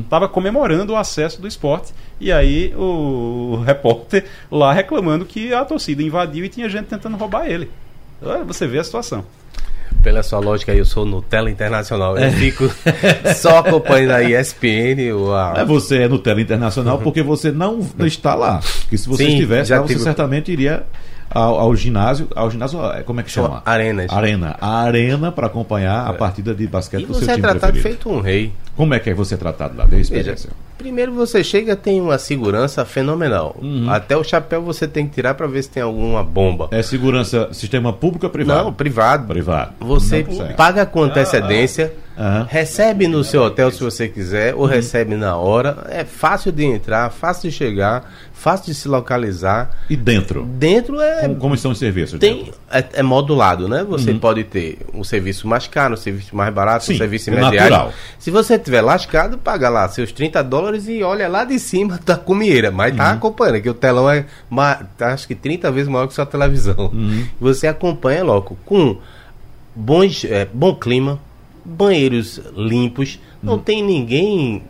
Estava 0.00 0.28
comemorando 0.28 0.92
o 0.92 0.96
acesso 0.96 1.40
do 1.40 1.48
esporte. 1.48 1.92
E 2.20 2.30
aí 2.30 2.74
o, 2.76 3.62
repórter 3.66 4.24
lá 4.50 4.72
reclamando 4.72 5.24
que 5.24 5.52
a 5.52 5.64
torcida 5.64 6.02
invadiu 6.02 6.44
e 6.44 6.48
tinha 6.48 6.68
gente 6.68 6.86
tentando 6.86 7.16
roubar 7.16 7.46
ele. 7.46 7.70
Olha, 8.22 8.44
Você 8.44 8.66
vê 8.66 8.78
a 8.78 8.84
situação. 8.84 9.24
Pela 10.02 10.22
sua 10.22 10.38
lógica, 10.40 10.74
eu 10.74 10.84
sou 10.84 11.04
Nutella 11.04 11.50
Internacional. 11.50 12.16
Eu 12.16 12.32
fico 12.32 12.64
só 13.36 13.58
acompanhando 13.58 14.12
a 14.12 14.22
ESPN 14.22 15.12
ou 15.14 15.34
a... 15.34 15.54
É, 15.58 15.64
você 15.64 16.02
é 16.02 16.08
Nutella 16.08 16.40
Internacional 16.40 16.98
porque 16.98 17.22
você 17.22 17.52
não 17.52 17.80
está 18.00 18.34
lá. 18.34 18.60
Porque 18.80 18.98
se 18.98 19.08
você 19.08 19.24
Sim, 19.26 19.32
estivesse 19.34 19.70
lá, 19.72 19.78
você 19.78 19.88
tive- 19.94 20.02
certamente 20.02 20.50
iria 20.50 20.84
ao, 21.34 21.58
ao 21.58 21.76
ginásio. 21.76 22.28
Ao 22.34 22.50
ginásio, 22.50 22.84
é, 22.92 23.02
como 23.02 23.20
é 23.20 23.22
que 23.22 23.30
chama? 23.30 23.62
Arenas. 23.64 24.10
Arena. 24.10 24.56
A 24.60 24.78
arena 24.82 25.32
para 25.32 25.46
acompanhar 25.46 26.08
a 26.08 26.12
partida 26.12 26.54
de 26.54 26.66
basquete 26.66 27.02
E 27.02 27.06
do 27.06 27.14
seu 27.14 27.24
você 27.24 27.30
é 27.30 27.34
time 27.34 27.42
tratado 27.42 27.72
preferido. 27.72 28.00
feito 28.02 28.10
um 28.10 28.20
rei. 28.20 28.52
Como 28.76 28.94
é 28.94 28.98
que 28.98 29.10
é 29.10 29.14
você 29.14 29.36
tratado 29.36 29.76
lá? 29.76 29.84
Veja, 29.84 30.34
primeiro 30.78 31.12
você 31.12 31.44
chega 31.44 31.76
tem 31.76 32.00
uma 32.00 32.18
segurança 32.18 32.84
fenomenal. 32.84 33.56
Uhum. 33.60 33.88
Até 33.90 34.16
o 34.16 34.24
chapéu 34.24 34.62
você 34.62 34.88
tem 34.88 35.06
que 35.06 35.14
tirar 35.14 35.34
para 35.34 35.46
ver 35.46 35.62
se 35.62 35.70
tem 35.70 35.82
alguma 35.82 36.24
bomba. 36.24 36.68
É 36.70 36.82
segurança, 36.82 37.48
sistema 37.52 37.92
público 37.92 38.26
ou 38.26 38.30
privado? 38.30 38.64
Não, 38.64 38.72
privado. 38.72 39.26
Privado. 39.26 39.74
Você 39.80 40.24
certo. 40.24 40.56
paga 40.56 40.86
com 40.86 41.02
antecedência, 41.02 41.92
Aham. 42.18 42.46
recebe 42.48 43.06
no 43.08 43.24
seu 43.24 43.42
hotel 43.42 43.70
se 43.70 43.82
você 43.82 44.08
quiser, 44.08 44.54
ou 44.54 44.66
recebe 44.66 45.14
na 45.16 45.36
hora. 45.36 45.86
É 45.90 46.04
fácil 46.04 46.52
de 46.52 46.64
entrar, 46.64 47.10
fácil 47.10 47.48
de 47.50 47.56
chegar, 47.56 48.12
fácil 48.34 48.66
de 48.66 48.74
se 48.74 48.86
localizar. 48.88 49.70
E 49.88 49.96
dentro? 49.96 50.44
Dentro 50.44 51.00
é 51.00 51.22
Como, 51.22 51.36
como 51.36 51.54
estão 51.54 51.70
os 51.70 51.78
serviços? 51.78 52.18
tem 52.18 52.52
é, 52.70 52.84
é 52.94 53.02
modulado, 53.02 53.68
né? 53.68 53.84
Você 53.88 54.12
pode 54.14 54.44
ter 54.44 54.78
um 54.92 55.02
serviço 55.04 55.46
mais 55.48 55.66
caro, 55.66 55.94
um 55.94 55.96
serviço 55.96 56.34
mais 56.36 56.52
barato, 56.52 56.84
Sim, 56.84 56.94
um 56.94 56.98
serviço 56.98 57.30
é 57.30 57.32
imediato. 57.32 57.56
natural. 57.70 57.92
Se 58.18 58.30
você 58.30 58.58
tiver 58.58 58.80
lascado, 58.82 59.38
paga 59.38 59.68
lá 59.68 59.88
seus 59.88 60.12
30 60.12 60.42
dólares 60.42 60.88
e 60.88 61.02
olha 61.02 61.28
lá 61.28 61.44
de 61.44 61.58
cima 61.58 61.98
da 62.04 62.16
comieira, 62.16 62.70
mas 62.70 62.92
Uhum. 62.92 62.98
tá 62.98 63.12
acompanhando, 63.12 63.62
que 63.62 63.70
o 63.70 63.74
telão 63.74 64.10
é 64.10 64.26
tá, 64.98 65.12
acho 65.12 65.26
que 65.26 65.34
30 65.34 65.70
vezes 65.70 65.88
maior 65.88 66.06
que 66.06 66.14
sua 66.14 66.26
televisão. 66.26 66.90
Uhum. 66.92 67.26
Você 67.40 67.66
acompanha 67.66 68.22
logo 68.22 68.56
com 68.66 68.98
bons, 69.74 70.24
é, 70.24 70.46
bom 70.52 70.74
clima, 70.74 71.18
banheiros 71.64 72.40
limpos, 72.56 73.18
não 73.42 73.54
Uhum. 73.54 73.58
tem 73.60 73.82
ninguém 73.82 74.62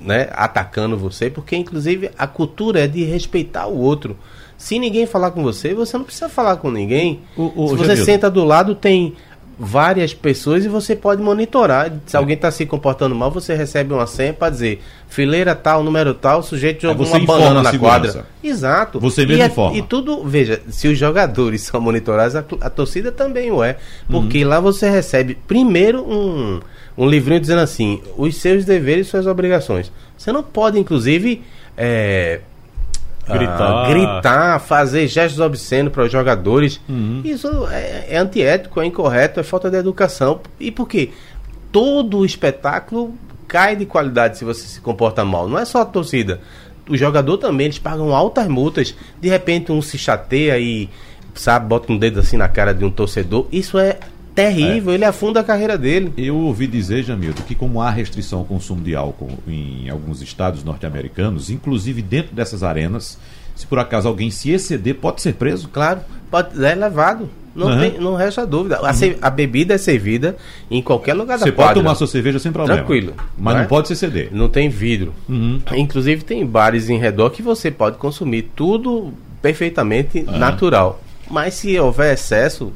né, 0.00 0.28
atacando 0.32 0.96
você, 0.96 1.30
porque 1.30 1.54
inclusive 1.56 2.10
a 2.18 2.26
cultura 2.26 2.80
é 2.80 2.88
de 2.88 3.04
respeitar 3.04 3.66
o 3.68 3.78
outro. 3.78 4.16
Se 4.58 4.76
ninguém 4.78 5.06
falar 5.06 5.30
com 5.30 5.42
você, 5.44 5.74
você 5.74 5.96
não 5.96 6.04
precisa 6.04 6.28
falar 6.28 6.56
com 6.56 6.70
ninguém. 6.72 7.20
O- 7.36 7.52
o 7.64 7.68
Se 7.68 7.74
você 7.76 7.84
Jamildo. 7.90 8.04
senta 8.04 8.30
do 8.30 8.44
lado, 8.44 8.74
tem 8.74 9.14
várias 9.58 10.14
pessoas 10.14 10.64
e 10.64 10.68
você 10.68 10.96
pode 10.96 11.22
monitorar. 11.22 11.92
Se 12.06 12.16
alguém 12.16 12.34
está 12.34 12.50
se 12.50 12.66
comportando 12.66 13.14
mal, 13.14 13.30
você 13.30 13.54
recebe 13.54 13.92
uma 13.92 14.06
senha 14.06 14.32
para 14.32 14.50
dizer 14.50 14.82
fileira 15.08 15.54
tal, 15.54 15.84
número 15.84 16.14
tal, 16.14 16.40
o 16.40 16.42
sujeito 16.42 16.82
jogou 16.82 17.06
você 17.06 17.18
uma 17.18 17.26
banana 17.26 17.62
na 17.62 17.70
segurança. 17.70 18.12
quadra. 18.12 18.26
Exato. 18.42 18.98
Você 18.98 19.22
e 19.22 19.26
mesmo 19.26 19.42
é- 19.42 19.46
informa. 19.46 19.76
E 19.76 19.82
tudo, 19.82 20.24
veja, 20.24 20.60
se 20.68 20.88
os 20.88 20.98
jogadores 20.98 21.62
são 21.68 21.80
monitorados, 21.80 22.34
a, 22.34 22.44
a 22.60 22.70
torcida 22.70 23.12
também 23.12 23.50
o 23.50 23.62
é. 23.62 23.76
Uhum. 24.08 24.22
Porque 24.22 24.44
lá 24.44 24.58
você 24.58 24.88
recebe 24.88 25.36
primeiro 25.46 26.02
um, 26.02 26.60
um 26.96 27.06
livrinho 27.08 27.40
dizendo 27.40 27.60
assim, 27.60 28.00
os 28.16 28.36
seus 28.36 28.64
deveres 28.64 29.06
e 29.06 29.10
suas 29.10 29.26
obrigações. 29.26 29.92
Você 30.16 30.32
não 30.32 30.42
pode, 30.42 30.78
inclusive, 30.78 31.42
é, 31.76 32.40
Gritar. 33.26 33.60
ah, 33.60 33.88
gritar, 33.88 34.58
fazer 34.58 35.06
gestos 35.06 35.40
obscenos 35.40 35.92
para 35.92 36.04
os 36.04 36.12
jogadores. 36.12 36.80
Uhum. 36.88 37.20
Isso 37.24 37.48
é, 37.70 38.06
é 38.10 38.18
antiético, 38.18 38.80
é 38.80 38.86
incorreto, 38.86 39.38
é 39.38 39.42
falta 39.42 39.70
de 39.70 39.76
educação. 39.76 40.40
E 40.58 40.70
por 40.70 40.88
quê? 40.88 41.10
Todo 41.70 42.18
o 42.18 42.26
espetáculo 42.26 43.14
cai 43.46 43.76
de 43.76 43.86
qualidade 43.86 44.38
se 44.38 44.44
você 44.44 44.66
se 44.66 44.80
comporta 44.80 45.24
mal. 45.24 45.48
Não 45.48 45.58
é 45.58 45.64
só 45.64 45.82
a 45.82 45.84
torcida. 45.84 46.40
O 46.88 46.96
jogador 46.96 47.38
também, 47.38 47.66
eles 47.66 47.78
pagam 47.78 48.14
altas 48.14 48.48
multas. 48.48 48.94
De 49.20 49.28
repente 49.28 49.70
um 49.70 49.80
se 49.80 49.96
chateia 49.96 50.58
e, 50.58 50.88
sabe, 51.34 51.66
bota 51.66 51.92
um 51.92 51.96
dedo 51.96 52.18
assim 52.18 52.36
na 52.36 52.48
cara 52.48 52.74
de 52.74 52.84
um 52.84 52.90
torcedor. 52.90 53.46
Isso 53.52 53.78
é 53.78 53.98
terrível, 54.34 54.92
ele 54.94 55.04
afunda 55.04 55.40
a 55.40 55.44
carreira 55.44 55.76
dele. 55.76 56.12
Eu 56.16 56.36
ouvi 56.36 56.66
dizer, 56.66 57.02
Jamildo, 57.02 57.42
que 57.42 57.54
como 57.54 57.80
há 57.80 57.90
restrição 57.90 58.40
ao 58.40 58.44
consumo 58.44 58.80
de 58.82 58.94
álcool 58.94 59.30
em 59.46 59.88
alguns 59.90 60.22
estados 60.22 60.64
norte-americanos, 60.64 61.50
inclusive 61.50 62.00
dentro 62.02 62.34
dessas 62.34 62.62
arenas, 62.62 63.18
se 63.54 63.66
por 63.66 63.78
acaso 63.78 64.08
alguém 64.08 64.30
se 64.30 64.50
exceder, 64.50 64.94
pode 64.96 65.20
ser 65.20 65.34
preso? 65.34 65.68
Claro, 65.68 66.00
pode, 66.30 66.64
é 66.64 66.74
levado. 66.74 67.28
Não, 67.54 67.66
Uhum. 67.66 67.80
tem, 67.80 68.00
não 68.00 68.14
resta 68.14 68.46
dúvida. 68.46 68.78
A, 68.78 69.26
a 69.26 69.28
bebida 69.28 69.74
é 69.74 69.78
servida 69.78 70.36
em 70.70 70.80
qualquer 70.80 71.12
lugar 71.12 71.38
da 71.38 71.44
Você 71.44 71.52
pode 71.52 71.74
tomar 71.74 71.94
sua 71.96 72.06
cerveja 72.06 72.38
sem 72.38 72.50
problema. 72.50 72.78
Tranquilo. 72.78 73.12
Mas 73.38 73.54
Né? 73.54 73.60
não 73.60 73.68
pode 73.68 73.88
se 73.88 73.92
exceder. 73.92 74.30
Não 74.32 74.48
tem 74.48 74.70
vidro. 74.70 75.12
Uhum. 75.28 75.60
Inclusive 75.76 76.24
tem 76.24 76.46
bares 76.46 76.88
em 76.88 76.96
redor 76.98 77.28
que 77.28 77.42
você 77.42 77.70
pode 77.70 77.98
consumir 77.98 78.50
tudo 78.56 79.12
perfeitamente 79.42 80.22
natural. 80.22 81.02
Mas 81.30 81.52
se 81.52 81.78
houver 81.78 82.14
excesso, 82.14 82.72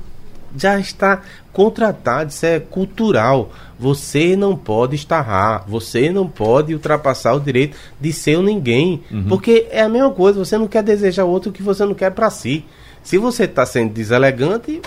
já 0.56 0.78
está 0.78 1.22
contratado, 1.52 2.30
isso 2.30 2.44
é 2.44 2.60
cultural. 2.60 3.50
Você 3.78 4.36
não 4.36 4.56
pode 4.56 4.94
estarrar, 4.94 5.64
você 5.66 6.10
não 6.10 6.26
pode 6.28 6.74
ultrapassar 6.74 7.34
o 7.34 7.40
direito 7.40 7.76
de 8.00 8.12
ser 8.12 8.38
um 8.38 8.42
ninguém. 8.42 9.02
Porque 9.28 9.66
é 9.70 9.82
a 9.82 9.88
mesma 9.88 10.10
coisa, 10.10 10.38
você 10.38 10.56
não 10.58 10.66
quer 10.66 10.82
desejar 10.82 11.24
outro 11.24 11.52
que 11.52 11.62
você 11.62 11.84
não 11.84 11.94
quer 11.94 12.10
para 12.10 12.30
si. 12.30 12.64
Se 13.02 13.18
você 13.18 13.44
está 13.44 13.64
sendo 13.64 13.92
deselegante, 13.92 14.80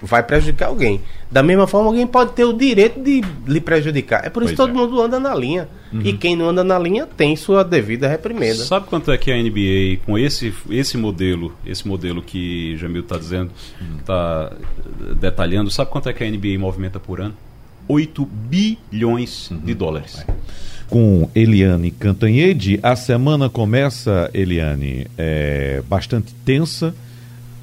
vai 0.00 0.22
prejudicar 0.22 0.68
alguém. 0.68 1.00
Da 1.30 1.42
mesma 1.42 1.66
forma, 1.66 1.88
alguém 1.88 2.06
pode 2.06 2.32
ter 2.32 2.44
o 2.44 2.52
direito 2.52 3.00
de 3.00 3.22
lhe 3.46 3.60
prejudicar. 3.60 4.24
É 4.24 4.30
por 4.30 4.42
isso 4.42 4.52
que 4.52 4.56
Pois 4.56 4.68
todo 4.68 4.78
é. 4.78 4.80
mundo 4.80 5.00
anda 5.00 5.20
na 5.20 5.34
linha. 5.34 5.68
E 6.04 6.12
quem 6.12 6.36
não 6.36 6.48
anda 6.48 6.64
na 6.64 6.78
linha 6.78 7.06
tem 7.06 7.36
sua 7.36 7.62
devida 7.62 8.08
reprimenda. 8.08 8.64
Sabe 8.64 8.86
quanto 8.86 9.10
é 9.10 9.18
que 9.18 9.30
a 9.30 9.36
NBA, 9.36 10.04
com 10.04 10.18
esse, 10.18 10.52
esse 10.70 10.96
modelo, 10.96 11.52
esse 11.64 11.86
modelo 11.86 12.22
que 12.22 12.76
Jamil 12.76 13.02
está 13.02 13.16
dizendo, 13.18 13.50
está 13.98 14.52
detalhando, 15.20 15.70
sabe 15.70 15.90
quanto 15.90 16.08
é 16.08 16.12
que 16.12 16.24
a 16.24 16.30
NBA 16.30 16.58
movimenta 16.58 16.98
por 16.98 17.20
ano? 17.20 17.34
8 17.88 18.26
bilhões 18.26 19.50
de 19.64 19.74
dólares. 19.74 20.24
Com 20.88 21.28
Eliane 21.34 21.90
Cantanhede, 21.90 22.78
a 22.82 22.94
semana 22.94 23.48
começa, 23.48 24.30
Eliane, 24.32 25.06
é, 25.18 25.82
bastante 25.88 26.32
tensa, 26.44 26.94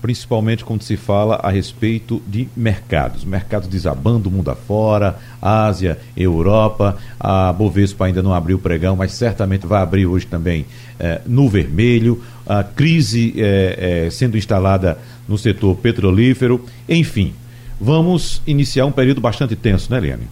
principalmente 0.03 0.65
quando 0.65 0.83
se 0.83 0.97
fala 0.97 1.39
a 1.41 1.49
respeito 1.49 2.21
de 2.27 2.49
mercados. 2.57 3.23
Mercados 3.23 3.69
desabando 3.69 4.29
mundo 4.29 4.51
afora, 4.51 5.17
Ásia, 5.41 5.97
Europa. 6.15 6.97
A 7.17 7.53
Bovespa 7.53 8.05
ainda 8.05 8.21
não 8.21 8.33
abriu 8.33 8.57
o 8.57 8.59
pregão, 8.59 8.97
mas 8.97 9.13
certamente 9.13 9.65
vai 9.65 9.81
abrir 9.81 10.05
hoje 10.05 10.27
também 10.27 10.65
é, 10.99 11.21
no 11.25 11.47
vermelho. 11.47 12.21
A 12.45 12.65
crise 12.65 13.33
é, 13.37 14.05
é, 14.07 14.09
sendo 14.09 14.37
instalada 14.37 14.97
no 15.25 15.37
setor 15.37 15.73
petrolífero. 15.77 16.65
Enfim, 16.89 17.33
vamos 17.79 18.41
iniciar 18.45 18.85
um 18.85 18.91
período 18.91 19.21
bastante 19.21 19.55
tenso, 19.55 19.89
né, 19.89 19.99
Eliane? 19.99 20.27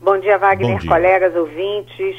Bom 0.00 0.18
dia, 0.18 0.38
Wagner, 0.38 0.72
Bom 0.72 0.78
dia. 0.78 0.90
colegas 0.90 1.36
ouvintes. 1.36 2.16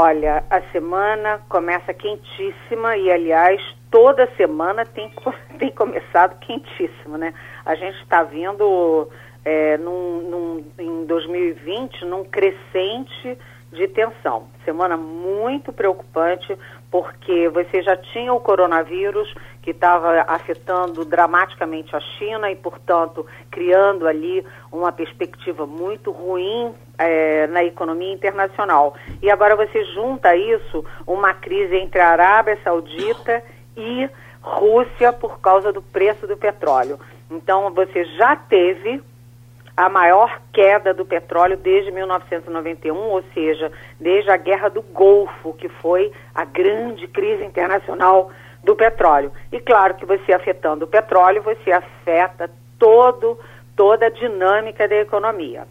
Olha, 0.00 0.44
a 0.48 0.60
semana 0.70 1.40
começa 1.48 1.92
quentíssima 1.92 2.96
e, 2.96 3.10
aliás, 3.10 3.60
toda 3.90 4.30
semana 4.36 4.86
tem, 4.86 5.12
tem 5.58 5.72
começado 5.72 6.38
quentíssima, 6.38 7.18
né? 7.18 7.34
A 7.66 7.74
gente 7.74 8.00
está 8.00 8.22
vindo 8.22 9.10
é, 9.44 9.76
num, 9.76 10.20
num, 10.20 10.64
em 10.78 11.04
2020 11.04 12.04
num 12.04 12.22
crescente 12.22 13.36
de 13.72 13.86
tensão. 13.88 14.48
Semana 14.64 14.96
muito 14.96 15.72
preocupante, 15.72 16.56
porque 16.90 17.48
você 17.48 17.82
já 17.82 17.96
tinha 17.96 18.32
o 18.32 18.40
coronavírus 18.40 19.32
que 19.62 19.70
estava 19.70 20.24
afetando 20.26 21.04
dramaticamente 21.04 21.94
a 21.94 22.00
China 22.00 22.50
e, 22.50 22.56
portanto, 22.56 23.26
criando 23.50 24.06
ali 24.06 24.44
uma 24.72 24.90
perspectiva 24.90 25.66
muito 25.66 26.10
ruim 26.10 26.74
eh, 26.98 27.46
na 27.48 27.62
economia 27.62 28.12
internacional. 28.12 28.94
E 29.20 29.30
agora 29.30 29.54
você 29.54 29.84
junta 29.92 30.34
isso 30.34 30.84
uma 31.06 31.34
crise 31.34 31.76
entre 31.76 32.00
a 32.00 32.08
Arábia 32.08 32.58
Saudita 32.64 33.42
e 33.76 34.08
Rússia 34.40 35.12
por 35.12 35.40
causa 35.40 35.72
do 35.72 35.82
preço 35.82 36.26
do 36.26 36.36
petróleo. 36.36 36.98
Então, 37.30 37.70
você 37.74 38.04
já 38.16 38.34
teve 38.34 39.02
a 39.78 39.88
maior 39.88 40.40
queda 40.52 40.92
do 40.92 41.04
petróleo 41.04 41.56
desde 41.56 41.92
1991, 41.92 42.96
ou 42.96 43.22
seja, 43.32 43.70
desde 44.00 44.28
a 44.28 44.36
Guerra 44.36 44.68
do 44.68 44.82
Golfo, 44.82 45.52
que 45.52 45.68
foi 45.68 46.10
a 46.34 46.44
grande 46.44 47.06
crise 47.06 47.44
internacional 47.44 48.28
do 48.64 48.74
petróleo. 48.74 49.30
E 49.52 49.60
claro 49.60 49.94
que 49.94 50.04
você 50.04 50.32
afetando 50.32 50.84
o 50.84 50.88
petróleo, 50.88 51.44
você 51.44 51.70
afeta 51.70 52.50
todo 52.76 53.38
toda 53.76 54.06
a 54.06 54.10
dinâmica 54.10 54.88
da 54.88 54.96
economia. 54.96 55.62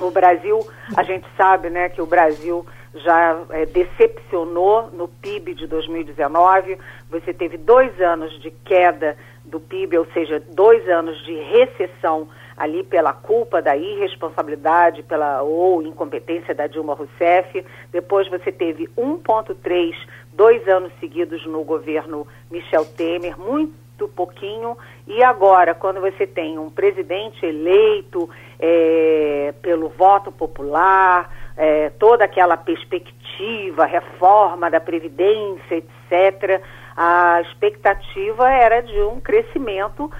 O 0.00 0.10
Brasil, 0.10 0.66
a 0.96 1.02
gente 1.02 1.26
sabe, 1.36 1.68
né, 1.68 1.90
que 1.90 2.00
o 2.00 2.06
Brasil 2.06 2.64
já 2.94 3.38
eh, 3.50 3.66
decepcionou 3.66 4.88
no 4.92 5.08
PIB 5.08 5.52
de 5.52 5.66
2019. 5.66 6.78
Você 7.10 7.34
teve 7.34 7.58
dois 7.58 8.00
anos 8.00 8.40
de 8.40 8.50
queda 8.50 9.14
do 9.44 9.60
PIB, 9.60 9.98
ou 9.98 10.06
seja, 10.14 10.42
dois 10.54 10.88
anos 10.88 11.22
de 11.26 11.34
recessão 11.34 12.26
ali 12.56 12.82
pela 12.82 13.12
culpa 13.12 13.60
da 13.60 13.76
irresponsabilidade 13.76 15.02
pela 15.02 15.42
ou 15.42 15.82
incompetência 15.82 16.54
da 16.54 16.66
Dilma 16.66 16.94
Rousseff. 16.94 17.64
Depois 17.92 18.28
você 18.28 18.50
teve 18.50 18.88
1,3 18.96 19.94
dois 20.32 20.66
anos 20.68 20.92
seguidos 21.00 21.44
no 21.46 21.64
governo 21.64 22.26
Michel 22.50 22.84
Temer, 22.84 23.38
muito 23.38 24.08
pouquinho. 24.08 24.76
E 25.06 25.22
agora, 25.22 25.74
quando 25.74 26.00
você 26.00 26.26
tem 26.26 26.58
um 26.58 26.68
presidente 26.68 27.44
eleito 27.44 28.28
é, 28.58 29.54
pelo 29.62 29.88
voto 29.88 30.30
popular, 30.30 31.30
é, 31.56 31.90
toda 31.90 32.24
aquela 32.24 32.56
perspectiva, 32.56 33.86
reforma 33.86 34.70
da 34.70 34.80
Previdência, 34.80 35.76
etc., 35.76 36.62
a 36.96 37.42
expectativa 37.42 38.50
era 38.50 38.80
de 38.80 38.98
um 39.02 39.20
crescimento 39.20 40.10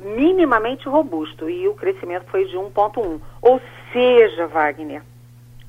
minimamente 0.00 0.88
robusto 0.88 1.48
e 1.48 1.68
o 1.68 1.74
crescimento 1.74 2.24
foi 2.30 2.46
de 2.46 2.56
1,1. 2.56 3.20
Ou 3.42 3.60
seja, 3.92 4.46
Wagner, 4.46 5.02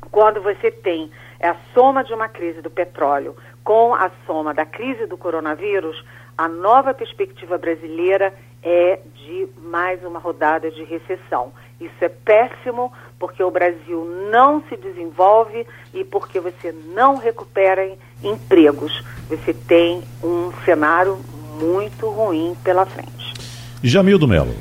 quando 0.09 0.41
você 0.41 0.71
tem 0.71 1.11
a 1.41 1.55
soma 1.73 2.03
de 2.03 2.13
uma 2.13 2.27
crise 2.27 2.61
do 2.61 2.69
petróleo 2.69 3.35
com 3.63 3.93
a 3.93 4.09
soma 4.25 4.53
da 4.53 4.65
crise 4.65 5.05
do 5.05 5.17
coronavírus, 5.17 6.03
a 6.37 6.47
nova 6.47 6.93
perspectiva 6.93 7.57
brasileira 7.57 8.33
é 8.63 8.99
de 9.15 9.47
mais 9.57 10.03
uma 10.03 10.19
rodada 10.19 10.69
de 10.71 10.83
recessão. 10.83 11.51
Isso 11.79 11.95
é 11.99 12.09
péssimo 12.09 12.91
porque 13.19 13.43
o 13.43 13.51
Brasil 13.51 14.05
não 14.31 14.63
se 14.63 14.77
desenvolve 14.77 15.65
e 15.93 16.03
porque 16.03 16.39
você 16.39 16.71
não 16.71 17.17
recupera 17.17 17.91
empregos. 18.23 19.03
Você 19.29 19.53
tem 19.53 20.03
um 20.23 20.51
cenário 20.63 21.19
muito 21.59 22.09
ruim 22.09 22.55
pela 22.63 22.85
frente. 22.85 23.40
Jamildo 23.83 24.27
Melo. 24.27 24.53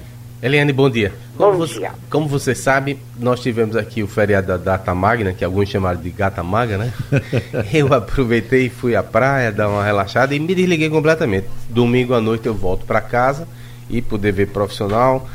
Eliane, 0.42 0.72
bom 0.72 0.88
dia. 0.88 1.12
Como 1.36 1.52
Bom 1.52 1.58
você, 1.58 1.80
dia. 1.80 1.92
Como 2.08 2.26
você 2.26 2.54
sabe, 2.54 2.98
nós 3.18 3.40
tivemos 3.40 3.76
aqui 3.76 4.02
o 4.02 4.06
feriado 4.06 4.46
da 4.46 4.56
Data 4.56 4.94
Magna, 4.94 5.34
que 5.34 5.44
alguns 5.44 5.68
chamaram 5.68 6.00
de 6.00 6.08
Gata 6.08 6.42
Maga, 6.42 6.78
né? 6.78 6.92
eu 7.74 7.92
aproveitei 7.92 8.66
e 8.66 8.70
fui 8.70 8.96
à 8.96 9.02
praia, 9.02 9.52
dar 9.52 9.68
uma 9.68 9.84
relaxada 9.84 10.34
e 10.34 10.40
me 10.40 10.54
desliguei 10.54 10.88
completamente. 10.88 11.46
Domingo 11.68 12.14
à 12.14 12.20
noite 12.22 12.46
eu 12.46 12.54
volto 12.54 12.86
para 12.86 13.02
casa 13.02 13.46
e 13.90 14.00
pro 14.00 14.16
dever 14.16 14.48
profissional. 14.48 15.28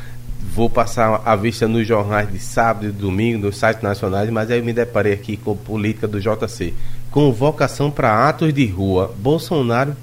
Vou 0.52 0.68
passar 0.68 1.22
a 1.24 1.36
vista 1.36 1.68
nos 1.68 1.86
jornais 1.86 2.30
de 2.30 2.40
sábado 2.40 2.86
e 2.86 2.90
domingo, 2.90 3.46
nos 3.46 3.56
sites 3.56 3.82
nacionais, 3.82 4.28
mas 4.30 4.50
aí 4.50 4.58
eu 4.58 4.64
me 4.64 4.72
deparei 4.72 5.12
aqui 5.12 5.36
com 5.36 5.56
política 5.56 6.08
do 6.08 6.20
JC. 6.20 6.74
Convocação 7.12 7.92
para 7.92 8.28
atos 8.28 8.52
de 8.52 8.66
rua. 8.66 9.14
Bolsonaro 9.16 9.94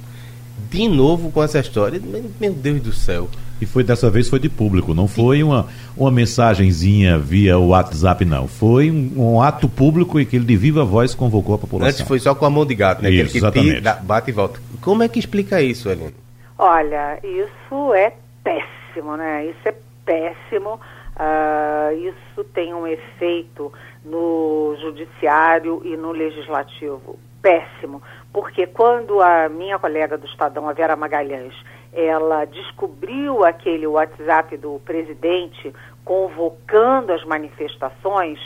de 0.70 0.88
novo 0.88 1.30
com 1.30 1.44
essa 1.44 1.60
história. 1.60 2.02
Meu 2.40 2.54
Deus 2.54 2.82
do 2.82 2.94
céu. 2.94 3.30
E 3.64 3.66
foi 3.66 3.84
dessa 3.84 4.10
vez 4.10 4.30
foi 4.30 4.40
de 4.40 4.50
público, 4.50 4.94
não 4.94 5.08
foi 5.08 5.42
uma, 5.42 5.68
uma 5.96 6.12
mensagenzinha 6.12 7.18
via 7.18 7.58
WhatsApp, 7.58 8.26
não. 8.26 8.48
Foi 8.48 8.92
um, 8.92 9.14
um 9.16 9.42
ato 9.42 9.70
público 9.70 10.20
em 10.20 10.26
que 10.26 10.36
ele 10.36 10.46
de 10.46 10.56
viva 10.56 10.84
voz 10.84 11.16
convocou 11.16 11.56
a 11.56 11.58
população. 11.58 11.90
Antes 11.90 12.08
foi 12.08 12.20
só 12.20 12.36
com 12.36 12.46
a 12.46 12.50
mão 12.50 12.66
de 12.66 12.76
gato, 12.76 13.02
né? 13.02 13.10
Isso, 13.10 13.22
Aquele 13.22 13.32
que 13.32 13.38
exatamente. 13.38 13.76
tira, 13.76 13.94
bate 14.04 14.30
e 14.30 14.34
volta. 14.34 14.60
Como 14.82 15.02
é 15.02 15.08
que 15.08 15.18
explica 15.18 15.62
isso, 15.62 15.90
Helena? 15.90 16.12
Olha, 16.58 17.20
isso 17.24 17.94
é 17.94 18.14
péssimo, 18.44 19.16
né? 19.16 19.46
Isso 19.46 19.68
é 19.68 19.74
péssimo. 20.06 20.80
Ah, 21.16 21.92
isso 21.94 22.44
tem 22.54 22.74
um 22.74 22.86
efeito 22.86 23.72
no 24.04 24.76
judiciário 24.82 25.82
e 25.86 25.96
no 25.96 26.12
legislativo 26.12 27.18
péssimo, 27.42 28.02
porque 28.32 28.66
quando 28.66 29.22
a 29.22 29.50
minha 29.50 29.78
colega 29.78 30.18
do 30.18 30.26
Estadão, 30.26 30.68
a 30.70 30.74
Vera 30.74 30.96
Magalhães, 30.96 31.54
ela 31.94 32.46
descobriu 32.46 33.46
aquele 33.46 33.88
WhatsApp 33.88 34.58
do 34.58 34.82
presidente 34.84 35.74
convocando 36.04 37.14
as 37.14 37.24
manifestações, 37.24 38.40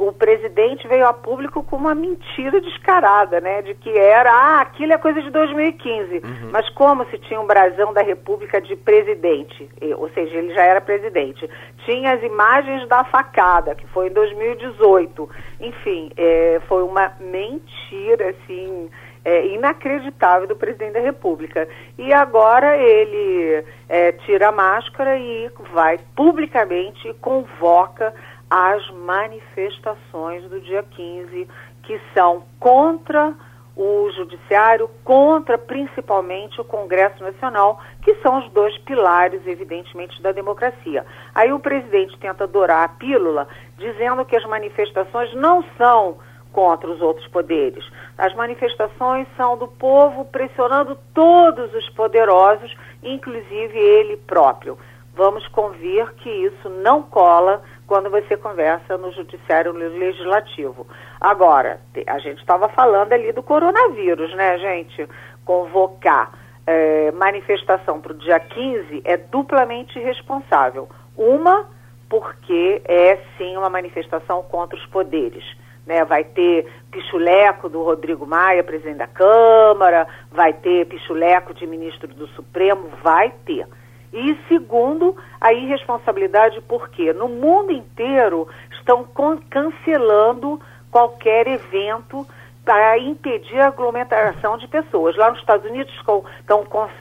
o 0.00 0.12
presidente 0.12 0.88
veio 0.88 1.06
a 1.06 1.12
público 1.12 1.62
com 1.62 1.76
uma 1.76 1.94
mentira 1.94 2.58
descarada, 2.60 3.38
né? 3.38 3.60
De 3.60 3.74
que 3.74 3.90
era, 3.90 4.32
ah, 4.32 4.60
aquilo 4.62 4.94
é 4.94 4.98
coisa 4.98 5.20
de 5.20 5.30
2015. 5.30 6.22
Mas 6.50 6.68
como 6.70 7.04
se 7.10 7.18
tinha 7.18 7.38
um 7.38 7.46
brasão 7.46 7.92
da 7.92 8.00
República 8.00 8.60
de 8.62 8.74
presidente, 8.76 9.68
ou 9.98 10.08
seja, 10.10 10.36
ele 10.36 10.54
já 10.54 10.64
era 10.64 10.80
presidente. 10.80 11.48
Tinha 11.84 12.14
as 12.14 12.22
imagens 12.22 12.88
da 12.88 13.04
facada, 13.04 13.74
que 13.74 13.86
foi 13.88 14.08
em 14.08 14.12
2018. 14.12 15.28
Enfim, 15.60 16.10
é, 16.16 16.60
foi 16.66 16.82
uma 16.82 17.12
mentira, 17.20 18.30
assim, 18.30 18.88
é, 19.24 19.46
inacreditável 19.46 20.48
do 20.48 20.56
presidente 20.56 20.94
da 20.94 21.00
República. 21.00 21.68
E 21.98 22.12
agora 22.12 22.76
ele 22.76 23.64
é, 23.88 24.12
tira 24.12 24.48
a 24.48 24.52
máscara 24.52 25.18
e 25.18 25.50
vai 25.72 25.98
publicamente 26.14 27.08
e 27.08 27.14
convoca 27.14 28.14
as 28.48 28.90
manifestações 28.90 30.42
do 30.44 30.60
dia 30.60 30.82
15, 30.82 31.48
que 31.82 32.00
são 32.12 32.44
contra 32.58 33.34
o 33.76 34.10
Judiciário, 34.10 34.90
contra 35.04 35.56
principalmente 35.56 36.60
o 36.60 36.64
Congresso 36.64 37.22
Nacional, 37.22 37.80
que 38.02 38.14
são 38.16 38.40
os 38.40 38.50
dois 38.50 38.76
pilares, 38.78 39.40
evidentemente, 39.46 40.20
da 40.20 40.32
democracia. 40.32 41.06
Aí 41.34 41.52
o 41.52 41.60
presidente 41.60 42.18
tenta 42.18 42.46
dourar 42.46 42.84
a 42.84 42.88
pílula, 42.88 43.48
dizendo 43.78 44.24
que 44.24 44.36
as 44.36 44.44
manifestações 44.44 45.32
não 45.34 45.64
são 45.78 46.18
contra 46.52 46.90
os 46.90 47.00
outros 47.00 47.26
poderes. 47.28 47.84
As 48.16 48.34
manifestações 48.34 49.26
são 49.36 49.56
do 49.56 49.68
povo 49.68 50.24
pressionando 50.26 50.98
todos 51.14 51.72
os 51.74 51.88
poderosos, 51.90 52.74
inclusive 53.02 53.78
ele 53.78 54.16
próprio. 54.16 54.78
Vamos 55.14 55.46
convir 55.48 56.12
que 56.14 56.30
isso 56.30 56.68
não 56.68 57.02
cola 57.02 57.62
quando 57.86 58.08
você 58.08 58.36
conversa 58.36 58.96
no 58.96 59.12
judiciário 59.12 59.72
legislativo. 59.72 60.86
Agora, 61.20 61.80
a 62.06 62.18
gente 62.18 62.38
estava 62.38 62.68
falando 62.68 63.12
ali 63.12 63.32
do 63.32 63.42
coronavírus, 63.42 64.32
né, 64.34 64.56
gente? 64.58 65.08
Convocar 65.44 66.32
eh, 66.66 67.10
manifestação 67.12 68.00
para 68.00 68.12
o 68.12 68.18
dia 68.18 68.38
15 68.38 69.02
é 69.04 69.16
duplamente 69.16 69.98
irresponsável. 69.98 70.88
Uma, 71.16 71.66
porque 72.08 72.80
é 72.84 73.16
sim 73.36 73.56
uma 73.56 73.68
manifestação 73.68 74.42
contra 74.44 74.78
os 74.78 74.86
poderes. 74.86 75.44
Né? 75.90 76.04
Vai 76.04 76.22
ter 76.22 76.72
pichuleco 76.92 77.68
do 77.68 77.82
Rodrigo 77.82 78.24
Maia, 78.24 78.62
presidente 78.62 78.98
da 78.98 79.08
Câmara, 79.08 80.06
vai 80.30 80.52
ter 80.52 80.86
pichuleco 80.86 81.52
de 81.52 81.66
ministro 81.66 82.06
do 82.06 82.28
Supremo, 82.28 82.88
vai 83.02 83.32
ter. 83.44 83.66
E 84.12 84.38
segundo, 84.46 85.16
a 85.40 85.52
irresponsabilidade 85.52 86.60
porque 86.68 87.12
no 87.12 87.28
mundo 87.28 87.72
inteiro 87.72 88.46
estão 88.78 89.04
cancelando 89.50 90.60
qualquer 90.92 91.48
evento 91.48 92.24
para 92.64 92.96
impedir 92.98 93.58
a 93.58 93.66
aglomeração 93.66 94.56
de 94.58 94.68
pessoas. 94.68 95.16
Lá 95.16 95.30
nos 95.30 95.40
Estados 95.40 95.68
Unidos 95.68 95.92
estão, 95.94 96.22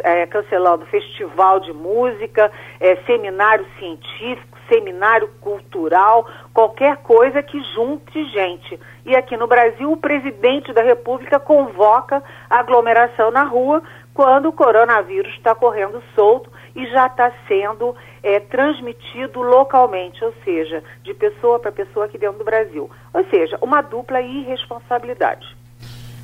eh, 0.03 0.25
cancelando 0.25 0.83
festival 0.87 1.59
de 1.59 1.73
música, 1.73 2.51
eh, 2.79 2.95
seminário 3.05 3.67
científico, 3.77 4.57
seminário 4.69 5.27
cultural, 5.41 6.25
qualquer 6.53 6.97
coisa 6.97 7.41
que 7.43 7.61
junte 7.73 8.23
gente. 8.31 8.79
E 9.05 9.15
aqui 9.15 9.35
no 9.35 9.47
Brasil, 9.47 9.91
o 9.91 9.97
presidente 9.97 10.71
da 10.71 10.81
República 10.83 11.39
convoca 11.39 12.23
aglomeração 12.49 13.31
na 13.31 13.43
rua 13.43 13.81
quando 14.13 14.49
o 14.49 14.53
coronavírus 14.53 15.33
está 15.33 15.55
correndo 15.55 16.01
solto 16.15 16.49
e 16.75 16.85
já 16.87 17.07
está 17.07 17.31
sendo 17.47 17.95
eh, 18.21 18.39
transmitido 18.39 19.41
localmente, 19.41 20.23
ou 20.23 20.33
seja, 20.43 20.83
de 21.03 21.13
pessoa 21.13 21.59
para 21.59 21.71
pessoa 21.71 22.05
aqui 22.05 22.17
dentro 22.17 22.37
do 22.37 22.45
Brasil. 22.45 22.89
Ou 23.13 23.25
seja, 23.29 23.57
uma 23.61 23.81
dupla 23.81 24.21
irresponsabilidade. 24.21 25.47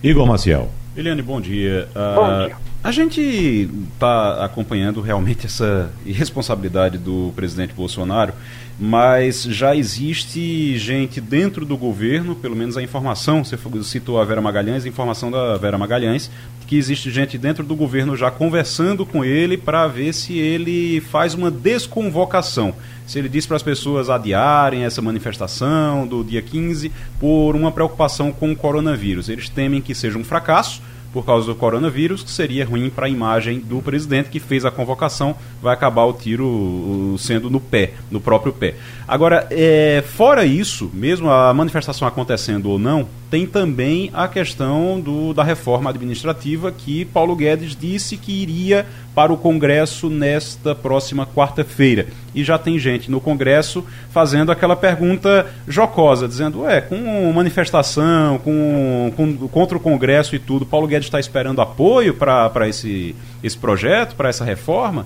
Igor 0.03 0.27
Maciel. 0.27 0.67
Eliane, 0.95 1.21
bom 1.21 1.41
dia. 1.41 1.89
Bom 1.93 2.23
Ah, 2.23 2.45
dia. 2.47 2.55
A 2.86 2.91
gente 2.91 3.67
está 3.93 4.45
acompanhando 4.45 5.01
realmente 5.01 5.47
essa 5.49 5.91
irresponsabilidade 6.05 6.99
do 6.99 7.33
presidente 7.36 7.73
Bolsonaro, 7.73 8.31
mas 8.79 9.41
já 9.41 9.75
existe 9.75 10.77
gente 10.77 11.19
dentro 11.19 11.65
do 11.65 11.75
governo, 11.75 12.36
pelo 12.36 12.55
menos 12.55 12.77
a 12.77 12.83
informação, 12.83 13.43
você 13.43 13.57
citou 13.81 14.21
a 14.21 14.23
Vera 14.23 14.39
Magalhães, 14.39 14.86
a 14.86 14.88
informação 14.88 15.31
da 15.31 15.57
Vera 15.57 15.79
Magalhães, 15.79 16.29
que 16.67 16.77
existe 16.77 17.09
gente 17.09 17.39
dentro 17.39 17.63
do 17.63 17.75
governo 17.75 18.15
já 18.15 18.29
conversando 18.29 19.03
com 19.03 19.25
ele 19.25 19.57
para 19.57 19.88
ver 19.88 20.13
se 20.13 20.38
ele 20.38 21.01
faz 21.09 21.33
uma 21.33 21.49
desconvocação. 21.49 22.75
Se 23.07 23.17
ele 23.17 23.29
diz 23.29 23.47
para 23.47 23.55
as 23.55 23.63
pessoas 23.63 24.11
adiarem 24.11 24.83
essa 24.83 25.01
manifestação 25.01 26.05
do 26.05 26.23
dia 26.23 26.41
15 26.43 26.91
por 27.19 27.55
uma 27.55 27.71
preocupação 27.71 28.31
com 28.31 28.51
o 28.51 28.55
coronavírus. 28.55 29.27
Eles 29.27 29.49
temem 29.49 29.81
que 29.81 29.95
seja 29.95 30.19
um 30.19 30.23
fracasso 30.23 30.83
por 31.16 31.26
causa 31.26 31.47
do 31.47 31.55
coronavírus, 31.55 32.22
que 32.22 32.30
seria 32.30 32.66
ruim 32.66 32.89
para 32.89 33.05
a 33.05 33.09
imagem 33.09 33.61
do 33.61 33.82
presidente 33.82 34.28
que 34.28 34.38
fez 34.38 34.66
a 34.66 34.70
convocação, 34.70 35.34
vai 35.61 35.74
acabar 35.74 36.03
o 36.03 36.11
tiro 36.11 37.16
sendo 37.18 37.49
no 37.49 37.61
pé, 37.61 37.93
no 38.11 38.20
próprio 38.20 38.51
pé. 38.51 38.76
Agora, 39.07 39.47
é, 39.49 40.03
fora 40.05 40.43
isso, 40.43 40.91
mesmo 40.93 41.32
a 41.32 41.53
manifestação 41.53 42.05
acontecendo 42.05 42.70
ou 42.70 42.78
não, 42.78 43.07
tem 43.36 43.45
também 43.45 44.09
a 44.13 44.29
questão 44.29 44.97
do, 44.97 45.33
da 45.33 45.43
reforma 45.43 45.89
administrativa 45.89 46.71
que 46.71 47.03
Paulo 47.03 47.36
Guedes 47.36 47.75
disse 47.75 48.15
que 48.15 48.31
iria 48.31 48.86
para 49.13 49.33
o 49.33 49.36
Congresso 49.36 50.09
nesta 50.09 50.73
próxima 50.73 51.27
quarta-feira. 51.27 52.07
E 52.33 52.45
já 52.45 52.57
tem 52.57 52.79
gente 52.79 53.11
no 53.11 53.19
Congresso 53.19 53.83
fazendo 54.09 54.53
aquela 54.53 54.73
pergunta 54.73 55.47
jocosa, 55.67 56.29
dizendo: 56.29 56.65
é, 56.65 56.79
com 56.79 56.95
manifestação, 57.33 58.38
com, 58.38 59.11
com, 59.17 59.49
contra 59.49 59.75
o 59.75 59.81
Congresso 59.81 60.33
e 60.33 60.39
tudo, 60.39 60.65
Paulo 60.65 60.88
Guedes 60.88 61.07
está 61.07 61.19
esperando 61.19 61.59
apoio 61.59 62.13
para 62.13 62.69
esse, 62.69 63.13
esse 63.43 63.57
projeto, 63.57 64.15
para 64.15 64.29
essa 64.29 64.45
reforma. 64.45 65.05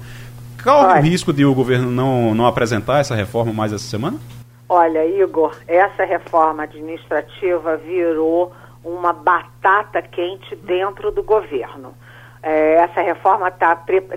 Qual 0.62 0.86
Olha. 0.86 1.02
o 1.02 1.04
risco 1.04 1.34
de 1.34 1.44
o 1.44 1.56
governo 1.56 1.90
não, 1.90 2.36
não 2.36 2.46
apresentar 2.46 3.00
essa 3.00 3.16
reforma 3.16 3.52
mais 3.52 3.74
essa 3.74 3.86
semana? 3.86 4.20
Olha, 4.72 5.04
Igor, 5.04 5.56
essa 5.68 6.06
reforma 6.06 6.62
administrativa 6.62 7.76
virou 7.78 8.54
uma 8.84 9.12
batata 9.12 10.00
quente 10.00 10.56
dentro 10.58 11.10
do 11.10 11.24
governo. 11.24 11.96
É, 12.42 12.76
essa 12.76 13.02
reforma 13.02 13.48
está 13.48 13.76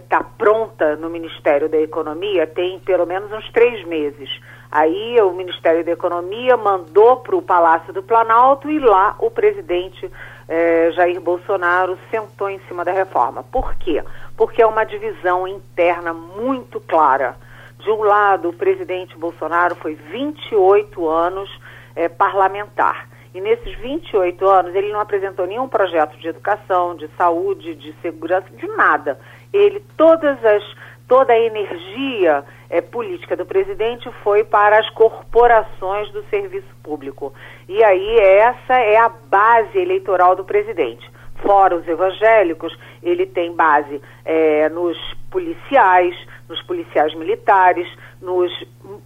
tá 0.09 0.23
pronta 0.23 0.95
no 0.97 1.09
Ministério 1.09 1.71
da 1.71 1.79
Economia 1.79 2.47
tem 2.47 2.79
pelo 2.81 3.07
menos 3.07 3.33
uns 3.33 3.51
três 3.51 3.83
meses. 3.87 4.29
Aí 4.71 5.21
o 5.23 5.33
Ministério 5.33 5.85
da 5.85 5.93
Economia 5.93 6.57
mandou 6.57 7.17
para 7.17 7.35
o 7.35 7.43
Palácio 7.43 7.93
do 7.93 8.03
Planalto 8.03 8.71
e 8.71 8.79
lá 8.79 9.17
o 9.19 9.31
presidente 9.31 10.09
é, 10.49 10.91
Jair 10.93 11.21
Bolsonaro 11.21 11.99
sentou 12.11 12.51
em 12.51 12.61
cima 12.69 12.85
da 12.85 12.93
reforma. 12.93 13.43
Por 13.43 13.75
quê? 13.77 14.05
Porque 14.37 14.61
é 14.61 14.67
uma 14.67 14.85
divisão 14.85 15.49
interna 15.49 16.13
muito 16.13 16.79
clara. 16.79 17.37
De 17.83 17.91
um 17.91 18.03
lado, 18.03 18.51
o 18.51 18.53
presidente 18.53 19.17
Bolsonaro 19.17 19.75
foi 19.77 19.95
28 19.95 21.09
anos 21.09 21.51
é, 21.97 22.09
parlamentar. 22.09 23.09
E 23.35 23.41
nesses 23.41 23.75
28 23.79 24.47
anos, 24.47 24.75
ele 24.75 24.93
não 24.93 25.01
apresentou 25.01 25.47
nenhum 25.47 25.67
projeto 25.67 26.17
de 26.19 26.29
educação, 26.29 26.95
de 26.95 27.09
saúde, 27.17 27.75
de 27.75 27.95
segurança, 28.03 28.49
de 28.51 28.67
nada. 28.69 29.19
Ele, 29.53 29.81
todas 29.97 30.45
as, 30.45 30.63
toda 31.09 31.33
a 31.33 31.41
energia 31.41 32.45
é, 32.69 32.81
política 32.81 33.35
do 33.35 33.47
presidente 33.47 34.11
foi 34.23 34.45
para 34.45 34.79
as 34.79 34.89
corporações 34.91 36.11
do 36.13 36.23
serviço 36.25 36.69
público. 36.83 37.33
E 37.69 37.83
aí, 37.83 38.19
essa 38.19 38.75
é 38.75 38.97
a 38.99 39.09
base 39.09 39.79
eleitoral 39.79 40.37
do 40.37 40.45
presidente. 40.45 41.11
Fora 41.37 41.75
os 41.75 41.89
evangélicos, 41.89 42.79
ele 43.03 43.27
tem 43.27 43.53
base 43.53 44.01
é, 44.25 44.69
nos 44.69 44.97
policiais, 45.31 46.15
nos 46.53 46.63
policiais 46.63 47.15
militares, 47.15 47.89
nos 48.21 48.53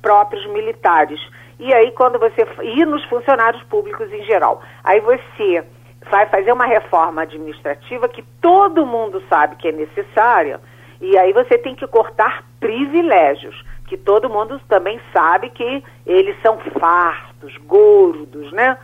próprios 0.03 0.45
militares. 0.47 1.21
E 1.59 1.73
aí, 1.73 1.93
quando 1.93 2.19
você. 2.19 2.47
e 2.63 2.85
nos 2.85 3.05
funcionários 3.05 3.63
públicos 3.65 4.13
em 4.13 4.25
geral. 4.25 4.61
Aí 4.85 5.01
você 5.01 5.65
vai 6.11 6.27
fazer 6.27 6.53
uma 6.53 6.67
reforma 6.67 7.23
administrativa 7.23 8.09
que 8.09 8.23
todo 8.41 8.87
mundo 8.87 9.23
sabe 9.29 9.57
que 9.57 9.69
é 9.69 9.73
necessária, 9.73 10.61
e 11.01 11.17
aí 11.19 11.33
você 11.33 11.59
tem 11.59 11.75
que 11.75 11.87
cortar 11.87 12.45
privilégios, 12.61 13.65
que 13.87 13.97
todo 13.97 14.31
mundo 14.31 14.61
também 14.69 15.01
sabe 15.13 15.51
que 15.51 15.83
eles 16.07 16.37
são 16.43 16.59
fartos, 16.81 17.57
gordos, 17.59 18.53
né? 18.53 18.77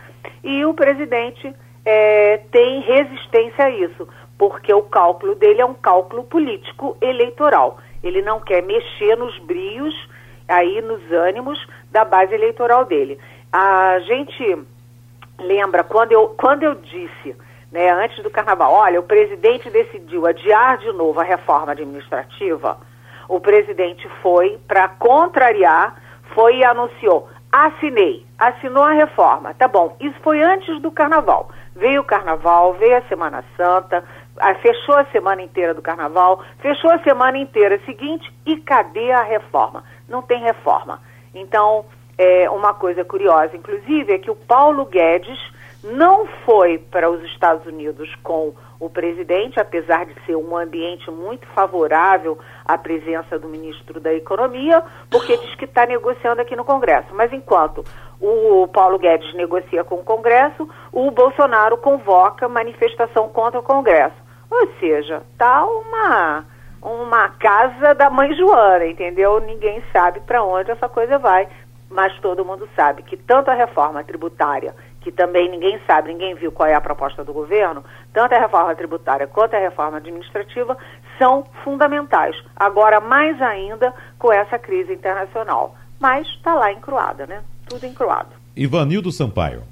E 0.43 0.65
o 0.65 0.73
presidente 0.73 1.53
é, 1.85 2.37
tem 2.51 2.81
resistência 2.81 3.65
a 3.65 3.69
isso, 3.69 4.07
porque 4.37 4.73
o 4.73 4.81
cálculo 4.81 5.35
dele 5.35 5.61
é 5.61 5.65
um 5.65 5.73
cálculo 5.73 6.23
político 6.23 6.97
eleitoral. 7.01 7.79
Ele 8.03 8.21
não 8.21 8.39
quer 8.39 8.61
mexer 8.61 9.15
nos 9.15 9.37
brios, 9.39 9.95
aí 10.47 10.81
nos 10.81 11.11
ânimos 11.11 11.65
da 11.91 12.03
base 12.03 12.33
eleitoral 12.33 12.85
dele. 12.85 13.17
A 13.51 13.99
gente 13.99 14.57
lembra 15.39 15.83
quando 15.83 16.11
eu, 16.11 16.29
quando 16.29 16.63
eu 16.63 16.75
disse, 16.75 17.35
né, 17.71 17.89
antes 17.91 18.21
do 18.21 18.29
carnaval, 18.29 18.71
olha, 18.73 18.99
o 18.99 19.03
presidente 19.03 19.69
decidiu 19.69 20.27
adiar 20.27 20.77
de 20.77 20.91
novo 20.91 21.19
a 21.19 21.23
reforma 21.23 21.71
administrativa. 21.71 22.77
O 23.27 23.39
presidente 23.39 24.07
foi 24.21 24.59
para 24.67 24.87
contrariar, 24.87 25.95
foi 26.35 26.57
e 26.57 26.63
anunciou: 26.65 27.29
assinei, 27.51 28.25
assinou 28.37 28.83
a 28.83 28.91
reforma. 28.91 29.53
Tá 29.53 29.67
bom, 29.67 29.95
isso 29.99 30.19
foi 30.21 30.41
antes 30.41 30.81
do 30.81 30.91
carnaval. 30.91 31.49
Veio 31.75 32.01
o 32.01 32.05
carnaval, 32.05 32.73
veio 32.73 32.97
a 32.97 33.01
Semana 33.03 33.43
Santa, 33.57 34.03
fechou 34.61 34.95
a 34.95 35.05
semana 35.05 35.41
inteira 35.41 35.73
do 35.73 35.81
carnaval, 35.81 36.43
fechou 36.59 36.91
a 36.91 36.99
semana 36.99 37.37
inteira 37.37 37.79
seguinte 37.85 38.31
e 38.45 38.57
cadê 38.57 39.11
a 39.11 39.23
reforma? 39.23 39.83
Não 40.07 40.21
tem 40.21 40.41
reforma. 40.41 40.99
Então, 41.33 41.85
é, 42.17 42.49
uma 42.49 42.73
coisa 42.73 43.03
curiosa, 43.03 43.55
inclusive, 43.55 44.13
é 44.13 44.17
que 44.17 44.31
o 44.31 44.35
Paulo 44.35 44.85
Guedes 44.85 45.39
não 45.83 46.25
foi 46.45 46.77
para 46.77 47.09
os 47.09 47.21
Estados 47.23 47.65
Unidos 47.65 48.09
com 48.23 48.53
o 48.79 48.89
presidente, 48.89 49.59
apesar 49.59 50.05
de 50.05 50.13
ser 50.25 50.35
um 50.35 50.57
ambiente 50.57 51.09
muito 51.11 51.45
favorável 51.47 52.37
à 52.65 52.77
presença 52.77 53.37
do 53.37 53.47
ministro 53.47 53.99
da 53.99 54.13
Economia, 54.13 54.83
porque 55.09 55.37
diz 55.37 55.55
que 55.55 55.65
está 55.65 55.85
negociando 55.85 56.41
aqui 56.41 56.55
no 56.55 56.65
Congresso. 56.65 57.07
Mas 57.13 57.31
enquanto 57.33 57.83
o 58.19 58.67
Paulo 58.67 58.97
Guedes 58.97 59.33
negocia 59.33 59.83
com 59.83 59.95
o 59.95 60.03
Congresso, 60.03 60.67
o 60.91 61.11
Bolsonaro 61.11 61.77
convoca 61.77 62.47
manifestação 62.47 63.27
contra 63.29 63.59
o 63.59 63.63
Congresso. 63.63 64.22
Ou 64.53 64.67
seja, 64.79 65.23
tá 65.37 65.65
uma 65.65 66.45
uma 66.81 67.29
casa 67.29 67.95
da 67.95 68.09
mãe 68.09 68.35
Joana, 68.35 68.85
entendeu? 68.85 69.39
Ninguém 69.39 69.81
sabe 69.91 70.19
para 70.19 70.43
onde 70.43 70.69
essa 70.69 70.89
coisa 70.89 71.17
vai, 71.17 71.47
mas 71.89 72.13
todo 72.19 72.43
mundo 72.43 72.67
sabe 72.75 73.03
que 73.03 73.15
tanto 73.15 73.49
a 73.49 73.53
reforma 73.53 74.03
tributária, 74.03 74.75
que 74.99 75.11
também 75.11 75.49
ninguém 75.49 75.79
sabe, 75.87 76.09
ninguém 76.09 76.35
viu 76.35 76.51
qual 76.51 76.67
é 76.67 76.73
a 76.73 76.81
proposta 76.81 77.23
do 77.23 77.31
governo, 77.31 77.85
tanto 78.11 78.35
a 78.35 78.39
reforma 78.39 78.75
tributária 78.75 79.27
quanto 79.27 79.55
a 79.55 79.59
reforma 79.59 79.97
administrativa 79.97 80.77
são 81.17 81.45
fundamentais. 81.63 82.35
Agora, 82.55 82.99
mais 82.99 83.41
ainda 83.41 83.93
com 84.19 84.31
essa 84.31 84.59
crise 84.59 84.93
internacional. 84.93 85.75
Mas 85.99 86.27
está 86.27 86.53
lá 86.53 86.71
encruada, 86.71 87.25
né? 87.25 87.43
Tudo 87.65 87.85
encruado. 87.85 88.31
Ivanildo 88.57 89.09
Sampaio. 89.09 89.63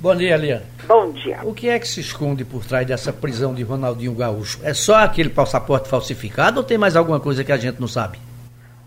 Bom 0.00 0.14
dia, 0.14 0.36
Eliane. 0.36 0.64
Bom 0.86 1.10
dia. 1.10 1.40
O 1.42 1.52
que 1.52 1.68
é 1.68 1.76
que 1.76 1.88
se 1.88 2.00
esconde 2.00 2.44
por 2.44 2.64
trás 2.64 2.86
dessa 2.86 3.12
prisão 3.12 3.52
de 3.52 3.64
Ronaldinho 3.64 4.14
Gaúcho? 4.14 4.60
É 4.62 4.72
só 4.72 4.94
aquele 4.98 5.28
passaporte 5.28 5.88
falsificado 5.88 6.60
ou 6.60 6.64
tem 6.64 6.78
mais 6.78 6.94
alguma 6.94 7.18
coisa 7.18 7.42
que 7.42 7.50
a 7.50 7.56
gente 7.56 7.80
não 7.80 7.88
sabe? 7.88 8.16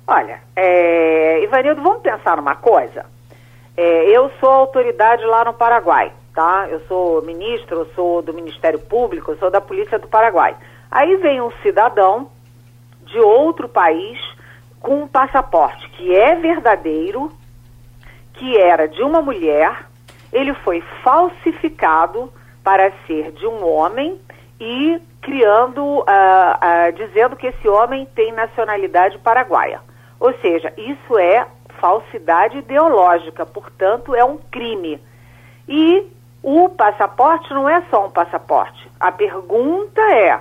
Olha, 0.07 0.39
é, 0.55 1.43
Ivanildo, 1.43 1.81
vamos 1.81 2.01
pensar 2.01 2.37
numa 2.37 2.55
coisa. 2.55 3.05
É, 3.75 4.05
eu 4.09 4.31
sou 4.39 4.49
autoridade 4.49 5.25
lá 5.25 5.43
no 5.43 5.53
Paraguai, 5.53 6.13
tá? 6.33 6.67
Eu 6.69 6.79
sou 6.87 7.21
ministro, 7.23 7.79
eu 7.79 7.87
sou 7.93 8.21
do 8.21 8.33
Ministério 8.33 8.79
Público, 8.79 9.31
eu 9.31 9.37
sou 9.37 9.51
da 9.51 9.59
Polícia 9.59 9.99
do 9.99 10.07
Paraguai. 10.07 10.55
Aí 10.89 11.17
vem 11.17 11.41
um 11.41 11.51
cidadão 11.61 12.29
de 13.05 13.19
outro 13.19 13.67
país 13.67 14.17
com 14.79 15.03
um 15.03 15.07
passaporte 15.09 15.89
que 15.89 16.15
é 16.15 16.35
verdadeiro, 16.35 17.29
que 18.33 18.57
era 18.57 18.87
de 18.87 19.03
uma 19.03 19.21
mulher 19.21 19.90
ele 20.31 20.53
foi 20.55 20.81
falsificado 21.03 22.31
para 22.63 22.91
ser 23.05 23.31
de 23.31 23.45
um 23.47 23.65
homem 23.65 24.19
e 24.59 25.01
criando, 25.21 25.83
uh, 25.83 26.01
uh, 26.01 26.91
dizendo 26.95 27.35
que 27.35 27.47
esse 27.47 27.67
homem 27.67 28.07
tem 28.15 28.31
nacionalidade 28.31 29.17
paraguaia. 29.19 29.81
Ou 30.19 30.33
seja, 30.39 30.73
isso 30.77 31.17
é 31.17 31.45
falsidade 31.79 32.59
ideológica, 32.59 33.45
portanto, 33.45 34.15
é 34.15 34.23
um 34.23 34.37
crime. 34.37 35.01
E 35.67 36.07
o 36.43 36.69
passaporte 36.69 37.51
não 37.53 37.67
é 37.67 37.81
só 37.89 38.05
um 38.05 38.09
passaporte. 38.09 38.89
A 38.99 39.11
pergunta 39.11 40.01
é: 40.01 40.39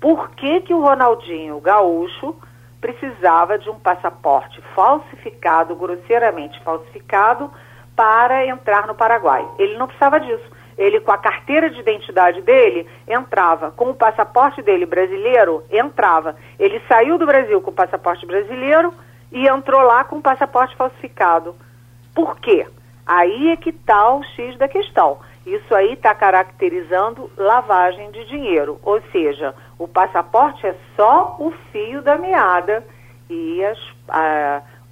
por 0.00 0.30
que, 0.30 0.60
que 0.60 0.74
o 0.74 0.80
Ronaldinho 0.80 1.60
Gaúcho 1.60 2.36
precisava 2.80 3.58
de 3.58 3.70
um 3.70 3.78
passaporte 3.78 4.60
falsificado, 4.74 5.76
grosseiramente 5.76 6.60
falsificado, 6.62 7.50
para 8.02 8.44
entrar 8.44 8.88
no 8.88 8.96
Paraguai. 8.96 9.46
Ele 9.60 9.78
não 9.78 9.86
precisava 9.86 10.18
disso. 10.18 10.42
Ele, 10.76 10.98
com 10.98 11.12
a 11.12 11.18
carteira 11.18 11.70
de 11.70 11.78
identidade 11.78 12.40
dele, 12.40 12.84
entrava. 13.06 13.70
Com 13.70 13.90
o 13.90 13.94
passaporte 13.94 14.60
dele 14.60 14.84
brasileiro, 14.84 15.62
entrava. 15.70 16.34
Ele 16.58 16.82
saiu 16.88 17.16
do 17.16 17.24
Brasil 17.24 17.60
com 17.60 17.70
o 17.70 17.74
passaporte 17.74 18.26
brasileiro 18.26 18.92
e 19.30 19.46
entrou 19.46 19.82
lá 19.82 20.02
com 20.02 20.16
o 20.16 20.20
passaporte 20.20 20.74
falsificado. 20.74 21.54
Por 22.12 22.40
quê? 22.40 22.66
Aí 23.06 23.50
é 23.50 23.56
que 23.56 23.70
está 23.70 24.12
o 24.12 24.24
X 24.24 24.58
da 24.58 24.66
questão. 24.66 25.18
Isso 25.46 25.72
aí 25.72 25.92
está 25.92 26.12
caracterizando 26.12 27.30
lavagem 27.36 28.10
de 28.10 28.24
dinheiro. 28.24 28.80
Ou 28.82 29.00
seja, 29.12 29.54
o 29.78 29.86
passaporte 29.86 30.66
é 30.66 30.74
só 30.96 31.36
o 31.38 31.52
fio 31.70 32.02
da 32.02 32.18
meada 32.18 32.84
e 33.30 33.64
as, 33.64 33.78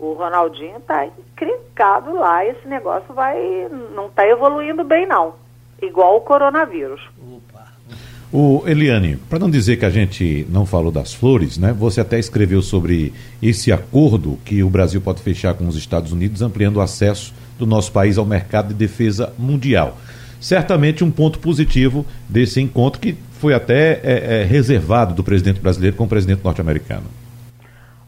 o 0.01 0.14
Ronaldinho 0.14 0.78
está 0.78 1.07
encrencado 1.07 2.14
lá, 2.14 2.44
esse 2.44 2.66
negócio 2.66 3.12
vai 3.12 3.36
não 3.94 4.07
está 4.07 4.26
evoluindo 4.26 4.82
bem 4.82 5.07
não, 5.07 5.34
igual 5.80 6.16
o 6.16 6.22
coronavírus. 6.22 7.03
Opa. 7.20 7.68
O 8.32 8.62
Eliane, 8.66 9.16
para 9.16 9.38
não 9.38 9.51
dizer 9.51 9.76
que 9.76 9.84
a 9.84 9.90
gente 9.90 10.46
não 10.48 10.64
falou 10.64 10.90
das 10.90 11.12
flores, 11.12 11.59
né? 11.59 11.72
Você 11.72 12.01
até 12.01 12.18
escreveu 12.18 12.62
sobre 12.62 13.12
esse 13.42 13.70
acordo 13.70 14.38
que 14.44 14.62
o 14.62 14.70
Brasil 14.70 15.01
pode 15.01 15.20
fechar 15.20 15.53
com 15.55 15.68
os 15.68 15.76
Estados 15.76 16.12
Unidos, 16.12 16.40
ampliando 16.40 16.76
o 16.76 16.80
acesso 16.80 17.34
do 17.59 17.66
nosso 17.66 17.92
país 17.92 18.16
ao 18.16 18.24
mercado 18.24 18.68
de 18.68 18.74
defesa 18.74 19.34
mundial. 19.38 19.98
certamente 20.40 21.05
um 21.05 21.11
ponto 21.11 21.38
positivo 21.38 22.07
desse 22.26 22.62
encontro 22.62 22.98
que 22.98 23.14
foi 23.32 23.53
até 23.53 24.01
é, 24.03 24.40
é, 24.40 24.44
reservado 24.44 25.12
do 25.12 25.22
presidente 25.22 25.61
brasileiro 25.61 25.94
com 25.96 26.05
o 26.05 26.09
presidente 26.09 26.42
norte-americano. 26.42 27.05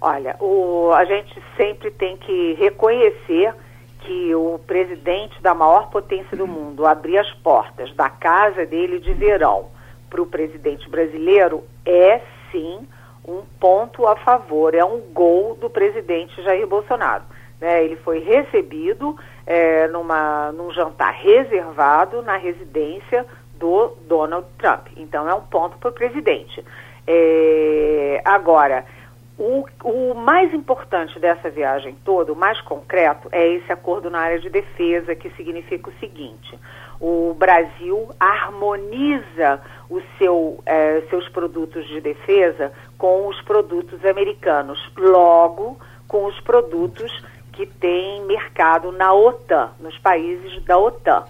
Olha, 0.04 0.34
o, 0.40 0.90
a 0.92 1.04
gente 1.04 1.32
sempre 1.56 1.88
tem 1.92 2.16
que 2.16 2.54
reconhecer 2.54 3.54
que 4.00 4.34
o 4.34 4.58
presidente 4.66 5.40
da 5.40 5.54
maior 5.54 5.90
potência 5.90 6.36
do 6.36 6.44
mundo 6.44 6.84
abrir 6.84 7.18
as 7.18 7.32
portas 7.34 7.94
da 7.94 8.10
casa 8.10 8.66
dele 8.66 8.98
de 8.98 9.12
verão 9.12 9.68
para 10.10 10.20
o 10.20 10.26
presidente 10.26 10.90
brasileiro 10.90 11.62
é 11.86 12.20
sim 12.50 12.80
um 13.24 13.42
ponto 13.60 14.04
a 14.08 14.16
favor, 14.16 14.74
é 14.74 14.84
um 14.84 14.98
gol 15.12 15.54
do 15.54 15.70
presidente 15.70 16.42
Jair 16.42 16.66
Bolsonaro. 16.66 17.22
Né? 17.60 17.84
Ele 17.84 17.94
foi 17.94 18.18
recebido 18.18 19.16
é, 19.46 19.86
numa, 19.86 20.50
num 20.50 20.72
jantar 20.72 21.12
reservado 21.12 22.22
na 22.22 22.36
residência 22.36 23.24
do 23.54 23.96
Donald 24.08 24.48
Trump. 24.58 24.88
Então 24.96 25.28
é 25.28 25.34
um 25.34 25.42
ponto 25.42 25.78
para 25.78 25.90
o 25.90 25.92
presidente. 25.92 26.64
É, 27.06 28.20
agora, 28.24 28.84
o, 29.38 29.64
o, 29.82 30.14
mais 30.14 30.52
importante 30.52 31.18
dessa 31.18 31.50
viagem 31.50 31.96
toda, 32.04 32.32
o 32.32 32.36
mais 32.36 32.60
concreto, 32.60 33.28
é 33.32 33.46
esse 33.48 33.72
acordo 33.72 34.10
na 34.10 34.20
área 34.20 34.38
de 34.38 34.50
defesa, 34.50 35.14
que 35.14 35.30
significa 35.30 35.90
o 35.90 35.98
seguinte: 35.98 36.58
o 37.00 37.34
Brasil 37.34 38.10
harmoniza 38.20 39.60
o 39.88 40.00
seu, 40.18 40.62
é, 40.66 41.02
seus 41.08 41.28
produtos 41.30 41.86
de 41.88 42.00
defesa 42.00 42.72
com 42.98 43.26
os 43.26 43.40
produtos 43.42 44.04
americanos, 44.04 44.78
logo 44.96 45.78
com 46.06 46.26
os 46.26 46.38
produtos 46.40 47.10
que 47.52 47.66
têm 47.66 48.24
mercado 48.24 48.92
na 48.92 49.12
OTAN, 49.12 49.70
nos 49.80 49.96
países 49.98 50.62
da 50.64 50.78
OTAN. 50.78 51.24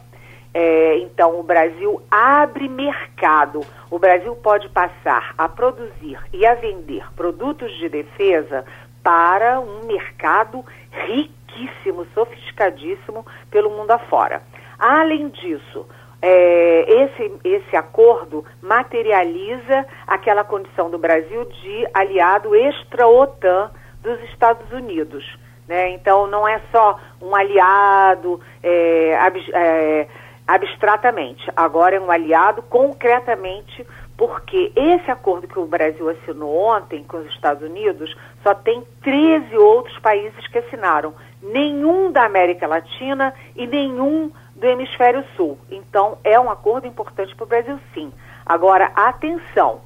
É, 0.55 0.99
então, 0.99 1.41
o 1.41 1.43
Brasil 1.43 2.03
abre 2.11 2.69
mercado. 2.69 3.61
O 3.91 3.99
Brasil 3.99 4.35
pode 4.37 4.69
passar 4.69 5.35
a 5.39 5.49
produzir 5.49 6.19
e 6.33 6.45
a 6.45 6.55
vender 6.55 7.05
produtos 7.15 7.73
de 7.79 7.89
defesa 7.89 8.65
para 9.03 9.61
um 9.61 9.87
mercado 9.87 10.65
riquíssimo, 10.91 12.07
sofisticadíssimo 12.15 13.27
pelo 13.51 13.71
mundo 13.71 13.91
afora. 13.91 14.43
Além 14.79 15.29
disso, 15.31 15.87
é, 16.21 17.05
esse, 17.05 17.33
esse 17.43 17.77
acordo 17.77 18.45
materializa 18.61 19.87
aquela 20.07 20.45
condição 20.45 20.91
do 20.91 20.99
Brasil 20.99 21.45
de 21.47 21.89
aliado 21.93 22.55
extra-OTAN 22.55 23.71
dos 24.03 24.21
Estados 24.31 24.71
Unidos. 24.71 25.25
Né? 25.67 25.91
Então, 25.91 26.27
não 26.27 26.47
é 26.47 26.61
só 26.71 26.99
um 27.21 27.35
aliado 27.35 28.41
é, 28.63 29.17
é, 29.53 30.09
abstratamente, 30.55 31.51
agora 31.57 31.97
é 31.97 32.01
um 32.01 32.11
aliado 32.11 32.61
concretamente, 32.63 33.87
porque 34.19 34.71
esse 34.77 35.11
acordo 35.11 35.49
que 35.49 35.59
o 35.59 35.65
Brasil 35.65 36.11
assinou 36.11 36.55
ontem 36.55 37.03
com 37.03 37.17
os 37.17 37.27
Estados 37.29 37.63
Unidos 37.63 38.15
só 38.43 38.55
tem 38.55 38.83
13 39.03 39.57
outros 39.57 39.99
países 40.01 40.47
que 40.49 40.59
assinaram, 40.59 41.15
nenhum 41.43 42.13
da 42.13 42.27
América 42.27 42.67
Latina 42.67 43.33
e 43.57 43.67
nenhum 43.67 44.31
do 44.55 44.67
Hemisfério 44.67 45.25
Sul. 45.37 45.59
Então, 45.71 46.19
é 46.23 46.39
um 46.39 46.51
acordo 46.51 46.87
importante 46.87 47.35
para 47.35 47.45
o 47.45 47.49
Brasil, 47.49 47.81
sim. 47.95 48.13
Agora, 48.45 48.93
atenção, 48.95 49.81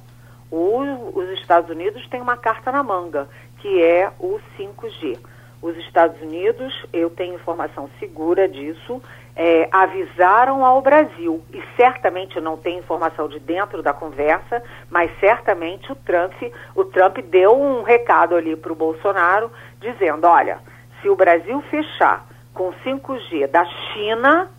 o, 0.51 0.81
os 1.17 1.29
Estados 1.39 1.69
Unidos 1.69 2.05
têm 2.09 2.19
uma 2.19 2.35
carta 2.35 2.73
na 2.73 2.83
manga, 2.83 3.29
que 3.59 3.81
é 3.81 4.11
o 4.19 4.37
5G. 4.59 5.17
Os 5.61 5.75
Estados 5.77 6.21
Unidos, 6.21 6.73
eu 6.93 7.09
tenho 7.09 7.35
informação 7.35 7.89
segura 7.99 8.47
disso, 8.47 9.01
é, 9.39 9.69
avisaram 9.71 10.65
ao 10.65 10.81
Brasil, 10.81 11.43
e 11.53 11.61
certamente 11.75 12.41
não 12.41 12.57
tem 12.57 12.79
informação 12.79 13.29
de 13.29 13.39
dentro 13.39 13.83
da 13.83 13.93
conversa, 13.93 14.63
mas 14.89 15.11
certamente 15.19 15.91
o 15.91 15.95
Trump, 15.95 16.33
o 16.73 16.83
Trump 16.83 17.19
deu 17.19 17.55
um 17.55 17.83
recado 17.83 18.35
ali 18.35 18.55
para 18.55 18.71
o 18.73 18.75
Bolsonaro, 18.75 19.51
dizendo, 19.79 20.25
olha, 20.25 20.57
se 20.99 21.07
o 21.07 21.15
Brasil 21.15 21.61
fechar 21.69 22.25
com 22.51 22.73
5G 22.83 23.45
da 23.45 23.63
China, 23.63 24.49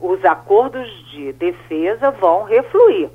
os 0.00 0.24
acordos 0.24 0.88
de 1.12 1.32
defesa 1.34 2.10
vão 2.10 2.42
refluir, 2.42 3.10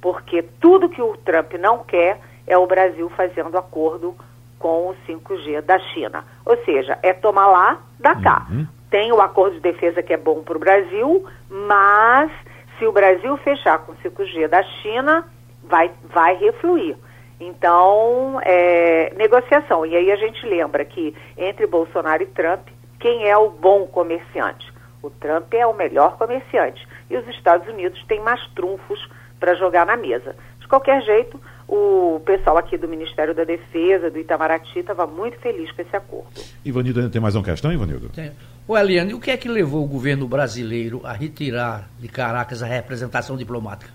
porque 0.00 0.42
tudo 0.58 0.88
que 0.88 1.02
o 1.02 1.18
Trump 1.18 1.52
não 1.60 1.84
quer 1.84 2.18
é 2.46 2.56
o 2.56 2.66
Brasil 2.66 3.10
fazendo 3.10 3.58
acordo 3.58 4.14
com 4.58 4.88
o 4.88 4.96
5G 5.06 5.60
da 5.60 5.78
China. 5.78 6.24
Ou 6.46 6.56
seja, 6.64 6.98
é 7.02 7.12
tomar 7.12 7.46
lá, 7.46 7.78
da 7.98 8.14
cá. 8.14 8.46
Uhum. 8.48 8.66
Tem 8.90 9.12
o 9.12 9.20
acordo 9.20 9.54
de 9.54 9.60
defesa 9.60 10.02
que 10.02 10.12
é 10.12 10.16
bom 10.16 10.42
para 10.42 10.56
o 10.56 10.60
Brasil, 10.60 11.26
mas 11.48 12.30
se 12.78 12.86
o 12.86 12.92
Brasil 12.92 13.36
fechar 13.38 13.78
com 13.78 13.94
5G 13.94 14.48
da 14.48 14.62
China, 14.62 15.24
vai, 15.64 15.90
vai 16.12 16.36
refluir. 16.36 16.96
Então, 17.38 18.40
é, 18.42 19.12
negociação. 19.16 19.84
E 19.84 19.94
aí 19.94 20.10
a 20.10 20.16
gente 20.16 20.46
lembra 20.46 20.84
que 20.84 21.14
entre 21.36 21.66
Bolsonaro 21.66 22.22
e 22.22 22.26
Trump, 22.26 22.68
quem 22.98 23.28
é 23.28 23.36
o 23.36 23.50
bom 23.50 23.86
comerciante? 23.86 24.72
O 25.02 25.10
Trump 25.10 25.52
é 25.52 25.66
o 25.66 25.74
melhor 25.74 26.16
comerciante. 26.16 26.86
E 27.10 27.16
os 27.16 27.28
Estados 27.28 27.68
Unidos 27.68 28.02
têm 28.06 28.20
mais 28.20 28.44
trunfos 28.54 28.98
para 29.38 29.54
jogar 29.54 29.84
na 29.84 29.96
mesa. 29.96 30.34
De 30.58 30.66
qualquer 30.66 31.02
jeito, 31.02 31.40
o 31.68 32.20
pessoal 32.24 32.56
aqui 32.56 32.78
do 32.78 32.88
Ministério 32.88 33.34
da 33.34 33.44
Defesa, 33.44 34.10
do 34.10 34.18
Itamaraty, 34.18 34.78
estava 34.78 35.06
muito 35.06 35.38
feliz 35.38 35.70
com 35.72 35.82
esse 35.82 35.94
acordo. 35.94 36.30
Ivanildo, 36.64 37.00
ainda 37.00 37.12
tem 37.12 37.20
mais 37.20 37.34
uma 37.34 37.44
questão, 37.44 37.72
Ivanildo? 37.72 38.08
Tem. 38.08 38.32
O 38.68 38.76
Eliane, 38.76 39.14
o 39.14 39.20
que 39.20 39.30
é 39.30 39.36
que 39.36 39.48
levou 39.48 39.84
o 39.84 39.86
governo 39.86 40.26
brasileiro 40.26 41.00
a 41.04 41.12
retirar 41.12 41.88
de 42.00 42.08
Caracas 42.08 42.64
a 42.64 42.66
representação 42.66 43.36
diplomática? 43.36 43.92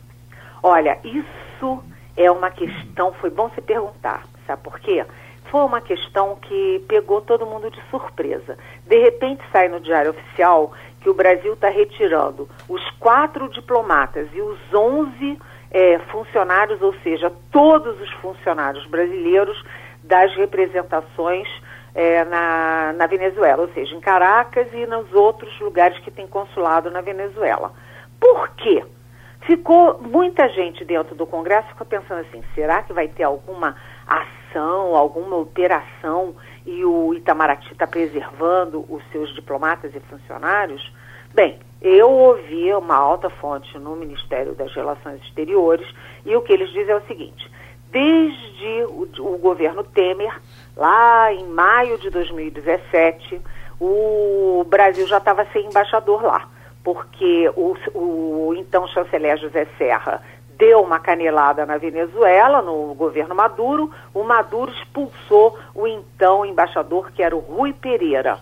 Olha, 0.64 0.98
isso 1.04 1.84
é 2.16 2.32
uma 2.32 2.50
questão, 2.50 3.12
foi 3.20 3.30
bom 3.30 3.50
você 3.50 3.60
perguntar, 3.60 4.24
sabe 4.48 4.64
por 4.64 4.80
quê? 4.80 5.06
Foi 5.52 5.60
uma 5.66 5.82
questão 5.82 6.38
que 6.38 6.82
pegou 6.88 7.20
todo 7.20 7.46
mundo 7.46 7.70
de 7.70 7.82
surpresa. 7.90 8.58
De 8.88 8.98
repente 8.98 9.44
sai 9.52 9.68
no 9.68 9.82
Diário 9.82 10.12
Oficial 10.12 10.72
que 11.02 11.10
o 11.10 11.14
Brasil 11.14 11.52
está 11.52 11.68
retirando 11.68 12.48
os 12.70 12.82
quatro 12.92 13.50
diplomatas 13.50 14.30
e 14.34 14.40
os 14.40 14.58
onze 14.74 15.38
é, 15.70 16.00
funcionários, 16.14 16.82
ou 16.82 16.94
seja, 17.04 17.30
todos 17.52 18.00
os 18.00 18.12
funcionários 18.22 18.86
brasileiros 18.86 19.62
das 20.02 20.34
representações 20.38 21.50
é, 21.94 22.24
na, 22.26 22.94
na 22.94 23.08
Venezuela, 23.08 23.64
ou 23.64 23.74
seja, 23.74 23.96
em 23.96 24.00
Caracas 24.00 24.68
e 24.74 24.86
nos 24.86 25.12
outros 25.14 25.60
lugares 25.60 26.00
que 26.00 26.12
tem 26.12 26.28
consulado 26.28 26.90
na 26.90 27.02
Venezuela. 27.02 27.74
Por 28.20 28.50
quê? 28.56 28.84
Ficou 29.42 30.00
muita 30.00 30.48
gente 30.50 30.86
dentro 30.86 31.16
do 31.16 31.26
Congresso 31.26 31.70
ficou 31.70 31.86
pensando 31.86 32.22
assim: 32.22 32.44
será 32.54 32.84
que 32.84 32.94
vai 32.94 33.08
ter 33.08 33.24
alguma 33.24 33.76
ação, 34.08 34.96
alguma 34.96 35.36
operação 35.38 36.36
e 36.66 36.86
o 36.86 37.14
Itamaraty 37.16 37.72
está 37.72 37.88
preservando 37.88 38.86
os 38.88 39.04
seus 39.12 39.34
diplomatas 39.34 39.94
e 39.96 40.00
funcionários? 40.02 40.94
Bem, 41.34 41.60
eu 41.82 42.10
ouvi 42.12 42.72
uma 42.74 42.96
alta 42.96 43.30
fonte 43.30 43.78
no 43.80 43.96
Ministério 43.96 44.54
das 44.54 44.72
Relações 44.76 45.20
Exteriores 45.24 45.88
e 46.24 46.36
o 46.36 46.42
que 46.42 46.54
eles 46.54 46.70
dizem 46.70 46.92
é 46.92 46.98
o 46.98 47.08
seguinte: 47.08 47.52
desde 47.90 48.84
o, 48.90 49.08
o 49.34 49.38
governo 49.40 49.84
Temer 49.84 50.40
Lá 50.76 51.34
em 51.34 51.46
maio 51.46 51.98
de 51.98 52.10
2017, 52.10 53.42
o 53.80 54.64
Brasil 54.68 55.06
já 55.08 55.18
estava 55.18 55.46
sem 55.52 55.66
embaixador 55.66 56.24
lá, 56.24 56.48
porque 56.84 57.52
o, 57.56 57.76
o 57.94 58.54
então 58.56 58.88
chanceler 58.88 59.38
José 59.38 59.68
Serra 59.78 60.22
deu 60.58 60.82
uma 60.82 61.00
canelada 61.00 61.66
na 61.66 61.78
Venezuela, 61.78 62.62
no 62.62 62.94
governo 62.94 63.34
Maduro, 63.34 63.92
o 64.14 64.24
Maduro 64.24 64.72
expulsou 64.72 65.58
o 65.74 65.88
então 65.88 66.46
embaixador, 66.46 67.12
que 67.12 67.24
era 67.24 67.36
o 67.36 67.40
Rui 67.40 67.74
Pereira. 67.74 68.38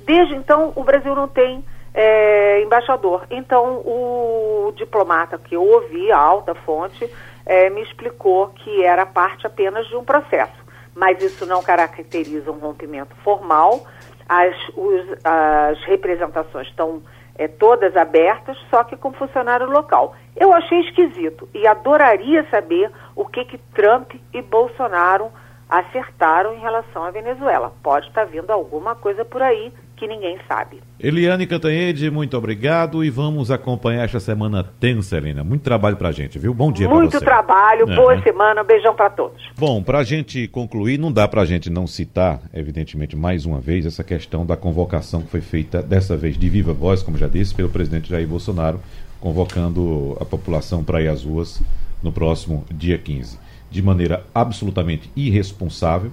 Desde 0.00 0.34
então, 0.34 0.72
o 0.74 0.82
Brasil 0.82 1.14
não 1.14 1.28
tem 1.28 1.62
é, 1.92 2.62
embaixador. 2.62 3.26
Então, 3.30 3.82
o 3.84 4.72
diplomata 4.74 5.36
que 5.36 5.54
eu 5.54 5.62
ouvi, 5.62 6.10
a 6.10 6.18
alta 6.18 6.54
fonte, 6.54 7.06
é, 7.44 7.68
me 7.68 7.82
explicou 7.82 8.48
que 8.48 8.82
era 8.82 9.04
parte 9.04 9.46
apenas 9.46 9.86
de 9.88 9.96
um 9.96 10.04
processo 10.04 10.67
mas 10.98 11.22
isso 11.22 11.46
não 11.46 11.62
caracteriza 11.62 12.50
um 12.50 12.58
rompimento 12.58 13.14
formal. 13.22 13.86
As, 14.28 14.54
os, 14.76 15.06
as 15.24 15.80
representações 15.84 16.66
estão 16.66 17.00
é, 17.36 17.46
todas 17.46 17.96
abertas, 17.96 18.58
só 18.68 18.82
que 18.82 18.96
com 18.96 19.12
funcionário 19.12 19.70
local. 19.70 20.16
Eu 20.36 20.52
achei 20.52 20.80
esquisito 20.80 21.48
e 21.54 21.68
adoraria 21.68 22.44
saber 22.50 22.90
o 23.14 23.24
que, 23.24 23.44
que 23.44 23.58
Trump 23.72 24.10
e 24.34 24.42
Bolsonaro 24.42 25.30
acertaram 25.68 26.54
em 26.54 26.58
relação 26.58 27.04
à 27.04 27.12
Venezuela. 27.12 27.72
Pode 27.80 28.08
estar 28.08 28.24
vindo 28.24 28.50
alguma 28.50 28.96
coisa 28.96 29.24
por 29.24 29.40
aí 29.40 29.72
que 29.98 30.06
ninguém 30.06 30.38
sabe. 30.46 30.80
Eliane 30.98 31.46
Cantanhede, 31.46 32.10
muito 32.10 32.36
obrigado 32.36 33.04
e 33.04 33.10
vamos 33.10 33.50
acompanhar 33.50 34.04
esta 34.04 34.20
semana 34.20 34.62
tensa, 34.62 35.16
Helena. 35.16 35.42
Muito 35.42 35.62
trabalho 35.62 35.96
pra 35.96 36.12
gente, 36.12 36.38
viu? 36.38 36.54
Bom 36.54 36.70
dia 36.70 36.88
para 36.88 36.96
você. 36.96 37.02
Muito 37.02 37.20
trabalho, 37.20 37.90
é. 37.90 37.96
boa 37.96 38.22
semana, 38.22 38.62
um 38.62 38.64
beijão 38.64 38.94
para 38.94 39.10
todos. 39.10 39.42
Bom, 39.58 39.82
pra 39.82 40.02
gente 40.04 40.46
concluir, 40.48 40.98
não 40.98 41.12
dá 41.12 41.26
pra 41.26 41.44
gente 41.44 41.68
não 41.68 41.86
citar, 41.86 42.40
evidentemente, 42.54 43.16
mais 43.16 43.44
uma 43.44 43.60
vez, 43.60 43.84
essa 43.84 44.04
questão 44.04 44.46
da 44.46 44.56
convocação 44.56 45.22
que 45.22 45.28
foi 45.28 45.40
feita 45.40 45.82
dessa 45.82 46.16
vez 46.16 46.38
de 46.38 46.48
viva 46.48 46.72
voz, 46.72 47.02
como 47.02 47.18
já 47.18 47.28
disse, 47.28 47.54
pelo 47.54 47.68
presidente 47.68 48.08
Jair 48.08 48.26
Bolsonaro 48.26 48.80
convocando 49.20 50.16
a 50.20 50.24
população 50.24 50.84
para 50.84 51.02
ir 51.02 51.08
às 51.08 51.24
ruas 51.24 51.60
no 52.02 52.12
próximo 52.12 52.64
dia 52.70 52.96
15. 52.96 53.38
De 53.70 53.82
maneira 53.82 54.24
absolutamente 54.34 55.10
irresponsável, 55.16 56.10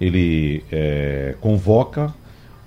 ele 0.00 0.62
é, 0.70 1.34
convoca 1.40 2.12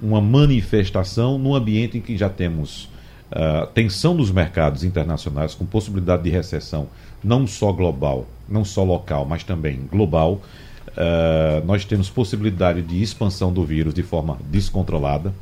uma 0.01 0.21
manifestação 0.21 1.37
num 1.37 1.55
ambiente 1.55 1.97
em 1.97 2.01
que 2.01 2.17
já 2.17 2.29
temos 2.29 2.89
uh, 3.31 3.67
tensão 3.73 4.13
nos 4.13 4.31
mercados 4.31 4.83
internacionais, 4.83 5.55
com 5.55 5.65
possibilidade 5.65 6.23
de 6.23 6.29
recessão 6.29 6.87
não 7.23 7.47
só 7.47 7.71
global, 7.71 8.27
não 8.47 8.63
só 8.63 8.83
local, 8.83 9.25
mas 9.25 9.43
também 9.43 9.81
global. 9.91 10.41
Uh, 10.89 11.65
nós 11.65 11.85
temos 11.85 12.09
possibilidade 12.09 12.81
de 12.81 13.01
expansão 13.01 13.51
do 13.51 13.63
vírus 13.63 13.93
de 13.93 14.03
forma 14.03 14.37
descontrolada. 14.49 15.33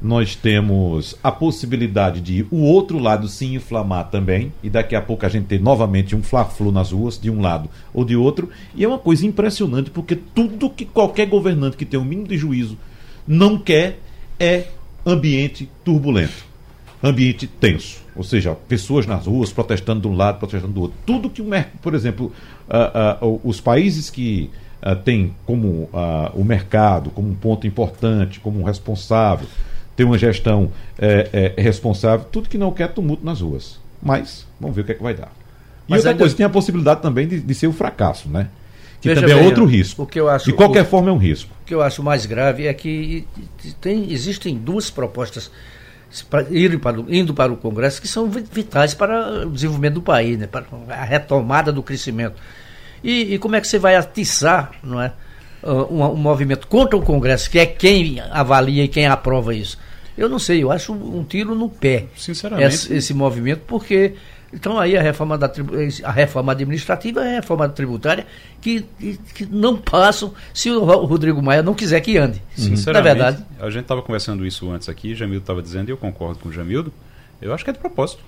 Nós 0.00 0.36
temos 0.36 1.16
a 1.22 1.32
possibilidade 1.32 2.20
de 2.20 2.46
o 2.50 2.58
outro 2.58 2.98
lado 2.98 3.28
se 3.28 3.46
inflamar 3.46 4.10
também, 4.10 4.52
e 4.62 4.68
daqui 4.68 4.94
a 4.94 5.00
pouco 5.00 5.24
a 5.24 5.28
gente 5.28 5.46
ter 5.46 5.60
novamente 5.60 6.14
um 6.14 6.22
fla-flu 6.22 6.70
nas 6.70 6.92
ruas, 6.92 7.18
de 7.18 7.30
um 7.30 7.40
lado 7.40 7.70
ou 7.94 8.04
de 8.04 8.14
outro. 8.14 8.50
E 8.74 8.84
é 8.84 8.88
uma 8.88 8.98
coisa 8.98 9.26
impressionante, 9.26 9.90
porque 9.90 10.14
tudo 10.14 10.68
que 10.68 10.84
qualquer 10.84 11.26
governante 11.26 11.78
que 11.78 11.86
tem 11.86 11.98
um 11.98 12.04
mínimo 12.04 12.28
de 12.28 12.36
juízo 12.36 12.76
não 13.26 13.58
quer 13.58 13.98
é 14.38 14.64
ambiente 15.04 15.68
turbulento, 15.84 16.44
ambiente 17.02 17.46
tenso. 17.46 18.04
Ou 18.14 18.24
seja, 18.24 18.54
pessoas 18.54 19.06
nas 19.06 19.26
ruas 19.26 19.52
protestando 19.52 20.00
de 20.00 20.08
um 20.08 20.16
lado, 20.16 20.38
protestando 20.38 20.72
do 20.72 20.80
outro. 20.82 20.96
Tudo 21.04 21.28
que, 21.28 21.42
por 21.82 21.94
exemplo, 21.94 22.32
uh, 22.68 23.26
uh, 23.26 23.40
os 23.44 23.60
países 23.60 24.08
que 24.08 24.50
uh, 24.82 24.96
têm 24.96 25.34
como 25.44 25.90
o 26.34 26.42
mercado 26.42 27.10
como 27.10 27.28
um 27.28 27.34
ponto 27.34 27.66
importante, 27.66 28.40
como 28.40 28.60
um 28.60 28.64
responsável, 28.64 29.46
tem 29.94 30.04
uma 30.04 30.18
gestão 30.18 30.70
é, 30.98 31.54
é, 31.56 31.62
responsável, 31.62 32.26
tudo 32.30 32.48
que 32.48 32.58
não 32.58 32.70
quer 32.70 32.92
tumulto 32.92 33.24
nas 33.24 33.40
ruas. 33.40 33.80
Mas 34.02 34.46
vamos 34.60 34.76
ver 34.76 34.82
o 34.82 34.84
que 34.84 34.92
é 34.92 34.94
que 34.94 35.02
vai 35.02 35.14
dar. 35.14 35.32
E 35.88 35.90
Mas 35.90 36.00
outra 36.00 36.10
ainda... 36.10 36.18
coisa, 36.20 36.36
tem 36.36 36.44
a 36.44 36.50
possibilidade 36.50 37.00
também 37.00 37.26
de, 37.26 37.40
de 37.40 37.54
ser 37.54 37.66
o 37.66 37.70
um 37.70 37.72
fracasso, 37.72 38.28
né? 38.28 38.48
Que 39.00 39.08
Veja 39.08 39.20
também 39.20 39.38
é 39.38 39.42
outro 39.42 39.64
risco. 39.64 40.02
O 40.02 40.06
que 40.06 40.18
eu 40.18 40.28
acho, 40.28 40.46
de 40.46 40.52
qualquer 40.52 40.82
o, 40.82 40.86
forma 40.86 41.10
é 41.10 41.12
um 41.12 41.18
risco. 41.18 41.50
O 41.62 41.64
que 41.66 41.74
eu 41.74 41.82
acho 41.82 42.02
mais 42.02 42.26
grave 42.26 42.66
é 42.66 42.74
que 42.74 43.26
tem, 43.80 44.10
existem 44.10 44.56
duas 44.56 44.90
propostas 44.90 45.50
para, 46.30 46.46
indo, 46.50 46.78
para, 46.78 46.96
indo 47.08 47.34
para 47.34 47.52
o 47.52 47.56
Congresso 47.56 48.00
que 48.00 48.08
são 48.08 48.28
vitais 48.30 48.94
para 48.94 49.46
o 49.46 49.50
desenvolvimento 49.50 49.94
do 49.94 50.02
país, 50.02 50.38
né? 50.38 50.46
para 50.46 50.64
a 50.88 51.04
retomada 51.04 51.72
do 51.72 51.82
crescimento. 51.82 52.36
E, 53.02 53.34
e 53.34 53.38
como 53.38 53.56
é 53.56 53.60
que 53.60 53.68
você 53.68 53.78
vai 53.78 53.96
atiçar 53.96 54.72
não 54.82 55.00
é, 55.00 55.12
um, 55.62 56.02
um, 56.04 56.16
movimento 56.16 56.66
contra 56.66 56.96
o 56.96 57.02
Congresso, 57.02 57.50
que 57.50 57.58
é 57.58 57.66
quem 57.66 58.20
avalia 58.30 58.84
e 58.84 58.88
quem 58.88 59.06
aprova 59.06 59.54
isso? 59.54 59.78
Eu 60.16 60.28
não 60.28 60.38
sei, 60.38 60.62
eu 60.62 60.72
acho 60.72 60.94
um 60.94 61.22
tiro 61.24 61.54
no 61.54 61.68
pé 61.68 62.06
Sinceramente. 62.16 62.74
Esse, 62.74 62.94
esse 62.94 63.14
movimento, 63.14 63.62
porque 63.66 64.14
então 64.52 64.78
aí 64.78 64.96
a 64.96 65.02
reforma, 65.02 65.36
da, 65.36 65.50
a 66.04 66.10
reforma 66.12 66.52
administrativa 66.52 67.24
e 67.24 67.28
a 67.28 67.34
reforma 67.36 67.68
tributária 67.68 68.26
que, 68.60 68.84
que 69.34 69.46
não 69.46 69.76
passam 69.76 70.32
se 70.54 70.70
o 70.70 70.84
Rodrigo 70.84 71.42
Maia 71.42 71.62
não 71.62 71.74
quiser 71.74 72.00
que 72.00 72.16
ande. 72.16 72.42
Sinceramente, 72.54 72.86
Na 72.92 73.00
verdade. 73.00 73.46
A 73.58 73.70
gente 73.70 73.82
estava 73.82 74.02
conversando 74.02 74.46
isso 74.46 74.70
antes 74.70 74.88
aqui, 74.88 75.14
Jamildo 75.14 75.42
estava 75.42 75.62
dizendo, 75.62 75.88
e 75.88 75.92
eu 75.92 75.96
concordo 75.96 76.38
com 76.38 76.48
o 76.48 76.52
Jamildo, 76.52 76.92
eu 77.40 77.52
acho 77.52 77.64
que 77.64 77.70
é 77.70 77.72
de 77.72 77.78
propósito. 77.78 78.22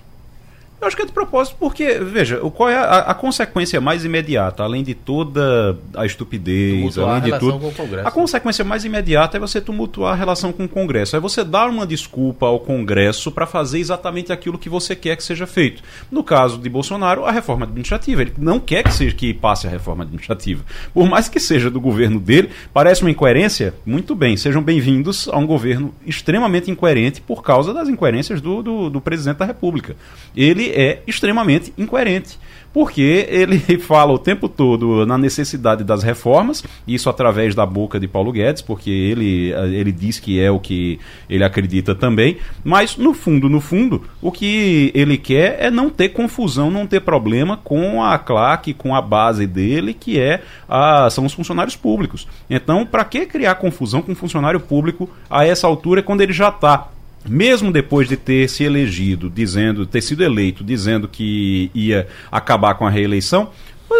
Eu 0.81 0.87
acho 0.87 0.95
que 0.95 1.01
é 1.01 1.05
de 1.05 1.11
propósito, 1.11 1.57
porque, 1.59 1.99
veja, 1.99 2.37
qual 2.51 2.69
é 2.69 2.77
a, 2.77 2.99
a, 2.99 3.13
consequência 3.13 3.81
mais 3.81 4.05
imediata, 4.05 4.63
além 4.63 4.81
de 4.81 4.93
toda 4.93 5.77
a 5.93 6.05
estupidez, 6.05 6.97
além 6.97 7.21
de 7.21 7.37
tudo. 7.37 7.59
A 8.05 8.09
consequência 8.09 8.63
mais 8.63 8.85
imediata 8.85 9.35
é 9.35 9.39
você 9.39 9.59
tumultuar 9.59 10.13
a 10.13 10.15
relação 10.15 10.53
com 10.53 10.63
o 10.63 10.69
Congresso. 10.69 11.17
É 11.17 11.19
você 11.19 11.43
dar 11.43 11.69
uma 11.69 11.85
desculpa 11.85 12.45
ao 12.45 12.61
Congresso 12.61 13.29
para 13.29 13.45
fazer 13.45 13.79
exatamente 13.79 14.31
aquilo 14.31 14.57
que 14.57 14.69
você 14.69 14.95
quer 14.95 15.17
que 15.17 15.23
seja 15.23 15.45
feito. 15.45 15.83
No 16.09 16.23
caso 16.23 16.57
de 16.57 16.69
Bolsonaro, 16.69 17.25
a 17.25 17.31
reforma 17.31 17.65
administrativa. 17.65 18.21
Ele 18.21 18.33
não 18.37 18.57
quer 18.57 18.83
que, 18.83 18.93
seja, 18.93 19.13
que 19.13 19.33
passe 19.33 19.67
a 19.67 19.69
reforma 19.69 20.03
administrativa. 20.03 20.63
Por 20.93 21.09
mais 21.09 21.27
que 21.27 21.41
seja 21.41 21.69
do 21.69 21.81
governo 21.81 22.21
dele, 22.21 22.51
parece 22.73 23.01
uma 23.01 23.11
incoerência. 23.11 23.73
Muito 23.85 24.15
bem, 24.15 24.37
sejam 24.37 24.61
bem-vindos 24.61 25.27
a 25.27 25.37
um 25.37 25.45
governo 25.45 25.93
extremamente 26.05 26.71
incoerente 26.71 27.19
por 27.19 27.43
causa 27.43 27.73
das 27.73 27.89
incoerências 27.89 28.39
do, 28.39 28.63
do, 28.63 28.89
do 28.89 29.01
presidente 29.01 29.37
da 29.37 29.45
República. 29.45 29.97
Ele 30.35 30.68
é 30.71 31.01
extremamente 31.07 31.73
incoerente 31.77 32.37
porque 32.73 33.27
ele 33.29 33.59
fala 33.79 34.13
o 34.13 34.19
tempo 34.19 34.47
todo 34.47 35.05
na 35.05 35.17
necessidade 35.17 35.83
das 35.83 36.03
reformas, 36.03 36.63
isso 36.87 37.09
através 37.09 37.55
da 37.55 37.65
boca 37.65 37.99
de 37.99 38.07
Paulo 38.07 38.31
Guedes, 38.31 38.61
porque 38.61 38.89
ele, 38.89 39.51
ele 39.51 39.91
diz 39.91 40.19
que 40.19 40.39
é 40.39 40.51
o 40.51 40.59
que 40.59 40.99
ele 41.29 41.43
acredita 41.43 41.95
também, 41.95 42.37
mas 42.63 42.97
no 42.97 43.13
fundo, 43.13 43.49
no 43.49 43.59
fundo, 43.59 44.03
o 44.21 44.31
que 44.31 44.91
ele 44.93 45.17
quer 45.17 45.57
é 45.59 45.71
não 45.71 45.89
ter 45.89 46.09
confusão, 46.09 46.69
não 46.69 46.85
ter 46.85 47.01
problema 47.01 47.57
com 47.57 48.03
a 48.03 48.17
claque, 48.17 48.73
com 48.73 48.95
a 48.95 49.01
base 49.01 49.47
dele, 49.47 49.93
que 49.93 50.19
é 50.19 50.41
a, 50.67 51.09
são 51.09 51.25
os 51.25 51.33
funcionários 51.33 51.75
públicos. 51.75 52.27
Então, 52.49 52.85
para 52.85 53.03
que 53.03 53.25
criar 53.25 53.55
confusão 53.55 54.01
com 54.01 54.13
funcionário 54.15 54.59
público 54.59 55.09
a 55.29 55.45
essa 55.45 55.67
altura 55.67 56.03
quando 56.03 56.21
ele 56.21 56.33
já 56.33 56.49
está 56.49 56.89
mesmo 57.29 57.71
depois 57.71 58.07
de 58.07 58.17
ter 58.17 58.49
se 58.49 58.63
elegido, 58.63 59.29
dizendo, 59.29 59.85
ter 59.85 60.01
sido 60.01 60.23
eleito, 60.23 60.63
dizendo 60.63 61.07
que 61.07 61.69
ia 61.73 62.07
acabar 62.31 62.73
com 62.73 62.85
a 62.85 62.89
reeleição, 62.89 63.49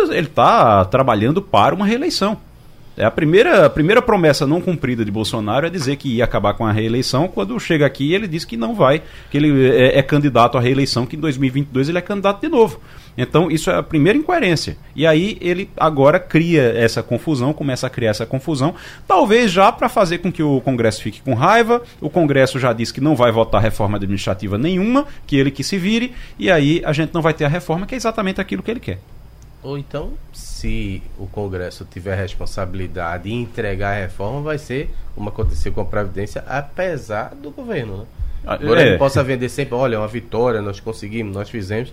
ele 0.09 0.27
está 0.27 0.83
trabalhando 0.85 1.41
para 1.41 1.75
uma 1.75 1.85
reeleição. 1.85 2.37
É 2.99 3.05
a 3.05 3.11
primeira, 3.11 3.65
a 3.65 3.69
primeira 3.69 4.01
promessa 4.01 4.45
não 4.45 4.59
cumprida 4.59 5.05
de 5.05 5.11
Bolsonaro 5.11 5.65
é 5.65 5.69
dizer 5.69 5.95
que 5.95 6.15
ia 6.15 6.25
acabar 6.25 6.53
com 6.55 6.65
a 6.65 6.71
reeleição. 6.73 7.29
Quando 7.29 7.57
chega 7.57 7.85
aqui, 7.85 8.13
ele 8.13 8.27
diz 8.27 8.43
que 8.43 8.57
não 8.57 8.75
vai, 8.75 9.01
que 9.31 9.37
ele 9.37 9.69
é, 9.69 9.99
é 9.99 10.03
candidato 10.03 10.57
à 10.57 10.61
reeleição, 10.61 11.05
que 11.05 11.15
em 11.15 11.19
2022 11.19 11.87
ele 11.87 11.97
é 11.97 12.01
candidato 12.01 12.41
de 12.41 12.49
novo. 12.49 12.81
Então, 13.21 13.51
isso 13.51 13.69
é 13.69 13.75
a 13.75 13.83
primeira 13.83 14.17
incoerência. 14.17 14.77
E 14.95 15.05
aí 15.05 15.37
ele 15.41 15.69
agora 15.75 16.21
cria 16.21 16.61
essa 16.61 17.03
confusão, 17.03 17.51
começa 17.51 17.85
a 17.85 17.89
criar 17.89 18.11
essa 18.11 18.25
confusão, 18.25 18.73
talvez 19.05 19.51
já 19.51 19.69
para 19.73 19.89
fazer 19.89 20.19
com 20.19 20.31
que 20.31 20.41
o 20.41 20.61
Congresso 20.61 21.01
fique 21.01 21.21
com 21.21 21.33
raiva. 21.33 21.83
O 21.99 22.09
Congresso 22.09 22.57
já 22.57 22.71
disse 22.71 22.93
que 22.93 23.01
não 23.01 23.17
vai 23.17 23.29
votar 23.29 23.61
reforma 23.61 23.97
administrativa 23.97 24.57
nenhuma, 24.57 25.05
que 25.27 25.35
ele 25.35 25.51
que 25.51 25.65
se 25.65 25.77
vire, 25.77 26.13
e 26.37 26.49
aí 26.49 26.81
a 26.85 26.93
gente 26.93 27.13
não 27.13 27.21
vai 27.21 27.33
ter 27.33 27.43
a 27.43 27.49
reforma, 27.49 27.85
que 27.85 27.93
é 27.93 27.97
exatamente 27.97 28.39
aquilo 28.39 28.63
que 28.63 28.71
ele 28.71 28.79
quer. 28.79 28.99
Ou 29.61 29.77
então, 29.77 30.13
se 30.31 31.03
o 31.17 31.27
Congresso 31.27 31.85
tiver 31.91 32.15
responsabilidade 32.15 33.29
em 33.29 33.41
entregar 33.41 33.97
a 33.97 33.99
reforma, 33.99 34.39
vai 34.39 34.57
ser 34.57 34.89
como 35.13 35.27
aconteceu 35.27 35.73
com 35.73 35.81
a 35.81 35.85
Previdência, 35.85 36.41
apesar 36.47 37.35
do 37.35 37.51
governo. 37.51 37.97
Né? 37.97 38.05
Ah, 38.45 38.53
Agora 38.53 38.81
é. 38.81 38.87
ele 38.87 38.97
possa 38.97 39.21
vender 39.21 39.49
sempre, 39.49 39.75
olha, 39.75 39.95
é 39.95 39.99
uma 39.99 40.07
vitória, 40.07 40.61
nós 40.61 40.79
conseguimos, 40.79 41.35
nós 41.35 41.49
fizemos. 41.49 41.91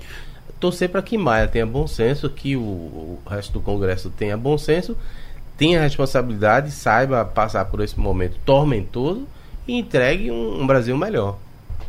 Torcer 0.58 0.88
para 0.88 1.02
que 1.02 1.18
Maia 1.18 1.46
tenha 1.46 1.66
bom 1.66 1.86
senso, 1.86 2.30
que 2.30 2.56
o, 2.56 2.60
o 2.60 3.18
resto 3.28 3.52
do 3.52 3.60
Congresso 3.60 4.10
tenha 4.10 4.36
bom 4.36 4.56
senso, 4.56 4.96
tenha 5.56 5.80
responsabilidade, 5.80 6.70
saiba 6.70 7.24
passar 7.24 7.64
por 7.66 7.80
esse 7.80 7.98
momento 7.98 8.36
tormentoso 8.44 9.26
e 9.66 9.78
entregue 9.78 10.30
um, 10.30 10.62
um 10.62 10.66
Brasil 10.66 10.96
melhor. 10.96 11.36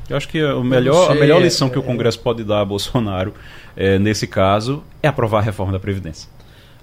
Eu 0.09 0.15
acho 0.15 0.27
que 0.27 0.41
o 0.43 0.63
melhor, 0.63 1.11
a 1.11 1.15
melhor 1.15 1.41
lição 1.41 1.69
que 1.69 1.77
o 1.77 1.83
Congresso 1.83 2.19
pode 2.19 2.43
dar 2.43 2.61
a 2.61 2.65
Bolsonaro, 2.65 3.33
é, 3.75 3.99
nesse 3.99 4.25
caso, 4.25 4.83
é 5.03 5.07
aprovar 5.07 5.39
a 5.39 5.41
reforma 5.41 5.73
da 5.73 5.79
Previdência. 5.79 6.29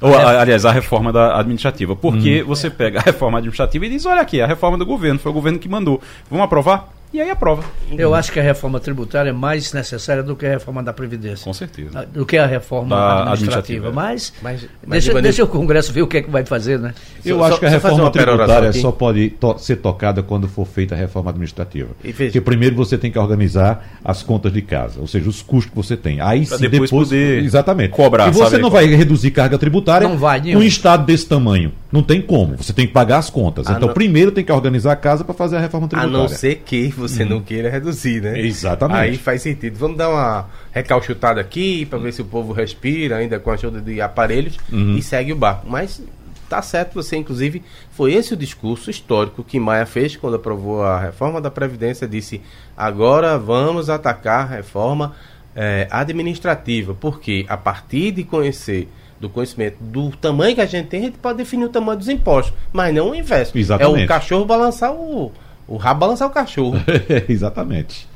Ou, 0.01 0.15
a, 0.15 0.43
aliás, 0.43 0.67
a 0.67 0.73
reforma 0.73 1.11
da 1.13 1.39
administrativa. 1.39 1.97
Porque 1.97 2.43
hum. 2.43 2.47
você 2.47 2.69
pega 2.69 2.99
a 2.99 3.03
reforma 3.05 3.39
administrativa 3.39 3.87
e 3.87 3.89
diz: 3.89 4.05
olha 4.05 4.21
aqui, 4.21 4.41
a 4.41 4.47
reforma 4.47 4.77
do 4.77 4.85
governo, 4.85 5.19
foi 5.19 5.31
o 5.31 5.35
governo 5.35 5.59
que 5.59 5.69
mandou. 5.69 6.01
Vamos 6.31 6.45
aprovar? 6.45 6.93
E 7.15 7.21
aí 7.21 7.31
aprova. 7.31 7.63
Eu 7.97 8.13
acho 8.13 8.33
que 8.33 8.41
a 8.41 8.43
reforma 8.43 8.81
tributária 8.81 9.31
é 9.31 9.33
mais 9.33 9.73
necessária 9.73 10.21
do 10.21 10.35
que 10.35 10.45
a 10.45 10.51
reforma 10.51 10.83
da 10.83 10.93
Previdência. 10.93 11.45
Com 11.45 11.53
certeza. 11.53 11.91
Ah, 11.95 12.05
do 12.05 12.27
que 12.27 12.37
a 12.37 12.45
reforma 12.45 12.97
da 12.97 13.33
administrativa. 13.33 13.89
administrativa. 13.89 13.93
Mas, 13.93 14.33
mas, 14.43 14.69
mas 14.85 15.05
deixa, 15.05 15.23
deixa, 15.23 15.45
o 15.45 15.47
Congresso 15.47 15.93
ver 15.93 16.03
o 16.03 16.09
que 16.09 16.17
é 16.17 16.23
que 16.23 16.31
vai 16.31 16.45
fazer, 16.45 16.77
né? 16.77 16.93
Eu 17.25 17.39
só, 17.39 17.45
acho 17.45 17.61
que 17.61 17.67
a 17.67 17.69
reforma 17.69 18.11
tributária 18.11 18.73
só 18.73 18.91
pode 18.91 19.31
to 19.31 19.57
ser 19.59 19.77
tocada 19.77 20.25
quando 20.25 20.49
for 20.49 20.67
feita 20.67 20.97
a 20.97 20.99
reforma 20.99 21.31
administrativa. 21.31 21.91
Porque 22.03 22.41
primeiro 22.41 22.75
você 22.75 22.99
tem 22.99 23.13
que 23.13 23.19
organizar 23.19 24.01
as 24.05 24.25
contas 24.25 24.53
de 24.53 24.63
casa, 24.63 25.01
ou 25.01 25.07
seja, 25.07 25.29
os 25.29 25.41
custos 25.41 25.71
que 25.71 25.77
você 25.77 25.97
tem. 25.97 26.21
Aí 26.21 26.45
sim, 26.45 26.59
depois, 26.59 26.91
depois 26.91 26.91
poder 26.91 27.45
exatamente. 27.45 27.91
cobrar. 27.91 28.29
E 28.29 28.33
você 28.33 28.59
não 28.59 28.71
vai 28.71 28.87
reduzir 28.87 29.31
carga 29.31 29.57
tributária 29.57 30.09
não 30.09 30.19
vai, 30.19 30.41
um 30.57 30.63
estado 30.63 31.07
desse 31.07 31.29
tamanho. 31.29 31.73
Não 31.93 32.03
tem 32.03 32.21
como. 32.21 32.57
Você 32.57 32.73
tem 32.73 32.89
que 32.89 32.93
pagar 32.93 33.19
as 33.19 33.31
contas. 33.31 33.69
A 33.69 33.75
então, 33.75 33.87
não... 33.87 33.95
primeiro 33.95 34.33
tem 34.33 34.45
que 34.45 34.51
organizar 34.51 34.93
a 34.93 34.97
casa 34.97 35.23
para 35.23 35.33
fazer 35.33 35.59
a 35.59 35.61
reforma 35.61 35.87
tributária. 35.87 36.19
A 36.19 36.23
não 36.23 36.29
ser 36.29 36.57
que 36.67 36.93
você 37.09 37.25
hum. 37.25 37.29
não 37.29 37.41
queira 37.43 37.71
reduzir, 37.71 38.21
né? 38.21 38.39
Exatamente. 38.41 38.99
Aí 38.99 39.17
faz 39.17 39.43
sentido. 39.43 39.79
Vamos 39.79 39.97
dar 39.97 40.09
uma 40.09 40.47
recalchutada 40.73 41.41
aqui 41.41 41.87
para 41.87 41.99
ver 41.99 42.13
se 42.13 42.23
o 42.23 42.25
povo 42.25 42.53
respira 42.53 43.17
ainda 43.17 43.39
com 43.39 43.51
a 43.51 43.55
ajuda 43.55 43.81
de 43.81 44.01
aparelhos 44.01 44.59
uhum. 44.73 44.97
e 44.97 45.03
segue 45.03 45.33
o 45.33 45.37
barco. 45.37 45.67
Mas 45.69 46.03
tá 46.49 46.61
certo, 46.63 46.95
você 46.95 47.17
inclusive 47.17 47.63
foi 47.91 48.13
esse 48.13 48.35
o 48.35 48.37
discurso 48.37 48.91
histórico 48.91 49.43
que 49.43 49.59
Maia 49.59 49.87
fez 49.87 50.17
quando 50.17 50.37
aprovou 50.37 50.83
a 50.83 50.99
reforma 50.99 51.41
da 51.41 51.51
Previdência, 51.51 52.07
disse: 52.07 52.41
"Agora 52.77 53.39
vamos 53.39 53.89
atacar 53.91 54.45
a 54.47 54.57
reforma 54.57 55.15
é, 55.55 55.87
administrativa, 55.91 56.95
porque 56.95 57.47
a 57.49 57.57
partir 57.57 58.13
de 58.13 58.25
conhecer 58.25 58.89
do 59.21 59.29
conhecimento 59.29 59.77
do 59.81 60.11
tamanho 60.11 60.55
que 60.55 60.61
a 60.61 60.67
gente 60.67 60.89
tem, 60.89 61.01
a 61.01 61.05
gente 61.05 61.19
pode 61.19 61.39
definir 61.39 61.65
o 61.65 61.69
tamanho 61.69 61.99
dos 61.99 62.09
impostos, 62.09 62.55
mas 62.73 62.95
não 62.95 63.11
o 63.11 63.15
inverso. 63.15 63.57
Exatamente. 63.57 64.03
É 64.03 64.05
o 64.05 64.09
cachorro 64.09 64.45
balançar 64.45 64.93
o. 64.93 65.33
O 65.67 65.77
rabo 65.77 66.01
balançar 66.01 66.29
o 66.29 66.31
cachorro. 66.31 66.77
Exatamente. 67.29 68.07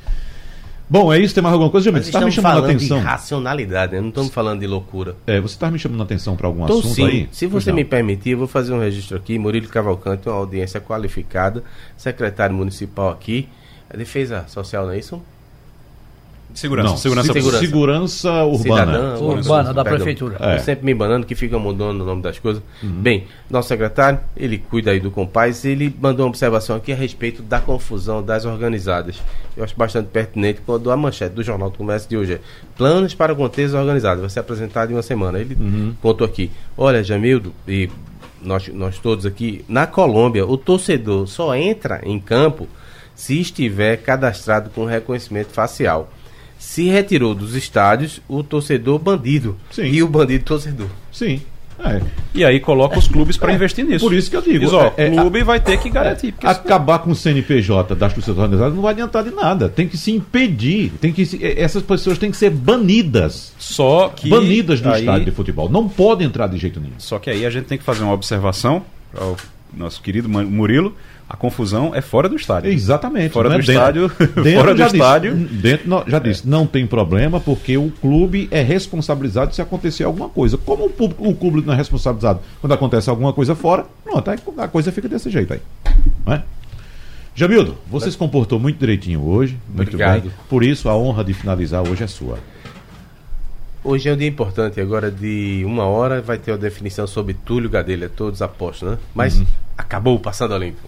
Bom, 0.91 1.13
é 1.13 1.19
isso, 1.19 1.35
tem 1.35 1.43
mais 1.43 1.53
alguma 1.53 1.71
coisa? 1.71 1.93
Mas 1.93 2.05
Você 2.05 2.09
está 2.09 2.25
me 2.25 2.33
chamando 2.33 2.53
a 2.53 2.55
falando 2.63 2.71
atenção. 2.77 2.99
de 2.99 3.05
racionalidade, 3.05 3.93
né? 3.93 4.01
não 4.01 4.09
estamos 4.09 4.33
falando 4.33 4.61
de 4.61 4.67
loucura. 4.67 5.17
É, 5.27 5.39
você 5.39 5.55
está 5.55 5.71
me 5.71 5.79
chamando 5.79 6.01
a 6.01 6.05
atenção 6.05 6.35
para 6.35 6.47
algum 6.47 6.65
Então, 6.65 6.79
assunto 6.79 6.95
sim, 6.95 7.07
aí? 7.07 7.29
se 7.31 7.47
você 7.47 7.73
me 7.73 7.85
permitir, 7.85 8.31
eu 8.31 8.39
vou 8.39 8.47
fazer 8.47 8.73
um 8.73 8.81
registro 8.81 9.17
aqui. 9.19 9.39
Murilo 9.39 9.69
Cavalcante, 9.69 10.29
uma 10.31 10.37
audiência 10.37 10.81
qualificada, 10.81 11.63
secretário 11.95 12.57
municipal 12.57 13.11
aqui. 13.11 13.49
A 13.91 13.97
defesa 13.99 14.47
social, 14.49 14.87
não 14.87 14.93
é 14.93 14.99
isso? 14.99 15.21
Segurança, 16.55 16.89
Não, 16.89 16.97
segurança, 16.97 17.27
se- 17.29 17.33
segurança. 17.35 17.59
segurança 17.65 18.45
urbana. 18.45 18.87
Cidadã, 18.93 19.19
Urbana, 19.21 19.75
da 19.75 19.85
perdão. 19.85 19.97
prefeitura. 19.99 20.37
É. 20.41 20.55
Eu 20.57 20.59
sempre 20.61 20.85
me 20.87 20.95
banando 20.95 21.27
que 21.27 21.35
fica 21.35 21.59
mudando 21.59 22.01
o 22.01 22.05
nome 22.05 22.23
das 22.23 22.39
coisas. 22.39 22.63
Bem, 22.83 23.25
nosso 23.51 23.69
secretário, 23.69 24.19
ele 24.37 24.59
cuida 24.59 24.91
aí 24.91 24.99
do 24.99 25.11
Compaz, 25.11 25.65
ele 25.65 25.95
mandou 26.01 26.25
uma 26.25 26.31
observação 26.31 26.75
aqui 26.77 26.91
a 26.91 26.97
respeito 26.97 27.43
da 27.43 27.61
confusão 27.61 28.23
das 28.23 28.45
organizadas. 28.45 29.21
Eu 29.57 29.63
acho 29.63 29.77
bastante 29.77 30.07
pertinente 30.09 30.61
quando 30.65 30.91
a 30.91 30.97
manchete 30.97 31.35
do 31.35 31.43
Jornal 31.45 31.71
do 31.71 31.77
Comércio 31.79 32.09
de 32.09 32.17
hoje 32.17 32.33
é 32.35 32.41
Planos 32.77 33.15
para 33.15 33.35
conter 33.35 33.65
as 33.67 33.75
organizadas. 33.75 34.21
Vai 34.23 34.31
ser 34.31 34.41
apresentado 34.41 34.91
em 34.91 34.95
uma 34.95 35.03
semana. 35.03 35.39
Ele 35.39 35.95
contou 36.03 36.27
aqui. 36.27 36.51
Olha, 36.77 37.05
Jamildo, 37.05 37.53
e 37.69 37.89
nós, 38.43 38.69
nós 38.69 38.99
todos 38.99 39.27
aqui, 39.27 39.65
na 39.69 39.87
Colômbia, 39.87 40.47
o 40.47 40.57
torcedor 40.57 41.27
só 41.29 41.55
entra 41.55 42.01
em 42.05 42.19
campo 42.19 42.67
se 43.15 43.41
estiver 43.41 43.97
cadastrado 43.99 44.71
com 44.71 44.85
reconhecimento 44.85 45.49
facial. 45.53 46.09
Se 46.59 46.89
retirou 46.89 47.35
dos 47.35 47.55
estádios 47.55 48.21
o 48.29 48.43
torcedor 48.43 48.99
bandido 48.99 49.57
Sim. 49.71 49.85
e 49.85 50.03
o 50.03 50.09
bandido 50.09 50.45
torcedor. 50.45 50.89
Sim. 51.13 51.41
É. 51.81 52.01
E 52.35 52.45
aí 52.45 52.59
coloca 52.59 52.99
os 52.99 53.07
clubes 53.07 53.37
para 53.37 53.53
investir 53.53 53.85
nisso. 53.85 54.05
Por 54.05 54.13
isso 54.13 54.29
que 54.29 54.37
eu 54.37 54.43
digo, 54.43 54.59
Diz, 54.59 54.73
ó, 54.73 54.93
é- 54.97 55.07
é- 55.07 55.11
o 55.13 55.15
clube 55.15 55.45
vai 55.45 55.61
ter 55.61 55.79
que 55.79 55.89
garantir. 55.89 56.35
Acabar 56.43 56.99
com 56.99 57.13
o 57.13 57.15
CNPJ 57.15 57.95
das 57.95 58.13
torcidas 58.13 58.37
organizadas 58.37 58.75
não 58.75 58.83
vai 58.83 58.93
adiantar 58.95 59.23
de 59.23 59.31
nada. 59.31 59.69
Tem 59.69 59.87
que 59.87 59.97
se 59.97 60.11
impedir. 60.11 60.91
Tem 61.01 61.13
que 61.13 61.25
se- 61.25 61.39
eh, 61.41 61.55
essas 61.63 61.81
pessoas 61.85 62.19
têm 62.19 62.33
que 62.33 62.37
ser 62.37 62.51
banidas. 62.51 63.53
Só 63.61 64.09
que 64.09 64.29
banidas 64.29 64.81
do 64.81 64.89
aí- 64.91 65.01
estádio 65.03 65.27
de 65.27 65.31
futebol. 65.31 65.69
Não 65.69 65.89
podem 65.89 66.27
entrar 66.27 66.49
de 66.49 66.59
jeito 66.59 66.81
nenhum. 66.81 66.95
Só 66.99 67.21
que 67.21 67.31
aí 67.31 67.47
a 67.47 67.51
gente 67.51 67.67
tem 67.67 67.79
que 67.79 67.85
fazer 67.85 68.03
uma 68.03 68.13
observação 68.13 68.83
ao 69.17 69.37
nosso 69.73 70.03
querido 70.03 70.29
Murilo. 70.29 70.97
A 71.31 71.37
confusão 71.37 71.95
é 71.95 72.01
fora 72.01 72.27
do 72.29 72.37
estádio. 72.37 72.71
Exatamente. 72.73 73.33
Fora 73.33 73.51
não 73.51 73.59
do 73.59 73.63
é 73.63 73.67
dentro. 73.67 74.07
estádio, 74.07 74.09
Dentro 74.43 74.61
fora 74.61 74.73
do 74.75 74.79
já 74.79 74.85
disse, 74.87 74.97
estádio. 74.97 75.35
dentro 75.37 75.89
não- 75.91 76.05
já 76.07 76.19
disse, 76.19 76.49
não 76.49 76.67
tem 76.67 76.87
problema 76.87 77.39
porque 77.39 77.77
o 77.77 77.91
clube 78.01 78.49
é 78.51 78.63
responsabilizado 78.63 79.55
se 79.55 79.61
acontecer 79.61 80.05
alguma 80.05 80.31
coisa. 80.31 80.57
Como 80.57 80.87
o, 80.87 80.91
público- 80.91 81.29
o 81.29 81.35
clube 81.35 81.63
não 81.67 81.75
é 81.75 81.77
responsabilizado 81.77 82.41
quando 82.63 82.73
acontece 82.73 83.11
alguma 83.11 83.33
coisa 83.35 83.55
fora, 83.55 83.85
pronto, 84.03 84.31
aí 84.31 84.39
a 84.57 84.69
coisa 84.69 84.91
fica 84.91 85.07
desse 85.07 85.29
jeito 85.29 85.53
aí. 85.53 85.61
Não 86.25 86.33
é? 86.33 86.43
Jamildo, 87.35 87.77
você 87.91 88.11
se 88.11 88.17
comportou 88.17 88.59
muito 88.59 88.79
direitinho 88.79 89.23
hoje. 89.25 89.57
Muito 89.69 89.89
Obrigado. 89.91 90.23
bem. 90.23 90.31
Por 90.49 90.65
isso, 90.65 90.89
a 90.89 90.97
honra 90.97 91.23
de 91.23 91.35
finalizar 91.35 91.87
hoje 91.87 92.03
é 92.03 92.07
sua. 92.07 92.39
Hoje 93.85 94.09
é 94.09 94.13
um 94.13 94.17
dia 94.17 94.27
importante, 94.27 94.81
agora 94.81 95.11
de 95.11 95.63
uma 95.65 95.85
hora 95.85 96.21
vai 96.21 96.37
ter 96.37 96.53
a 96.53 96.57
definição 96.57 97.07
sobre 97.07 97.35
Túlio 97.35 97.71
Gadelha, 97.71 98.09
todos 98.09 98.43
apostos, 98.43 98.89
né? 98.91 98.99
Mas 99.15 99.41
acabou 99.77 100.17
o 100.17 100.19
passado 100.21 100.53
a 100.53 100.59
limpo. 100.59 100.79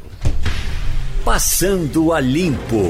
Passando 1.30 2.12
a 2.12 2.18
Limpo. 2.18 2.88